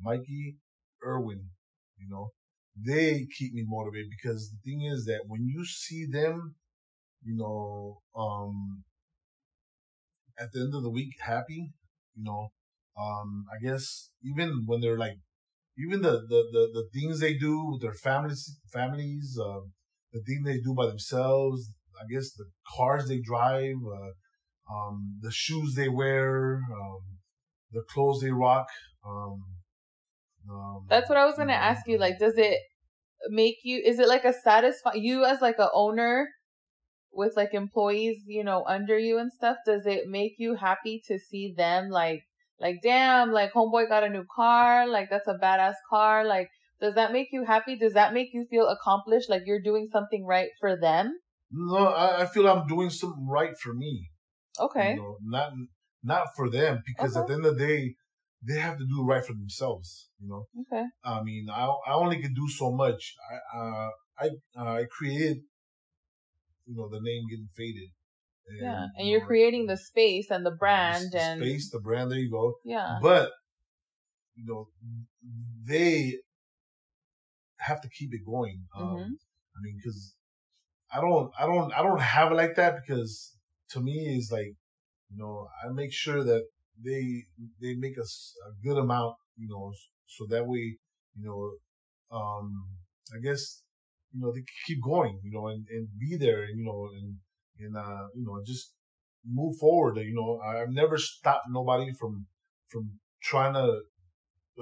Mikey, 0.00 0.56
Erwin. 1.04 1.48
You 1.96 2.08
know, 2.10 2.30
they 2.76 3.26
keep 3.38 3.54
me 3.54 3.64
motivated 3.66 4.10
because 4.10 4.50
the 4.50 4.58
thing 4.70 4.82
is 4.82 5.06
that 5.06 5.22
when 5.26 5.46
you 5.46 5.64
see 5.64 6.06
them, 6.06 6.54
you 7.22 7.36
know, 7.36 8.02
um, 8.14 8.84
at 10.38 10.52
the 10.52 10.60
end 10.60 10.74
of 10.74 10.82
the 10.82 10.90
week 10.90 11.14
happy, 11.20 11.72
you 12.14 12.24
know, 12.24 12.52
um, 13.00 13.44
I 13.52 13.64
guess 13.64 14.10
even 14.22 14.64
when 14.66 14.80
they're 14.80 14.98
like, 14.98 15.18
even 15.78 16.02
the, 16.02 16.12
the, 16.12 16.44
the, 16.52 16.68
the 16.72 16.88
things 16.92 17.20
they 17.20 17.34
do 17.34 17.70
with 17.72 17.82
their 17.82 17.94
families, 17.94 18.58
families, 18.72 19.38
um, 19.40 19.72
the 20.12 20.20
thing 20.20 20.42
they 20.44 20.58
do 20.58 20.74
by 20.74 20.86
themselves, 20.86 21.72
I 22.00 22.04
guess 22.12 22.32
the 22.32 22.46
cars 22.76 23.08
they 23.08 23.20
drive, 23.20 23.76
uh, 23.86 24.72
um, 24.74 25.18
the 25.20 25.30
shoes 25.30 25.74
they 25.74 25.88
wear, 25.88 26.60
um, 26.72 27.00
the 27.72 27.82
clothes 27.82 28.20
they 28.20 28.30
rock, 28.30 28.66
um, 29.06 29.42
um, 30.50 30.86
That's 30.88 31.08
what 31.08 31.18
I 31.18 31.26
was 31.26 31.36
gonna 31.36 31.52
ask 31.52 31.86
you. 31.86 31.98
Like, 31.98 32.18
does 32.18 32.36
it 32.36 32.58
make 33.28 33.56
you? 33.62 33.82
Is 33.84 33.98
it 33.98 34.08
like 34.08 34.24
a 34.24 34.32
satisfy 34.32 34.94
you 34.94 35.24
as 35.24 35.40
like 35.40 35.58
a 35.58 35.68
owner 35.72 36.28
with 37.12 37.36
like 37.36 37.54
employees, 37.54 38.22
you 38.26 38.44
know, 38.44 38.64
under 38.66 38.98
you 38.98 39.18
and 39.18 39.32
stuff? 39.32 39.58
Does 39.66 39.86
it 39.86 40.08
make 40.08 40.34
you 40.38 40.54
happy 40.54 41.02
to 41.08 41.18
see 41.18 41.52
them 41.56 41.90
like, 41.90 42.22
like, 42.60 42.76
damn, 42.82 43.32
like 43.32 43.52
homeboy 43.52 43.88
got 43.88 44.04
a 44.04 44.08
new 44.08 44.24
car, 44.34 44.86
like 44.86 45.08
that's 45.10 45.28
a 45.28 45.34
badass 45.34 45.74
car, 45.88 46.24
like. 46.24 46.48
Does 46.80 46.94
that 46.94 47.10
make 47.10 47.30
you 47.32 47.44
happy? 47.44 47.76
Does 47.76 47.94
that 47.94 48.14
make 48.14 48.28
you 48.32 48.46
feel 48.48 48.68
accomplished? 48.68 49.28
Like 49.28 49.42
you're 49.46 49.60
doing 49.60 49.88
something 49.90 50.24
right 50.24 50.50
for 50.60 50.78
them? 50.80 51.12
No, 51.50 51.88
I, 51.88 52.22
I 52.22 52.26
feel 52.26 52.46
I'm 52.46 52.68
doing 52.68 52.88
something 52.88 53.26
right 53.26 53.50
for 53.60 53.74
me. 53.74 54.10
Okay. 54.60 54.92
You 54.92 54.96
know, 54.98 55.16
not 55.24 55.50
not 56.04 56.26
for 56.36 56.48
them 56.48 56.82
because 56.86 57.16
okay. 57.16 57.20
at 57.20 57.26
the 57.26 57.34
end 57.34 57.46
of 57.46 57.58
the 57.58 57.66
day, 57.66 57.94
they 58.46 58.60
have 58.60 58.78
to 58.78 58.84
do 58.84 59.04
right 59.04 59.24
for 59.24 59.32
themselves. 59.32 60.08
You 60.20 60.28
know. 60.28 60.46
Okay. 60.60 60.84
I 61.02 61.20
mean, 61.24 61.48
I 61.50 61.66
I 61.84 61.94
only 61.94 62.22
can 62.22 62.32
do 62.32 62.48
so 62.48 62.70
much. 62.70 63.14
I 63.28 63.58
uh, 63.58 63.90
I 64.20 64.28
uh, 64.56 64.74
I 64.80 64.84
created, 64.84 65.38
you 66.66 66.76
know, 66.76 66.88
the 66.88 67.00
name 67.02 67.24
getting 67.28 67.48
faded. 67.56 67.90
And, 68.48 68.60
yeah, 68.62 68.86
and 68.96 69.08
you 69.08 69.18
are 69.18 69.26
creating 69.26 69.66
the 69.66 69.76
space 69.76 70.30
and 70.30 70.44
the 70.44 70.50
brand 70.50 71.12
the 71.12 71.20
and 71.20 71.40
space, 71.40 71.70
the 71.70 71.80
brand. 71.80 72.10
There 72.10 72.18
you 72.18 72.30
go. 72.30 72.54
Yeah. 72.64 72.98
But 73.02 73.30
you 74.36 74.44
know, 74.46 74.68
they 75.66 76.14
have 77.58 77.80
to 77.82 77.88
keep 77.88 78.14
it 78.14 78.24
going. 78.24 78.64
Um, 78.76 78.86
mm-hmm. 78.86 79.02
I 79.02 79.58
mean, 79.62 79.76
because 79.76 80.14
I 80.92 81.00
don't, 81.00 81.30
I 81.38 81.46
don't, 81.46 81.72
I 81.74 81.82
don't 81.82 82.00
have 82.00 82.32
it 82.32 82.36
like 82.36 82.56
that 82.56 82.76
because 82.80 83.36
to 83.70 83.80
me 83.80 84.16
it's 84.16 84.30
like, 84.30 84.54
you 85.10 85.16
know, 85.16 85.48
I 85.62 85.72
make 85.72 85.92
sure 85.92 86.22
that 86.22 86.44
they 86.82 87.24
they 87.60 87.74
make 87.74 87.98
us 87.98 88.34
a 88.46 88.66
good 88.66 88.78
amount, 88.78 89.16
you 89.36 89.48
know, 89.48 89.72
so 90.06 90.26
that 90.30 90.46
way, 90.46 90.76
you 91.16 91.24
know, 91.24 92.16
um, 92.16 92.66
I 93.14 93.18
guess, 93.18 93.62
you 94.12 94.20
know, 94.20 94.32
they 94.32 94.44
keep 94.66 94.82
going, 94.82 95.18
you 95.24 95.32
know, 95.32 95.48
and, 95.48 95.66
and 95.70 95.88
be 95.98 96.16
there, 96.16 96.44
you 96.44 96.64
know, 96.64 96.88
and 96.94 97.16
and 97.60 97.76
uh, 97.76 98.08
you 98.14 98.24
know, 98.24 98.40
just 98.46 98.72
move 99.26 99.56
forward. 99.58 99.96
You 99.98 100.14
know, 100.14 100.40
I've 100.44 100.70
never 100.70 100.98
stopped 100.98 101.46
nobody 101.50 101.92
from 101.98 102.26
from 102.68 103.00
trying 103.22 103.54
to 103.54 103.80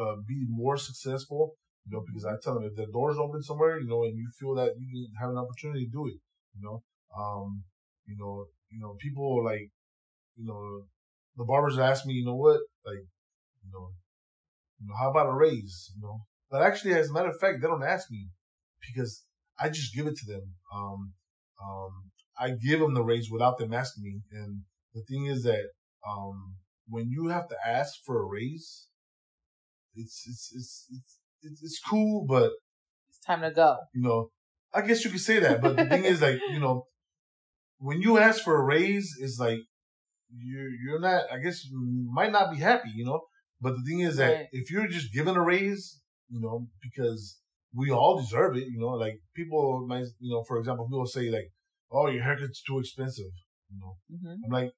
uh, 0.00 0.16
be 0.26 0.46
more 0.48 0.76
successful. 0.76 1.56
You 1.87 1.96
know, 1.96 2.04
because 2.06 2.24
I 2.24 2.32
tell 2.42 2.54
them 2.54 2.64
if 2.64 2.74
the 2.74 2.87
door's 2.92 3.16
open 3.16 3.42
somewhere, 3.42 3.78
you 3.78 3.87
know, 3.87 4.02
and 4.02 4.16
you 4.16 4.28
feel 4.40 4.54
that 4.56 4.72
you 4.78 5.09
have 5.20 5.30
an 5.30 5.38
opportunity 5.38 5.87
to 5.87 5.92
do 5.92 6.06
it. 6.09 6.18
You 6.56 6.62
know, 6.62 6.82
um, 7.16 7.62
you 8.06 8.16
know, 8.18 8.46
you 8.70 8.80
know, 8.80 8.96
people 8.98 9.44
like, 9.44 9.70
you 10.37 10.46
know, 10.46 10.82
the 11.37 11.44
barbers 11.44 11.78
ask 11.78 12.04
me, 12.06 12.14
you 12.14 12.24
know 12.24 12.35
what, 12.35 12.61
like, 12.85 13.04
you 13.62 13.70
know, 13.72 13.90
you 14.80 14.88
know, 14.88 14.94
how 14.98 15.11
about 15.11 15.28
a 15.28 15.35
raise? 15.35 15.92
You 15.94 16.02
know, 16.02 16.26
but 16.50 16.62
actually, 16.62 16.94
as 16.94 17.11
a 17.11 17.12
matter 17.12 17.28
of 17.28 17.38
fact, 17.38 17.61
they 17.61 17.68
don't 17.68 17.85
ask 17.85 18.11
me 18.11 18.28
because 18.87 19.24
I 19.59 19.68
just 19.68 19.94
give 19.94 20.06
it 20.06 20.16
to 20.16 20.26
them. 20.26 20.54
Um, 20.74 21.12
um, 21.62 22.11
I 22.38 22.51
give 22.51 22.81
them 22.81 22.94
the 22.94 23.03
raise 23.03 23.31
without 23.31 23.59
them 23.59 23.72
asking 23.72 24.05
me. 24.05 24.20
And 24.33 24.62
the 24.94 25.03
thing 25.03 25.27
is 25.27 25.42
that, 25.44 25.64
um, 26.07 26.57
when 26.88 27.11
you 27.11 27.29
have 27.29 27.49
to 27.49 27.57
ask 27.66 27.94
for 28.05 28.22
a 28.22 28.27
raise, 28.27 28.88
it's, 29.94 30.25
it's, 30.29 30.53
it's, 30.55 30.87
it's, 30.90 31.18
it's, 31.42 31.62
it's 31.62 31.81
cool, 31.81 32.27
but 32.27 32.53
it's 33.09 33.18
time 33.18 33.40
to 33.42 33.51
go. 33.51 33.77
You 33.94 34.03
know, 34.03 34.31
I 34.72 34.83
guess 34.83 35.05
you 35.05 35.11
could 35.11 35.20
say 35.20 35.40
that, 35.40 35.61
but 35.61 35.77
the 35.77 35.87
thing 35.87 36.05
is 36.05 36.20
like, 36.22 36.38
you 36.51 36.61
know, 36.61 36.87
when 37.79 38.01
you 38.01 38.18
ask 38.18 38.42
for 38.42 38.57
a 38.57 38.64
raise, 38.64 39.16
it's 39.20 39.38
like, 39.38 39.61
you're 40.37 40.70
you're 40.70 41.01
not. 41.01 41.22
I 41.33 41.38
guess 41.38 41.64
you 41.64 42.09
might 42.12 42.33
not 42.33 42.51
be 42.51 42.59
happy, 42.59 42.90
you 42.94 43.05
know. 43.05 43.20
But 43.61 43.77
the 43.77 43.83
thing 43.88 44.01
is 44.01 44.16
that 44.16 44.35
right. 44.35 44.46
if 44.53 44.70
you're 44.70 44.88
just 44.88 45.12
given 45.12 45.37
a 45.37 45.42
raise, 45.42 46.01
you 46.29 46.40
know, 46.40 46.66
because 46.83 47.38
we 47.75 47.90
all 47.90 48.18
deserve 48.18 48.57
it, 48.57 48.64
you 48.68 48.79
know. 48.79 48.88
Like 48.88 49.20
people 49.35 49.87
might, 49.87 50.07
you 50.18 50.33
know, 50.33 50.42
for 50.42 50.59
example, 50.59 50.87
people 50.87 51.07
say 51.07 51.31
like, 51.31 51.51
"Oh, 51.90 52.09
your 52.09 52.22
haircut's 52.22 52.62
too 52.62 52.79
expensive," 52.79 53.33
you 53.70 53.79
know. 53.79 53.96
Mm-hmm. 54.12 54.44
I'm 54.44 54.51
like, 54.51 54.72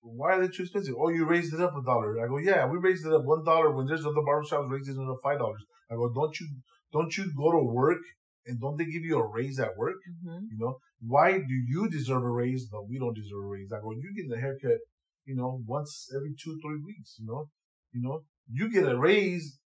why 0.00 0.32
are 0.34 0.40
they 0.40 0.48
too 0.48 0.64
expensive? 0.64 0.94
Oh, 0.98 1.08
you 1.08 1.24
raised 1.24 1.54
it 1.54 1.60
up 1.60 1.76
a 1.76 1.82
dollar. 1.82 2.22
I 2.24 2.28
go, 2.28 2.38
yeah, 2.38 2.66
we 2.66 2.78
raised 2.78 3.06
it 3.06 3.12
up 3.12 3.24
one 3.24 3.44
dollar 3.44 3.70
when 3.74 3.86
there's 3.86 4.04
other 4.04 4.24
barbershops 4.28 4.70
raising 4.70 5.00
it 5.00 5.10
up 5.10 5.18
five 5.22 5.38
dollars. 5.38 5.62
I 5.90 5.94
go, 5.94 6.12
don't 6.12 6.38
you 6.40 6.48
don't 6.92 7.16
you 7.16 7.32
go 7.36 7.52
to 7.52 7.62
work 7.64 8.02
and 8.46 8.60
don't 8.60 8.76
they 8.76 8.84
give 8.84 9.02
you 9.02 9.18
a 9.18 9.26
raise 9.26 9.58
at 9.58 9.76
work? 9.76 9.96
Mm-hmm. 10.08 10.44
You 10.50 10.58
know, 10.58 10.78
why 11.00 11.32
do 11.38 11.54
you 11.68 11.88
deserve 11.88 12.22
a 12.22 12.30
raise 12.30 12.66
but 12.66 12.88
we 12.88 12.98
don't 12.98 13.14
deserve 13.14 13.44
a 13.44 13.48
raise? 13.48 13.72
I 13.72 13.80
go, 13.80 13.92
you 13.92 14.12
get 14.14 14.36
a 14.36 14.40
haircut 14.40 14.80
you 15.24 15.34
know, 15.34 15.60
once 15.66 16.08
every 16.14 16.34
two, 16.42 16.58
three 16.62 16.80
weeks, 16.84 17.16
you 17.18 17.26
know, 17.26 17.48
you 17.92 18.02
know, 18.02 18.22
you 18.50 18.70
get 18.70 18.88
a 18.88 18.98
raise 18.98 19.58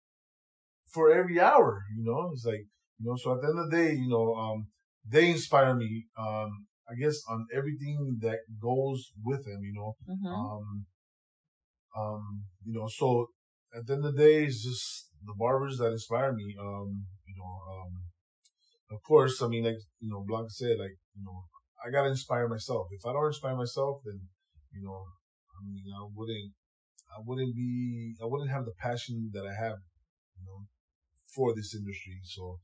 for 0.93 1.11
every 1.11 1.39
hour, 1.39 1.83
you 1.95 2.03
know, 2.03 2.31
it's 2.33 2.45
like, 2.45 2.65
you 2.99 3.09
know, 3.09 3.15
so 3.15 3.33
at 3.33 3.41
the 3.41 3.47
end 3.47 3.59
of 3.59 3.69
the 3.69 3.77
day, 3.77 3.93
you 3.93 4.07
know, 4.07 4.33
um, 4.35 4.67
they 5.07 5.31
inspire 5.31 5.75
me, 5.75 6.05
um, 6.17 6.65
I 6.89 6.95
guess 6.95 7.21
on 7.29 7.47
everything 7.53 8.19
that 8.21 8.39
goes 8.61 9.11
with 9.23 9.45
them, 9.45 9.61
you 9.61 9.73
know, 9.73 9.95
mm-hmm. 10.07 10.27
um, 10.27 10.85
um, 11.97 12.43
you 12.65 12.73
know, 12.73 12.87
so 12.87 13.27
at 13.75 13.85
the 13.85 13.93
end 13.93 14.05
of 14.05 14.15
the 14.15 14.23
day, 14.23 14.45
it's 14.45 14.63
just 14.63 15.09
the 15.25 15.33
barbers 15.37 15.77
that 15.79 15.91
inspire 15.91 16.31
me, 16.31 16.55
um, 16.59 17.05
you 17.27 17.35
know, 17.37 17.53
um, 17.73 17.91
of 18.91 19.03
course, 19.03 19.41
I 19.41 19.47
mean, 19.47 19.65
like, 19.65 19.81
you 19.99 20.09
know, 20.09 20.23
Blanca 20.25 20.49
said, 20.49 20.77
like, 20.79 20.95
you 21.15 21.25
know, 21.25 21.43
I 21.85 21.91
gotta 21.91 22.09
inspire 22.09 22.47
myself. 22.47 22.87
If 22.91 23.05
I 23.05 23.11
don't 23.11 23.27
inspire 23.27 23.55
myself, 23.55 24.01
then, 24.05 24.21
you 24.71 24.83
know, 24.83 25.03
I 25.59 25.65
mean, 25.65 25.83
I 25.93 26.07
wouldn't, 26.15 26.53
I 27.11 27.19
wouldn't 27.25 27.55
be, 27.55 28.15
I 28.21 28.25
wouldn't 28.25 28.51
have 28.51 28.65
the 28.65 28.73
passion 28.79 29.31
that 29.33 29.43
I 29.43 29.53
have, 29.53 29.77
you 30.37 30.45
know, 30.45 30.67
for 31.35 31.53
this 31.53 31.75
industry. 31.75 32.19
So, 32.23 32.59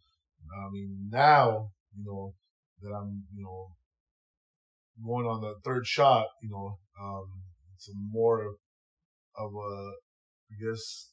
I 0.66 0.70
mean, 0.72 1.10
now, 1.12 1.72
you 1.96 2.06
know, 2.06 2.34
that 2.82 2.94
I'm, 2.94 3.24
you 3.36 3.44
know, 3.44 3.72
going 5.02 5.26
on 5.26 5.42
the 5.42 5.56
third 5.64 5.86
shot, 5.86 6.28
you 6.42 6.50
know, 6.50 6.78
um, 7.02 7.26
a 7.86 7.92
more 8.12 8.56
of 9.36 9.52
a, 9.54 9.92
I 10.52 10.56
guess, 10.62 11.10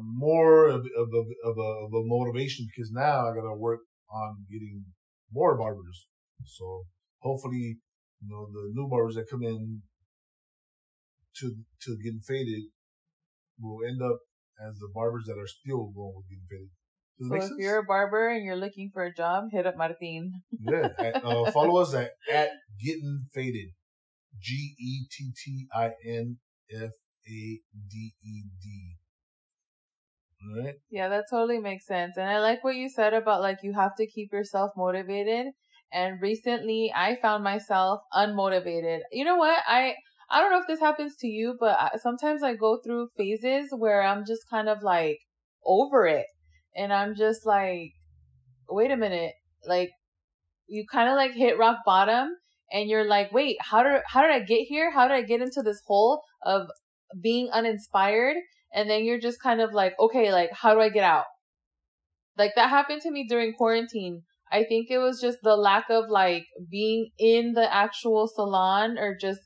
more 0.00 0.68
of, 0.68 0.80
of, 0.80 1.08
of, 1.12 1.26
of, 1.44 1.58
a, 1.58 1.70
of 1.84 1.92
a 1.92 2.06
motivation 2.06 2.66
because 2.66 2.92
now 2.92 3.28
I 3.28 3.34
got 3.34 3.42
to 3.42 3.54
work 3.54 3.80
on 4.12 4.46
getting 4.50 4.84
more 5.32 5.58
barbers. 5.58 6.06
So 6.44 6.84
hopefully, 7.18 7.78
you 8.20 8.28
know, 8.28 8.46
the 8.52 8.70
new 8.72 8.88
barbers 8.88 9.16
that 9.16 9.30
come 9.30 9.42
in 9.42 9.82
to 11.36 11.54
to 11.82 11.96
getting 12.02 12.20
faded 12.20 12.64
will 13.60 13.86
end 13.86 14.00
up 14.02 14.18
as 14.66 14.78
the 14.78 14.90
barbers 14.92 15.24
that 15.26 15.38
are 15.38 15.46
still 15.46 15.90
going 15.94 16.14
with 16.16 16.28
getting 16.28 16.46
faded. 16.48 16.70
So 17.28 17.34
if 17.34 17.42
sense? 17.42 17.54
you're 17.58 17.78
a 17.78 17.84
barber 17.84 18.28
and 18.30 18.44
you're 18.44 18.56
looking 18.56 18.90
for 18.92 19.04
a 19.04 19.14
job, 19.14 19.44
hit 19.52 19.66
up 19.66 19.76
Martin. 19.76 20.32
yeah, 20.60 20.88
at, 20.98 21.24
uh, 21.24 21.50
follow 21.52 21.80
us 21.80 21.94
at 21.94 22.12
at 22.32 22.50
getting 22.82 23.26
faded, 23.34 23.68
G 24.40 24.74
E 24.78 25.06
T 25.10 25.32
T 25.36 25.66
I 25.74 25.90
N 26.06 26.38
F 26.72 26.90
A 27.28 27.60
D 27.88 28.12
E 28.24 28.42
D. 28.62 28.96
Right? 30.56 30.74
Yeah, 30.90 31.08
that 31.08 31.24
totally 31.30 31.58
makes 31.58 31.86
sense. 31.86 32.16
And 32.16 32.28
I 32.28 32.40
like 32.40 32.64
what 32.64 32.74
you 32.74 32.88
said 32.88 33.12
about 33.12 33.42
like 33.42 33.58
you 33.62 33.74
have 33.74 33.94
to 33.96 34.06
keep 34.06 34.32
yourself 34.32 34.70
motivated. 34.76 35.48
And 35.92 36.20
recently 36.22 36.92
I 36.94 37.16
found 37.20 37.44
myself 37.44 38.00
unmotivated. 38.14 39.00
You 39.12 39.24
know 39.24 39.36
what? 39.36 39.58
I 39.66 39.94
I 40.30 40.40
don't 40.40 40.52
know 40.52 40.60
if 40.60 40.68
this 40.68 40.80
happens 40.80 41.16
to 41.16 41.26
you, 41.26 41.56
but 41.58 41.76
I, 41.78 41.90
sometimes 42.00 42.42
I 42.42 42.54
go 42.54 42.78
through 42.82 43.08
phases 43.16 43.74
where 43.76 44.02
I'm 44.02 44.24
just 44.24 44.48
kind 44.48 44.68
of 44.68 44.78
like 44.82 45.18
over 45.66 46.06
it. 46.06 46.26
And 46.76 46.92
I'm 46.92 47.14
just 47.14 47.46
like, 47.46 47.92
wait 48.68 48.90
a 48.90 48.96
minute. 48.96 49.32
Like, 49.66 49.90
you 50.66 50.84
kind 50.90 51.08
of 51.08 51.16
like 51.16 51.32
hit 51.32 51.58
rock 51.58 51.78
bottom 51.84 52.28
and 52.72 52.88
you're 52.88 53.06
like, 53.06 53.32
wait, 53.32 53.56
how 53.60 53.82
did, 53.82 54.02
how 54.06 54.22
did 54.22 54.30
I 54.30 54.40
get 54.40 54.62
here? 54.62 54.92
How 54.92 55.08
did 55.08 55.14
I 55.14 55.22
get 55.22 55.40
into 55.40 55.62
this 55.62 55.80
hole 55.86 56.22
of 56.42 56.68
being 57.20 57.50
uninspired? 57.52 58.36
And 58.72 58.88
then 58.88 59.04
you're 59.04 59.20
just 59.20 59.42
kind 59.42 59.60
of 59.60 59.72
like, 59.72 59.94
okay, 59.98 60.32
like, 60.32 60.50
how 60.52 60.74
do 60.74 60.80
I 60.80 60.88
get 60.88 61.04
out? 61.04 61.24
Like 62.38 62.52
that 62.54 62.70
happened 62.70 63.02
to 63.02 63.10
me 63.10 63.26
during 63.28 63.52
quarantine. 63.52 64.22
I 64.52 64.64
think 64.64 64.88
it 64.90 64.98
was 64.98 65.20
just 65.20 65.38
the 65.42 65.56
lack 65.56 65.90
of 65.90 66.04
like 66.08 66.44
being 66.70 67.10
in 67.18 67.52
the 67.54 67.72
actual 67.72 68.28
salon 68.28 68.98
or 68.98 69.16
just 69.20 69.40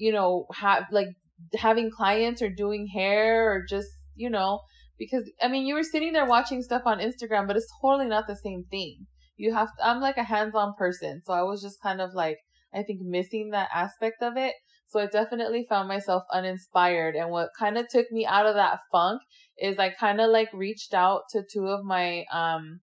you 0.00 0.12
know, 0.12 0.46
have 0.54 0.84
like 0.90 1.08
having 1.54 1.90
clients 1.90 2.40
or 2.40 2.48
doing 2.48 2.88
hair 2.88 3.52
or 3.52 3.64
just, 3.68 3.88
you 4.16 4.30
know, 4.30 4.60
because 5.00 5.28
I 5.42 5.48
mean, 5.48 5.66
you 5.66 5.74
were 5.74 5.82
sitting 5.82 6.12
there 6.12 6.26
watching 6.26 6.62
stuff 6.62 6.82
on 6.84 7.00
Instagram, 7.00 7.48
but 7.48 7.56
it's 7.56 7.72
totally 7.82 8.08
not 8.08 8.28
the 8.28 8.36
same 8.36 8.64
thing. 8.70 9.06
You 9.36 9.52
have 9.54 9.68
to, 9.76 9.84
I'm 9.84 10.00
like 10.00 10.18
a 10.18 10.22
hands-on 10.22 10.74
person, 10.78 11.22
so 11.24 11.32
I 11.32 11.42
was 11.42 11.60
just 11.60 11.82
kind 11.82 12.00
of 12.00 12.10
like 12.14 12.38
I 12.72 12.82
think 12.82 13.00
missing 13.02 13.50
that 13.50 13.68
aspect 13.74 14.22
of 14.22 14.36
it. 14.36 14.54
So 14.88 14.98
I 14.98 15.06
definitely 15.06 15.66
found 15.68 15.88
myself 15.88 16.24
uninspired. 16.32 17.14
And 17.14 17.30
what 17.30 17.50
kind 17.58 17.78
of 17.78 17.88
took 17.88 18.10
me 18.10 18.26
out 18.26 18.46
of 18.46 18.56
that 18.56 18.80
funk 18.90 19.22
is 19.56 19.78
I 19.78 19.90
kind 19.90 20.20
of 20.20 20.30
like 20.30 20.52
reached 20.52 20.94
out 20.94 21.22
to 21.30 21.42
two 21.52 21.66
of 21.66 21.84
my, 21.84 22.24
um, 22.32 22.80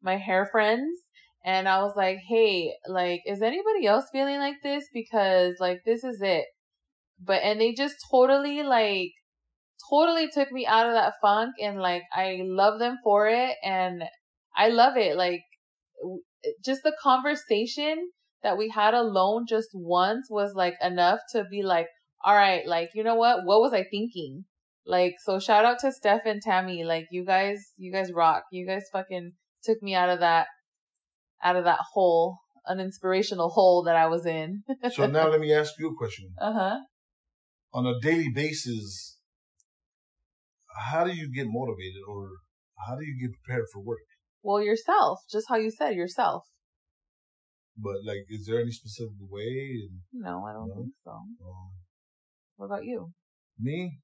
my 0.00 0.16
hair 0.16 0.48
friends 0.50 1.00
and 1.44 1.68
I 1.68 1.82
was 1.82 1.94
like, 1.96 2.18
Hey, 2.28 2.74
like, 2.88 3.22
is 3.26 3.42
anybody 3.42 3.86
else 3.86 4.04
feeling 4.12 4.38
like 4.38 4.62
this? 4.62 4.84
Because 4.92 5.56
like, 5.58 5.80
this 5.84 6.04
is 6.04 6.20
it. 6.22 6.44
But, 7.20 7.42
and 7.42 7.60
they 7.60 7.72
just 7.72 7.96
totally 8.08 8.62
like, 8.62 9.10
totally 9.90 10.28
took 10.28 10.50
me 10.52 10.66
out 10.66 10.86
of 10.86 10.94
that 10.94 11.14
funk 11.22 11.54
and 11.60 11.78
like, 11.78 12.02
I 12.12 12.38
love 12.42 12.78
them 12.78 12.98
for 13.02 13.28
it. 13.28 13.56
And 13.62 14.02
I 14.56 14.68
love 14.68 14.96
it. 14.96 15.16
Like, 15.16 15.42
just 16.64 16.82
the 16.82 16.96
conversation 17.02 18.10
that 18.42 18.56
we 18.56 18.68
had 18.68 18.94
alone 18.94 19.44
just 19.48 19.68
once 19.74 20.28
was 20.30 20.52
like 20.54 20.74
enough 20.82 21.20
to 21.32 21.44
be 21.50 21.62
like, 21.62 21.86
all 22.24 22.34
right, 22.34 22.66
like, 22.66 22.90
you 22.94 23.04
know 23.04 23.14
what? 23.14 23.44
What 23.44 23.60
was 23.60 23.72
I 23.72 23.84
thinking? 23.90 24.44
Like, 24.86 25.14
so 25.22 25.38
shout 25.38 25.64
out 25.64 25.78
to 25.80 25.92
Steph 25.92 26.22
and 26.24 26.40
Tammy. 26.40 26.84
Like, 26.84 27.06
you 27.10 27.24
guys, 27.24 27.72
you 27.76 27.92
guys 27.92 28.12
rock. 28.12 28.44
You 28.50 28.66
guys 28.66 28.84
fucking 28.92 29.32
took 29.62 29.82
me 29.82 29.94
out 29.94 30.08
of 30.08 30.20
that, 30.20 30.46
out 31.42 31.56
of 31.56 31.64
that 31.64 31.80
hole, 31.92 32.38
an 32.66 32.80
inspirational 32.80 33.50
hole 33.50 33.84
that 33.84 33.96
I 33.96 34.06
was 34.06 34.24
in. 34.26 34.62
so 34.90 35.06
now 35.06 35.28
let 35.30 35.40
me 35.40 35.52
ask 35.52 35.74
you 35.78 35.90
a 35.90 35.94
question. 35.96 36.32
Uh 36.40 36.52
huh. 36.52 36.76
On 37.74 37.86
a 37.86 38.00
daily 38.00 38.30
basis, 38.34 39.17
how 40.78 41.04
do 41.04 41.12
you 41.12 41.32
get 41.32 41.46
motivated 41.48 42.02
or 42.08 42.30
how 42.86 42.96
do 42.96 43.04
you 43.04 43.18
get 43.20 43.34
prepared 43.42 43.66
for 43.72 43.82
work? 43.82 43.98
Well, 44.42 44.62
yourself, 44.62 45.20
just 45.30 45.46
how 45.48 45.56
you 45.56 45.70
said 45.70 45.94
yourself. 45.94 46.44
But 47.76 47.96
like, 48.04 48.24
is 48.28 48.46
there 48.46 48.60
any 48.60 48.70
specific 48.70 49.14
way? 49.30 49.88
No, 50.12 50.44
I 50.44 50.52
don't 50.52 50.68
no? 50.68 50.74
think 50.74 50.92
so. 51.04 51.10
Um, 51.10 51.70
what 52.56 52.66
about 52.66 52.84
you? 52.84 53.12
Me? 53.58 53.98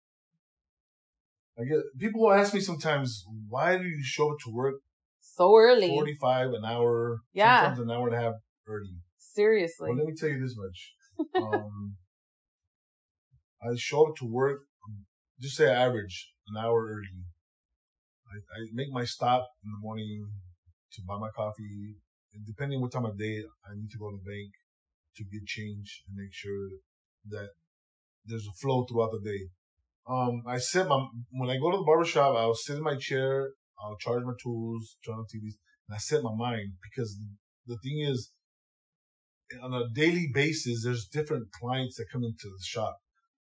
I 1.59 1.63
get 1.65 1.79
people 1.99 2.23
will 2.23 2.33
ask 2.33 2.53
me 2.53 2.61
sometimes, 2.61 3.25
why 3.49 3.77
do 3.77 3.85
you 3.85 4.03
show 4.03 4.33
up 4.33 4.39
to 4.45 4.53
work 4.53 4.75
so 5.21 5.57
early? 5.57 5.89
Forty 5.89 6.17
five 6.21 6.49
an 6.49 6.65
hour. 6.65 7.21
Yeah. 7.33 7.63
Sometimes 7.63 7.81
an 7.81 7.91
hour 7.91 8.09
and 8.09 8.17
a 8.17 8.21
half 8.21 8.35
early. 8.69 8.97
Seriously. 9.19 9.89
Well, 9.89 9.99
let 9.99 10.07
me 10.07 10.15
tell 10.17 10.29
you 10.29 10.41
this 10.41 10.57
much. 10.57 11.43
um, 11.43 11.97
I 13.63 13.75
show 13.77 14.09
up 14.09 14.17
to 14.17 14.27
work, 14.27 14.61
just 15.45 15.57
say 15.57 15.71
average, 15.71 16.33
an 16.49 16.57
hour 16.57 16.87
early. 16.87 17.21
I, 18.33 18.37
I 18.57 18.61
make 18.73 18.89
my 18.91 19.05
stop 19.05 19.47
in 19.63 19.71
the 19.71 19.79
morning 19.79 20.27
to 20.95 21.03
buy 21.07 21.19
my 21.19 21.29
coffee, 21.37 21.97
depending 22.47 22.81
what 22.81 22.93
time 22.93 23.05
of 23.05 23.19
day 23.19 23.43
I 23.69 23.75
need 23.77 23.91
to 23.91 23.99
go 23.99 24.11
to 24.11 24.17
the 24.17 24.31
bank 24.31 24.51
to 25.17 25.25
get 25.25 25.47
change 25.47 26.03
and 26.09 26.17
make 26.17 26.33
sure 26.33 26.69
that 27.29 27.51
there's 28.25 28.47
a 28.47 28.57
flow 28.59 28.87
throughout 28.87 29.13
the 29.13 29.21
day. 29.21 29.49
Um, 30.09 30.43
I 30.47 30.57
set 30.57 30.89
my, 30.89 31.07
when 31.33 31.51
I 31.51 31.59
go 31.59 31.71
to 31.71 31.77
the 31.77 31.85
barbershop, 31.85 32.37
I'll 32.37 32.55
sit 32.55 32.79
in 32.79 32.83
my 32.83 32.97
chair, 32.97 33.51
I'll 33.79 33.99
charge 33.99 34.25
my 34.25 34.33
tools, 34.43 34.97
turn 35.05 35.17
on 35.17 35.25
TVs, 35.25 35.57
and 35.89 35.95
I 35.95 35.99
set 35.99 36.23
my 36.23 36.35
mind 36.35 36.73
because 36.83 37.19
the 37.67 37.77
thing 37.85 38.01
is, 38.01 38.31
on 39.63 39.75
a 39.75 39.93
daily 39.95 40.31
basis, 40.33 40.85
there's 40.85 41.07
different 41.07 41.53
clients 41.53 41.97
that 41.97 42.07
come 42.11 42.25
into 42.25 42.49
the 42.49 42.65
shop 42.65 42.97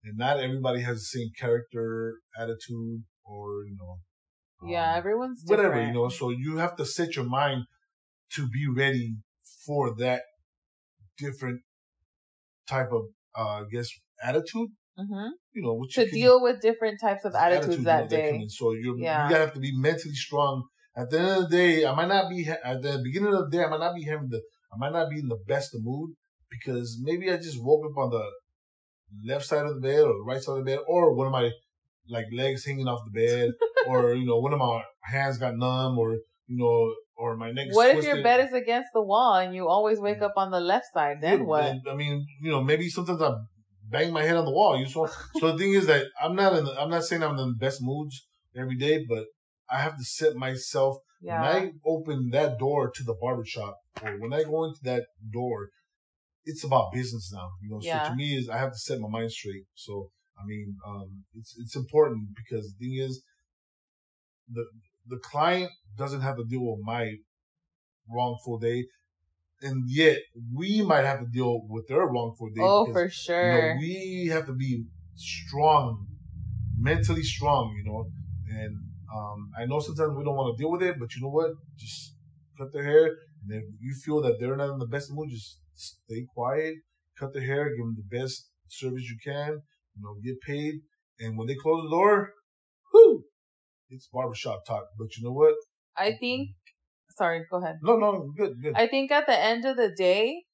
and 0.04 0.16
not 0.16 0.40
everybody 0.40 0.80
has 0.80 0.96
the 0.96 1.18
same 1.18 1.28
character, 1.38 2.14
attitude, 2.38 3.02
or, 3.24 3.64
you 3.64 3.76
know, 3.78 3.98
yeah, 4.62 4.92
um, 4.92 4.98
everyone's 4.98 5.42
different. 5.42 5.70
whatever, 5.70 5.86
you 5.86 5.92
know, 5.92 6.08
so 6.08 6.30
you 6.30 6.58
have 6.58 6.76
to 6.76 6.84
set 6.84 7.16
your 7.16 7.24
mind 7.24 7.64
to 8.34 8.48
be 8.48 8.66
ready 8.68 9.16
for 9.66 9.94
that 9.96 10.22
different 11.18 11.60
type 12.68 12.90
of, 12.92 13.04
uh, 13.36 13.62
I 13.62 13.64
guess, 13.70 13.88
attitude. 14.22 14.68
Mm-hmm. 14.98 15.28
You 15.52 15.62
know, 15.62 15.84
to 15.92 16.04
you 16.04 16.10
deal 16.10 16.42
with 16.42 16.60
different 16.60 17.00
types 17.00 17.24
of 17.24 17.34
attitudes, 17.34 17.84
that 17.84 18.10
day. 18.10 18.38
That 18.38 18.50
so 18.50 18.72
you 18.72 18.96
yeah. 18.98 19.24
you 19.24 19.30
gotta 19.30 19.44
have 19.46 19.54
to 19.54 19.60
be 19.60 19.74
mentally 19.74 20.14
strong. 20.14 20.64
At 20.96 21.08
the 21.08 21.20
end 21.20 21.30
of 21.30 21.50
the 21.50 21.56
day, 21.56 21.86
I 21.86 21.94
might 21.94 22.08
not 22.08 22.28
be 22.28 22.46
at 22.46 22.82
the 22.82 23.00
beginning 23.02 23.32
of 23.32 23.50
the 23.50 23.56
day. 23.56 23.64
I 23.64 23.70
might 23.70 23.80
not 23.80 23.94
be 23.94 24.04
having 24.04 24.28
the. 24.28 24.42
I 24.72 24.76
might 24.76 24.92
not 24.92 25.08
be 25.08 25.20
in 25.20 25.28
the 25.28 25.38
best 25.46 25.74
of 25.74 25.82
mood 25.82 26.10
because 26.50 26.98
maybe 27.02 27.30
I 27.30 27.36
just 27.36 27.62
woke 27.62 27.86
up 27.90 27.96
on 27.96 28.10
the 28.10 28.24
left 29.24 29.44
side 29.44 29.66
of 29.66 29.74
the 29.74 29.80
bed 29.80 30.00
or 30.00 30.14
the 30.14 30.24
right 30.26 30.42
side 30.42 30.58
of 30.58 30.64
the 30.64 30.70
bed, 30.70 30.78
or 30.86 31.14
one 31.14 31.26
of 31.26 31.32
my 31.32 31.50
like 32.08 32.26
legs 32.32 32.64
hanging 32.64 32.88
off 32.88 33.00
the 33.04 33.20
bed, 33.20 33.50
or 33.86 34.14
you 34.14 34.26
know, 34.26 34.38
one 34.38 34.52
of 34.52 34.58
my 34.58 34.82
hands 35.02 35.38
got 35.38 35.56
numb, 35.56 35.98
or 35.98 36.12
you 36.46 36.56
know, 36.58 36.94
or 37.16 37.36
my 37.36 37.52
neck. 37.52 37.68
What 37.72 37.96
if 37.96 38.04
your 38.04 38.22
bed 38.22 38.46
is 38.46 38.52
against 38.52 38.88
the 38.92 39.02
wall 39.02 39.36
and 39.36 39.54
you 39.54 39.68
always 39.68 40.00
wake 40.00 40.22
up 40.22 40.34
on 40.36 40.50
the 40.50 40.60
left 40.60 40.86
side? 40.92 41.18
Then 41.20 41.40
yeah, 41.40 41.44
what? 41.44 41.76
I 41.88 41.94
mean, 41.94 42.26
you 42.40 42.50
know, 42.50 42.62
maybe 42.62 42.88
sometimes 42.88 43.20
I 43.20 43.34
bang 43.88 44.12
my 44.12 44.22
head 44.22 44.36
on 44.36 44.44
the 44.44 44.52
wall. 44.52 44.78
You 44.78 44.86
saw. 44.86 45.06
so 45.38 45.52
the 45.52 45.58
thing 45.58 45.74
is 45.74 45.86
that 45.86 46.06
I'm 46.20 46.34
not 46.34 46.56
in. 46.56 46.64
The, 46.64 46.72
I'm 46.80 46.90
not 46.90 47.04
saying 47.04 47.22
I'm 47.22 47.38
in 47.38 47.48
the 47.48 47.56
best 47.58 47.80
moods 47.82 48.26
every 48.56 48.76
day, 48.76 49.04
but 49.08 49.24
I 49.70 49.80
have 49.80 49.96
to 49.96 50.04
set 50.04 50.34
myself. 50.34 50.96
Yeah. 51.22 51.42
When 51.42 51.50
I 51.50 51.72
open 51.84 52.30
that 52.30 52.58
door 52.58 52.90
to 52.90 53.02
the 53.04 53.14
barbershop, 53.20 53.76
or 54.02 54.18
when 54.18 54.32
I 54.32 54.42
go 54.42 54.64
into 54.64 54.80
that 54.84 55.04
door, 55.30 55.68
it's 56.44 56.64
about 56.64 56.92
business 56.92 57.30
now. 57.32 57.50
You 57.62 57.70
know, 57.70 57.80
yeah. 57.82 58.04
so 58.04 58.10
to 58.10 58.16
me 58.16 58.36
is 58.36 58.48
I 58.48 58.58
have 58.58 58.72
to 58.72 58.78
set 58.78 58.98
my 59.00 59.08
mind 59.08 59.32
straight. 59.32 59.64
So 59.74 60.10
I 60.38 60.46
mean, 60.46 60.76
um, 60.86 61.24
it's 61.34 61.56
it's 61.58 61.76
important 61.76 62.28
because 62.34 62.72
the 62.72 62.86
thing 62.86 62.96
is, 62.98 63.22
the 64.48 64.64
the 65.06 65.18
client 65.18 65.70
doesn't 65.96 66.20
have 66.20 66.36
to 66.36 66.44
deal 66.44 66.62
with 66.62 66.80
my 66.84 67.14
wrongful 68.08 68.58
day. 68.58 68.86
And 69.62 69.84
yet 69.86 70.18
we 70.54 70.80
might 70.80 71.04
have 71.04 71.20
to 71.20 71.26
deal 71.26 71.60
with 71.68 71.86
their 71.88 72.06
wrongful 72.06 72.48
day. 72.48 72.62
Oh, 72.62 72.86
because, 72.86 72.94
for 72.94 73.10
sure. 73.10 73.52
You 73.52 73.74
know, 73.74 73.76
we 73.78 74.26
have 74.32 74.46
to 74.46 74.54
be 74.54 74.84
strong, 75.16 76.06
mentally 76.78 77.22
strong, 77.22 77.74
you 77.76 77.84
know. 77.84 78.06
And 78.48 78.76
um, 79.14 79.50
I 79.58 79.66
know 79.66 79.80
sometimes 79.80 80.16
we 80.16 80.24
don't 80.24 80.36
want 80.36 80.56
to 80.56 80.60
deal 80.60 80.70
with 80.70 80.82
it, 80.82 80.98
but 80.98 81.14
you 81.14 81.22
know 81.22 81.28
what? 81.28 81.50
Just 81.76 82.14
cut 82.56 82.72
their 82.72 82.84
hair. 82.84 83.04
And 83.42 83.52
if 83.52 83.64
you 83.80 83.94
feel 83.94 84.22
that 84.22 84.40
they're 84.40 84.56
not 84.56 84.72
in 84.72 84.78
the 84.78 84.86
best 84.86 85.12
mood, 85.12 85.28
just 85.30 85.59
stay 85.80 86.26
quiet, 86.34 86.76
cut 87.18 87.32
the 87.32 87.40
hair, 87.40 87.68
give 87.70 87.84
them 87.84 87.96
the 87.96 88.18
best 88.18 88.48
service 88.68 89.04
you 89.04 89.16
can, 89.24 89.60
you 89.94 90.02
know, 90.02 90.14
get 90.24 90.40
paid. 90.40 90.74
And 91.18 91.36
when 91.36 91.46
they 91.46 91.54
close 91.54 91.82
the 91.84 91.90
door, 91.90 92.32
whoo, 92.92 93.24
it's 93.88 94.08
barbershop 94.12 94.64
talk. 94.66 94.84
But 94.98 95.16
you 95.16 95.24
know 95.24 95.32
what? 95.32 95.54
I 95.96 96.12
think. 96.18 96.50
Sorry, 97.16 97.42
go 97.50 97.62
ahead. 97.62 97.76
No, 97.82 97.96
no, 97.96 98.32
good, 98.36 98.54
good. 98.62 98.74
I 98.74 98.86
think 98.86 99.10
at 99.10 99.26
the 99.26 99.38
end 99.38 99.66
of 99.66 99.76
the 99.76 99.92
day, 99.96 100.44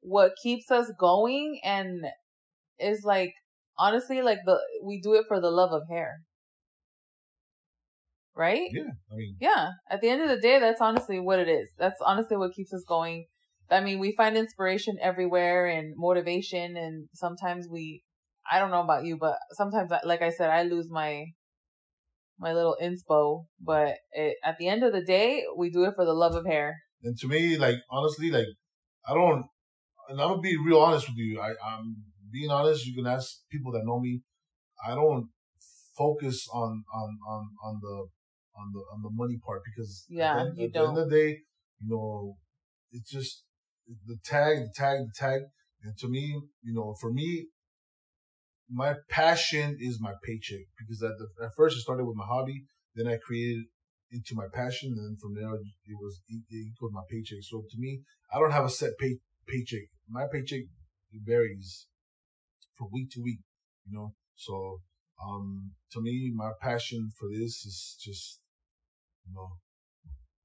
what 0.00 0.32
keeps 0.42 0.70
us 0.70 0.90
going 0.98 1.60
and 1.62 2.04
is 2.78 3.02
like 3.04 3.32
honestly 3.76 4.22
like 4.22 4.38
the 4.44 4.58
we 4.84 5.00
do 5.00 5.14
it 5.14 5.24
for 5.28 5.40
the 5.40 5.50
love 5.50 5.72
of 5.72 5.82
hair. 5.90 6.20
Right? 8.34 8.68
Yeah. 8.72 8.92
I 9.12 9.16
mean 9.16 9.36
Yeah. 9.40 9.70
At 9.90 10.00
the 10.00 10.08
end 10.08 10.22
of 10.22 10.28
the 10.28 10.40
day, 10.40 10.58
that's 10.60 10.80
honestly 10.80 11.18
what 11.18 11.38
it 11.38 11.48
is. 11.48 11.68
That's 11.78 12.00
honestly 12.04 12.36
what 12.36 12.52
keeps 12.52 12.72
us 12.72 12.84
going. 12.88 13.26
I 13.70 13.80
mean, 13.80 13.98
we 13.98 14.14
find 14.16 14.36
inspiration 14.36 14.96
everywhere 15.00 15.66
and 15.66 15.94
motivation 15.96 16.76
and 16.76 17.08
sometimes 17.14 17.66
we 17.70 18.02
I 18.50 18.58
don't 18.58 18.70
know 18.70 18.82
about 18.82 19.04
you, 19.04 19.18
but 19.18 19.36
sometimes 19.52 19.90
like 20.04 20.22
I 20.22 20.30
said, 20.30 20.50
I 20.50 20.62
lose 20.62 20.88
my 20.90 21.26
my 22.38 22.52
little 22.52 22.76
inspo. 22.82 23.46
But 23.60 23.96
it, 24.12 24.36
at 24.44 24.56
the 24.58 24.68
end 24.68 24.84
of 24.84 24.92
the 24.92 25.02
day, 25.02 25.44
we 25.56 25.70
do 25.70 25.84
it 25.84 25.94
for 25.96 26.04
the 26.04 26.14
love 26.14 26.34
of 26.34 26.46
hair. 26.46 26.76
And 27.02 27.18
to 27.18 27.28
me, 27.28 27.56
like 27.58 27.76
honestly, 27.90 28.30
like 28.30 28.46
I 29.06 29.14
don't, 29.14 29.44
and 30.08 30.20
I'm 30.20 30.28
gonna 30.28 30.40
be 30.40 30.56
real 30.56 30.80
honest 30.80 31.08
with 31.08 31.18
you. 31.18 31.40
I, 31.40 31.50
I'm 31.64 31.96
being 32.32 32.50
honest. 32.50 32.86
You 32.86 32.94
can 32.94 33.06
ask 33.06 33.40
people 33.50 33.72
that 33.72 33.84
know 33.84 34.00
me. 34.00 34.22
I 34.86 34.94
don't 34.94 35.28
focus 35.96 36.46
on 36.52 36.84
on 36.94 37.18
on 37.28 37.48
on 37.64 37.80
the 37.82 38.06
on 38.56 38.72
the 38.72 38.80
on 38.92 39.02
the 39.02 39.10
money 39.12 39.38
part 39.44 39.62
because 39.64 40.06
yeah, 40.08 40.40
at, 40.40 40.56
the, 40.56 40.64
at 40.64 40.72
the 40.72 40.78
end 40.80 40.98
of 40.98 41.08
the 41.10 41.16
day, 41.16 41.38
you 41.80 41.88
know, 41.90 42.36
it's 42.92 43.10
just 43.10 43.44
the 44.06 44.16
tag, 44.24 44.58
the 44.58 44.72
tag, 44.74 44.98
the 45.00 45.12
tag. 45.14 45.40
And 45.82 45.96
to 45.98 46.08
me, 46.08 46.40
you 46.62 46.74
know, 46.74 46.94
for 47.00 47.12
me, 47.12 47.46
my 48.70 48.94
passion 49.08 49.76
is 49.80 50.00
my 50.00 50.12
paycheck 50.22 50.66
because 50.78 51.02
at, 51.02 51.12
the, 51.18 51.44
at 51.44 51.52
first 51.56 51.76
it 51.76 51.80
started 51.80 52.04
with 52.04 52.16
my 52.16 52.26
hobby, 52.26 52.64
then 52.94 53.06
I 53.06 53.16
created 53.16 53.64
into 54.10 54.34
my 54.34 54.46
passion, 54.52 54.94
and 54.96 54.98
then 54.98 55.16
from 55.20 55.34
there 55.34 55.54
it 55.54 55.96
was 56.00 56.20
it 56.28 56.42
equaled 56.50 56.92
my 56.92 57.02
paycheck. 57.10 57.38
So 57.42 57.62
to 57.68 57.78
me, 57.78 58.00
I 58.32 58.38
don't 58.38 58.52
have 58.52 58.64
a 58.64 58.70
set 58.70 58.92
pay 58.98 59.18
paycheck. 59.46 59.88
My 60.08 60.26
paycheck 60.30 60.62
varies 61.24 61.86
from 62.76 62.88
week 62.92 63.10
to 63.12 63.22
week, 63.22 63.40
you 63.86 63.96
know. 63.96 64.14
So 64.36 64.80
um, 65.24 65.72
to 65.92 66.00
me, 66.00 66.32
my 66.34 66.50
passion 66.60 67.10
for 67.18 67.28
this 67.28 67.64
is 67.64 67.96
just 68.00 68.40
you 69.26 69.34
know 69.34 69.48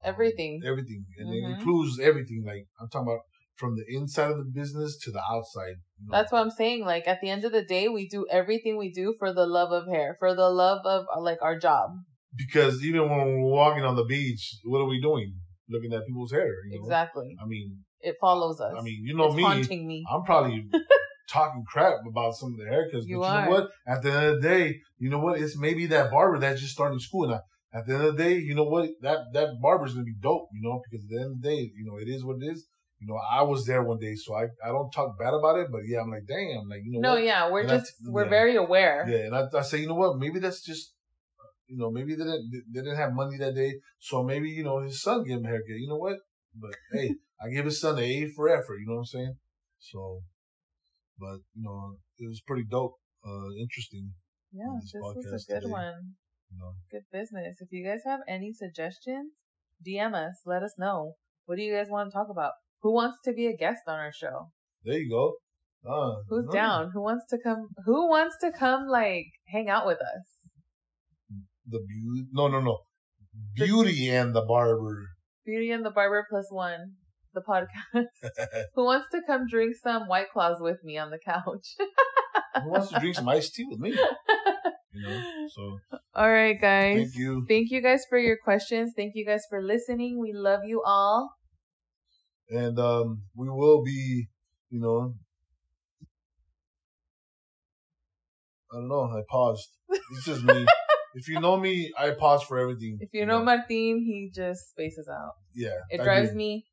everything, 0.02 0.62
everything, 0.66 1.04
and 1.18 1.28
mm-hmm. 1.28 1.52
it 1.52 1.58
includes 1.58 1.98
everything. 2.00 2.44
Like 2.46 2.66
I'm 2.80 2.88
talking 2.88 3.08
about 3.08 3.22
from 3.56 3.76
the 3.76 3.84
inside 3.88 4.30
of 4.32 4.38
the 4.38 4.50
business 4.52 4.98
to 5.04 5.10
the 5.10 5.20
outside. 5.30 5.76
You 6.00 6.08
know? 6.08 6.16
That's 6.16 6.32
what 6.32 6.40
I'm 6.40 6.50
saying. 6.50 6.84
Like 6.84 7.06
at 7.06 7.20
the 7.20 7.30
end 7.30 7.44
of 7.44 7.52
the 7.52 7.64
day, 7.64 7.88
we 7.88 8.08
do 8.08 8.26
everything 8.30 8.76
we 8.76 8.90
do 8.92 9.14
for 9.18 9.32
the 9.32 9.46
love 9.46 9.70
of 9.72 9.86
hair, 9.88 10.16
for 10.18 10.34
the 10.34 10.48
love 10.50 10.80
of 10.84 11.04
uh, 11.14 11.20
like 11.20 11.38
our 11.42 11.58
job. 11.58 11.90
because 12.36 12.84
even 12.84 13.08
when 13.08 13.20
we're 13.42 13.50
walking 13.50 13.84
on 13.84 13.96
the 13.96 14.04
beach, 14.04 14.56
what 14.64 14.80
are 14.80 14.88
we 14.88 15.00
doing? 15.00 15.34
Looking 15.68 15.92
at 15.92 16.06
people's 16.06 16.32
hair. 16.32 16.48
You 16.68 16.78
know? 16.78 16.84
Exactly. 16.84 17.36
I 17.42 17.46
mean, 17.46 17.84
It 18.00 18.16
follows 18.20 18.60
us. 18.60 18.74
I 18.76 18.82
mean, 18.82 19.00
you 19.04 19.16
know 19.16 19.26
it's 19.28 19.36
me. 19.36 19.42
haunting 19.42 19.86
me. 19.86 20.04
I'm 20.12 20.22
probably 20.24 20.66
talking 21.30 21.64
crap 21.66 21.94
about 22.08 22.34
some 22.34 22.52
of 22.52 22.58
the 22.58 22.64
haircuts. 22.64 23.04
You 23.06 23.20
but 23.20 23.24
are. 23.26 23.38
you 23.40 23.44
know 23.46 23.50
what? 23.52 23.70
At 23.86 24.02
the 24.02 24.12
end 24.12 24.26
of 24.26 24.42
the 24.42 24.48
day, 24.48 24.80
you 24.98 25.10
know 25.10 25.20
what? 25.20 25.40
It's 25.40 25.56
maybe 25.58 25.86
that 25.86 26.10
barber 26.10 26.38
that's 26.38 26.60
just 26.60 26.72
starting 26.74 26.98
school. 26.98 27.24
And 27.24 27.34
I- 27.34 27.40
at 27.78 27.86
the 27.86 27.94
end 27.94 28.04
of 28.04 28.16
the 28.16 28.22
day, 28.22 28.34
you 28.38 28.54
know 28.54 28.64
what? 28.74 28.88
That 29.00 29.18
that 29.32 29.48
barber's 29.60 29.94
gonna 29.94 30.04
be 30.04 30.14
dope, 30.20 30.46
you 30.52 30.62
know, 30.62 30.80
because 30.84 31.04
at 31.06 31.10
the 31.10 31.20
end 31.22 31.30
of 31.32 31.42
the 31.42 31.48
day, 31.48 31.60
you 31.74 31.84
know, 31.84 31.96
it 31.98 32.08
is 32.08 32.24
what 32.24 32.36
it 32.40 32.46
is. 32.52 32.64
You 33.04 33.12
know, 33.12 33.20
I 33.38 33.42
was 33.42 33.66
there 33.66 33.82
one 33.82 33.98
day, 33.98 34.14
so 34.14 34.34
I, 34.34 34.44
I 34.64 34.68
don't 34.68 34.90
talk 34.90 35.18
bad 35.18 35.34
about 35.34 35.58
it, 35.58 35.68
but 35.70 35.82
yeah, 35.86 36.00
I'm 36.00 36.10
like, 36.10 36.24
damn, 36.26 36.68
like 36.70 36.80
you 36.84 36.92
know 36.92 37.00
no, 37.08 37.14
what? 37.16 37.24
yeah, 37.24 37.50
we're 37.50 37.60
And 37.60 37.68
just 37.68 37.84
that's- 37.98 38.12
we're 38.14 38.24
yeah. 38.24 38.30
very 38.30 38.56
aware. 38.56 39.04
Yeah, 39.06 39.26
and 39.26 39.34
I, 39.36 39.42
I 39.58 39.62
say, 39.62 39.78
you 39.82 39.88
know 39.88 39.94
what? 40.02 40.16
Maybe 40.18 40.38
that's 40.38 40.62
just, 40.62 40.94
you 41.66 41.76
know, 41.76 41.90
maybe 41.90 42.14
they 42.14 42.24
didn't 42.24 42.50
they 42.72 42.80
didn't 42.80 42.96
have 42.96 43.12
money 43.12 43.36
that 43.36 43.54
day, 43.54 43.74
so 43.98 44.22
maybe 44.22 44.48
you 44.48 44.64
know 44.64 44.80
his 44.80 45.02
son 45.02 45.22
gave 45.24 45.36
him 45.38 45.44
a 45.44 45.48
haircut. 45.48 45.76
You 45.84 45.88
know 45.88 45.98
what? 46.06 46.16
But 46.54 46.74
hey, 46.94 47.14
I 47.42 47.50
give 47.50 47.66
his 47.66 47.78
son 47.78 47.98
an 47.98 48.04
A 48.04 48.28
for 48.34 48.48
effort. 48.48 48.78
You 48.80 48.86
know 48.86 48.94
what 48.94 49.00
I'm 49.00 49.06
saying? 49.16 49.34
So, 49.80 50.22
but 51.18 51.38
you 51.54 51.62
know, 51.66 51.96
it 52.18 52.26
was 52.26 52.40
pretty 52.40 52.64
dope, 52.64 52.94
uh, 53.26 53.50
interesting. 53.60 54.14
Yeah, 54.52 54.78
this 54.80 54.92
this 54.92 55.02
was 55.02 55.46
a 55.48 55.52
good 55.52 55.60
today. 55.62 55.72
one. 55.72 56.14
You 56.50 56.58
know, 56.58 56.72
Good 56.90 57.04
business. 57.12 57.58
If 57.60 57.68
you 57.70 57.84
guys 57.84 58.00
have 58.06 58.20
any 58.28 58.52
suggestions, 58.54 59.32
DM 59.86 60.14
us. 60.14 60.36
Let 60.46 60.62
us 60.62 60.74
know. 60.78 61.14
What 61.46 61.56
do 61.56 61.62
you 61.62 61.74
guys 61.76 61.88
want 61.90 62.08
to 62.10 62.14
talk 62.16 62.28
about? 62.30 62.52
Who 62.84 62.92
wants 62.92 63.16
to 63.24 63.32
be 63.32 63.46
a 63.46 63.56
guest 63.56 63.80
on 63.88 63.98
our 63.98 64.12
show? 64.12 64.50
there 64.84 64.98
you 64.98 65.08
go. 65.08 65.36
Uh, 65.90 66.16
Who's 66.28 66.46
down? 66.52 66.90
Who 66.92 67.02
wants 67.02 67.24
to 67.30 67.38
come? 67.42 67.68
Who 67.86 68.08
wants 68.10 68.36
to 68.42 68.52
come 68.52 68.86
like 68.86 69.24
hang 69.48 69.70
out 69.70 69.86
with 69.86 69.98
us? 69.98 70.26
The 71.66 71.78
beauty? 71.78 72.28
No, 72.30 72.48
no, 72.48 72.60
no. 72.60 72.78
Beauty 73.54 74.10
and 74.10 74.34
the 74.34 74.42
barber. 74.42 75.06
Beauty 75.46 75.70
and 75.70 75.84
the 75.84 75.90
Barber 75.90 76.26
plus 76.28 76.46
one, 76.50 76.92
the 77.32 77.40
podcast. 77.40 78.04
Who 78.74 78.84
wants 78.84 79.08
to 79.12 79.20
come 79.26 79.46
drink 79.48 79.76
some 79.82 80.06
White 80.06 80.30
Claws 80.32 80.58
with 80.60 80.78
me 80.84 80.98
on 80.98 81.10
the 81.10 81.18
couch? 81.18 81.66
Who 82.62 82.70
wants 82.70 82.88
to 82.88 83.00
drink 83.00 83.16
some 83.16 83.28
iced 83.28 83.54
tea 83.54 83.64
with 83.68 83.80
me? 83.80 83.96
You 84.96 85.02
know. 85.08 85.48
So 85.52 85.78
All 86.14 86.30
right, 86.30 86.54
guys. 86.60 86.96
Thank 86.96 87.16
you. 87.16 87.44
Thank 87.48 87.72
you 87.72 87.82
guys 87.82 88.04
for 88.08 88.16
your 88.16 88.36
questions. 88.44 88.92
Thank 88.94 89.16
you 89.16 89.26
guys 89.26 89.42
for 89.50 89.60
listening. 89.60 90.20
We 90.20 90.32
love 90.32 90.60
you 90.64 90.84
all. 90.86 91.34
And 92.50 92.78
um, 92.78 93.22
we 93.34 93.48
will 93.48 93.82
be, 93.82 94.28
you 94.70 94.80
know. 94.80 95.14
I 98.72 98.76
don't 98.76 98.88
know. 98.88 99.04
I 99.04 99.22
paused. 99.28 99.68
It's 99.88 100.24
just 100.24 100.42
me. 100.42 100.66
if 101.14 101.28
you 101.28 101.40
know 101.40 101.56
me, 101.56 101.92
I 101.96 102.10
pause 102.10 102.42
for 102.42 102.58
everything. 102.58 102.98
If 103.00 103.10
you 103.12 103.24
know 103.24 103.42
Martin, 103.44 104.02
he 104.04 104.30
just 104.34 104.70
spaces 104.70 105.08
out. 105.08 105.34
yeah, 105.54 105.78
It 105.90 106.00
I 106.00 106.04
drives 106.04 106.30
do. 106.30 106.36
me 106.36 106.64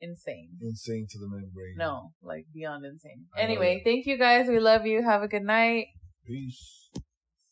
insane. 0.00 0.50
insane 0.62 1.06
to 1.10 1.18
the 1.18 1.28
membrane. 1.28 1.74
No, 1.76 2.12
like 2.22 2.46
beyond 2.54 2.86
insane. 2.86 3.26
I 3.36 3.42
Anyway, 3.42 3.82
thank 3.84 4.06
you 4.06 4.16
guys. 4.16 4.48
We 4.48 4.58
love 4.58 4.86
you. 4.86 5.02
Have 5.02 5.22
a 5.22 5.28
good 5.28 5.42
night. 5.44 5.88
Peace. 6.26 6.88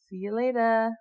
See 0.08 0.16
you 0.16 0.34
later. 0.34 0.92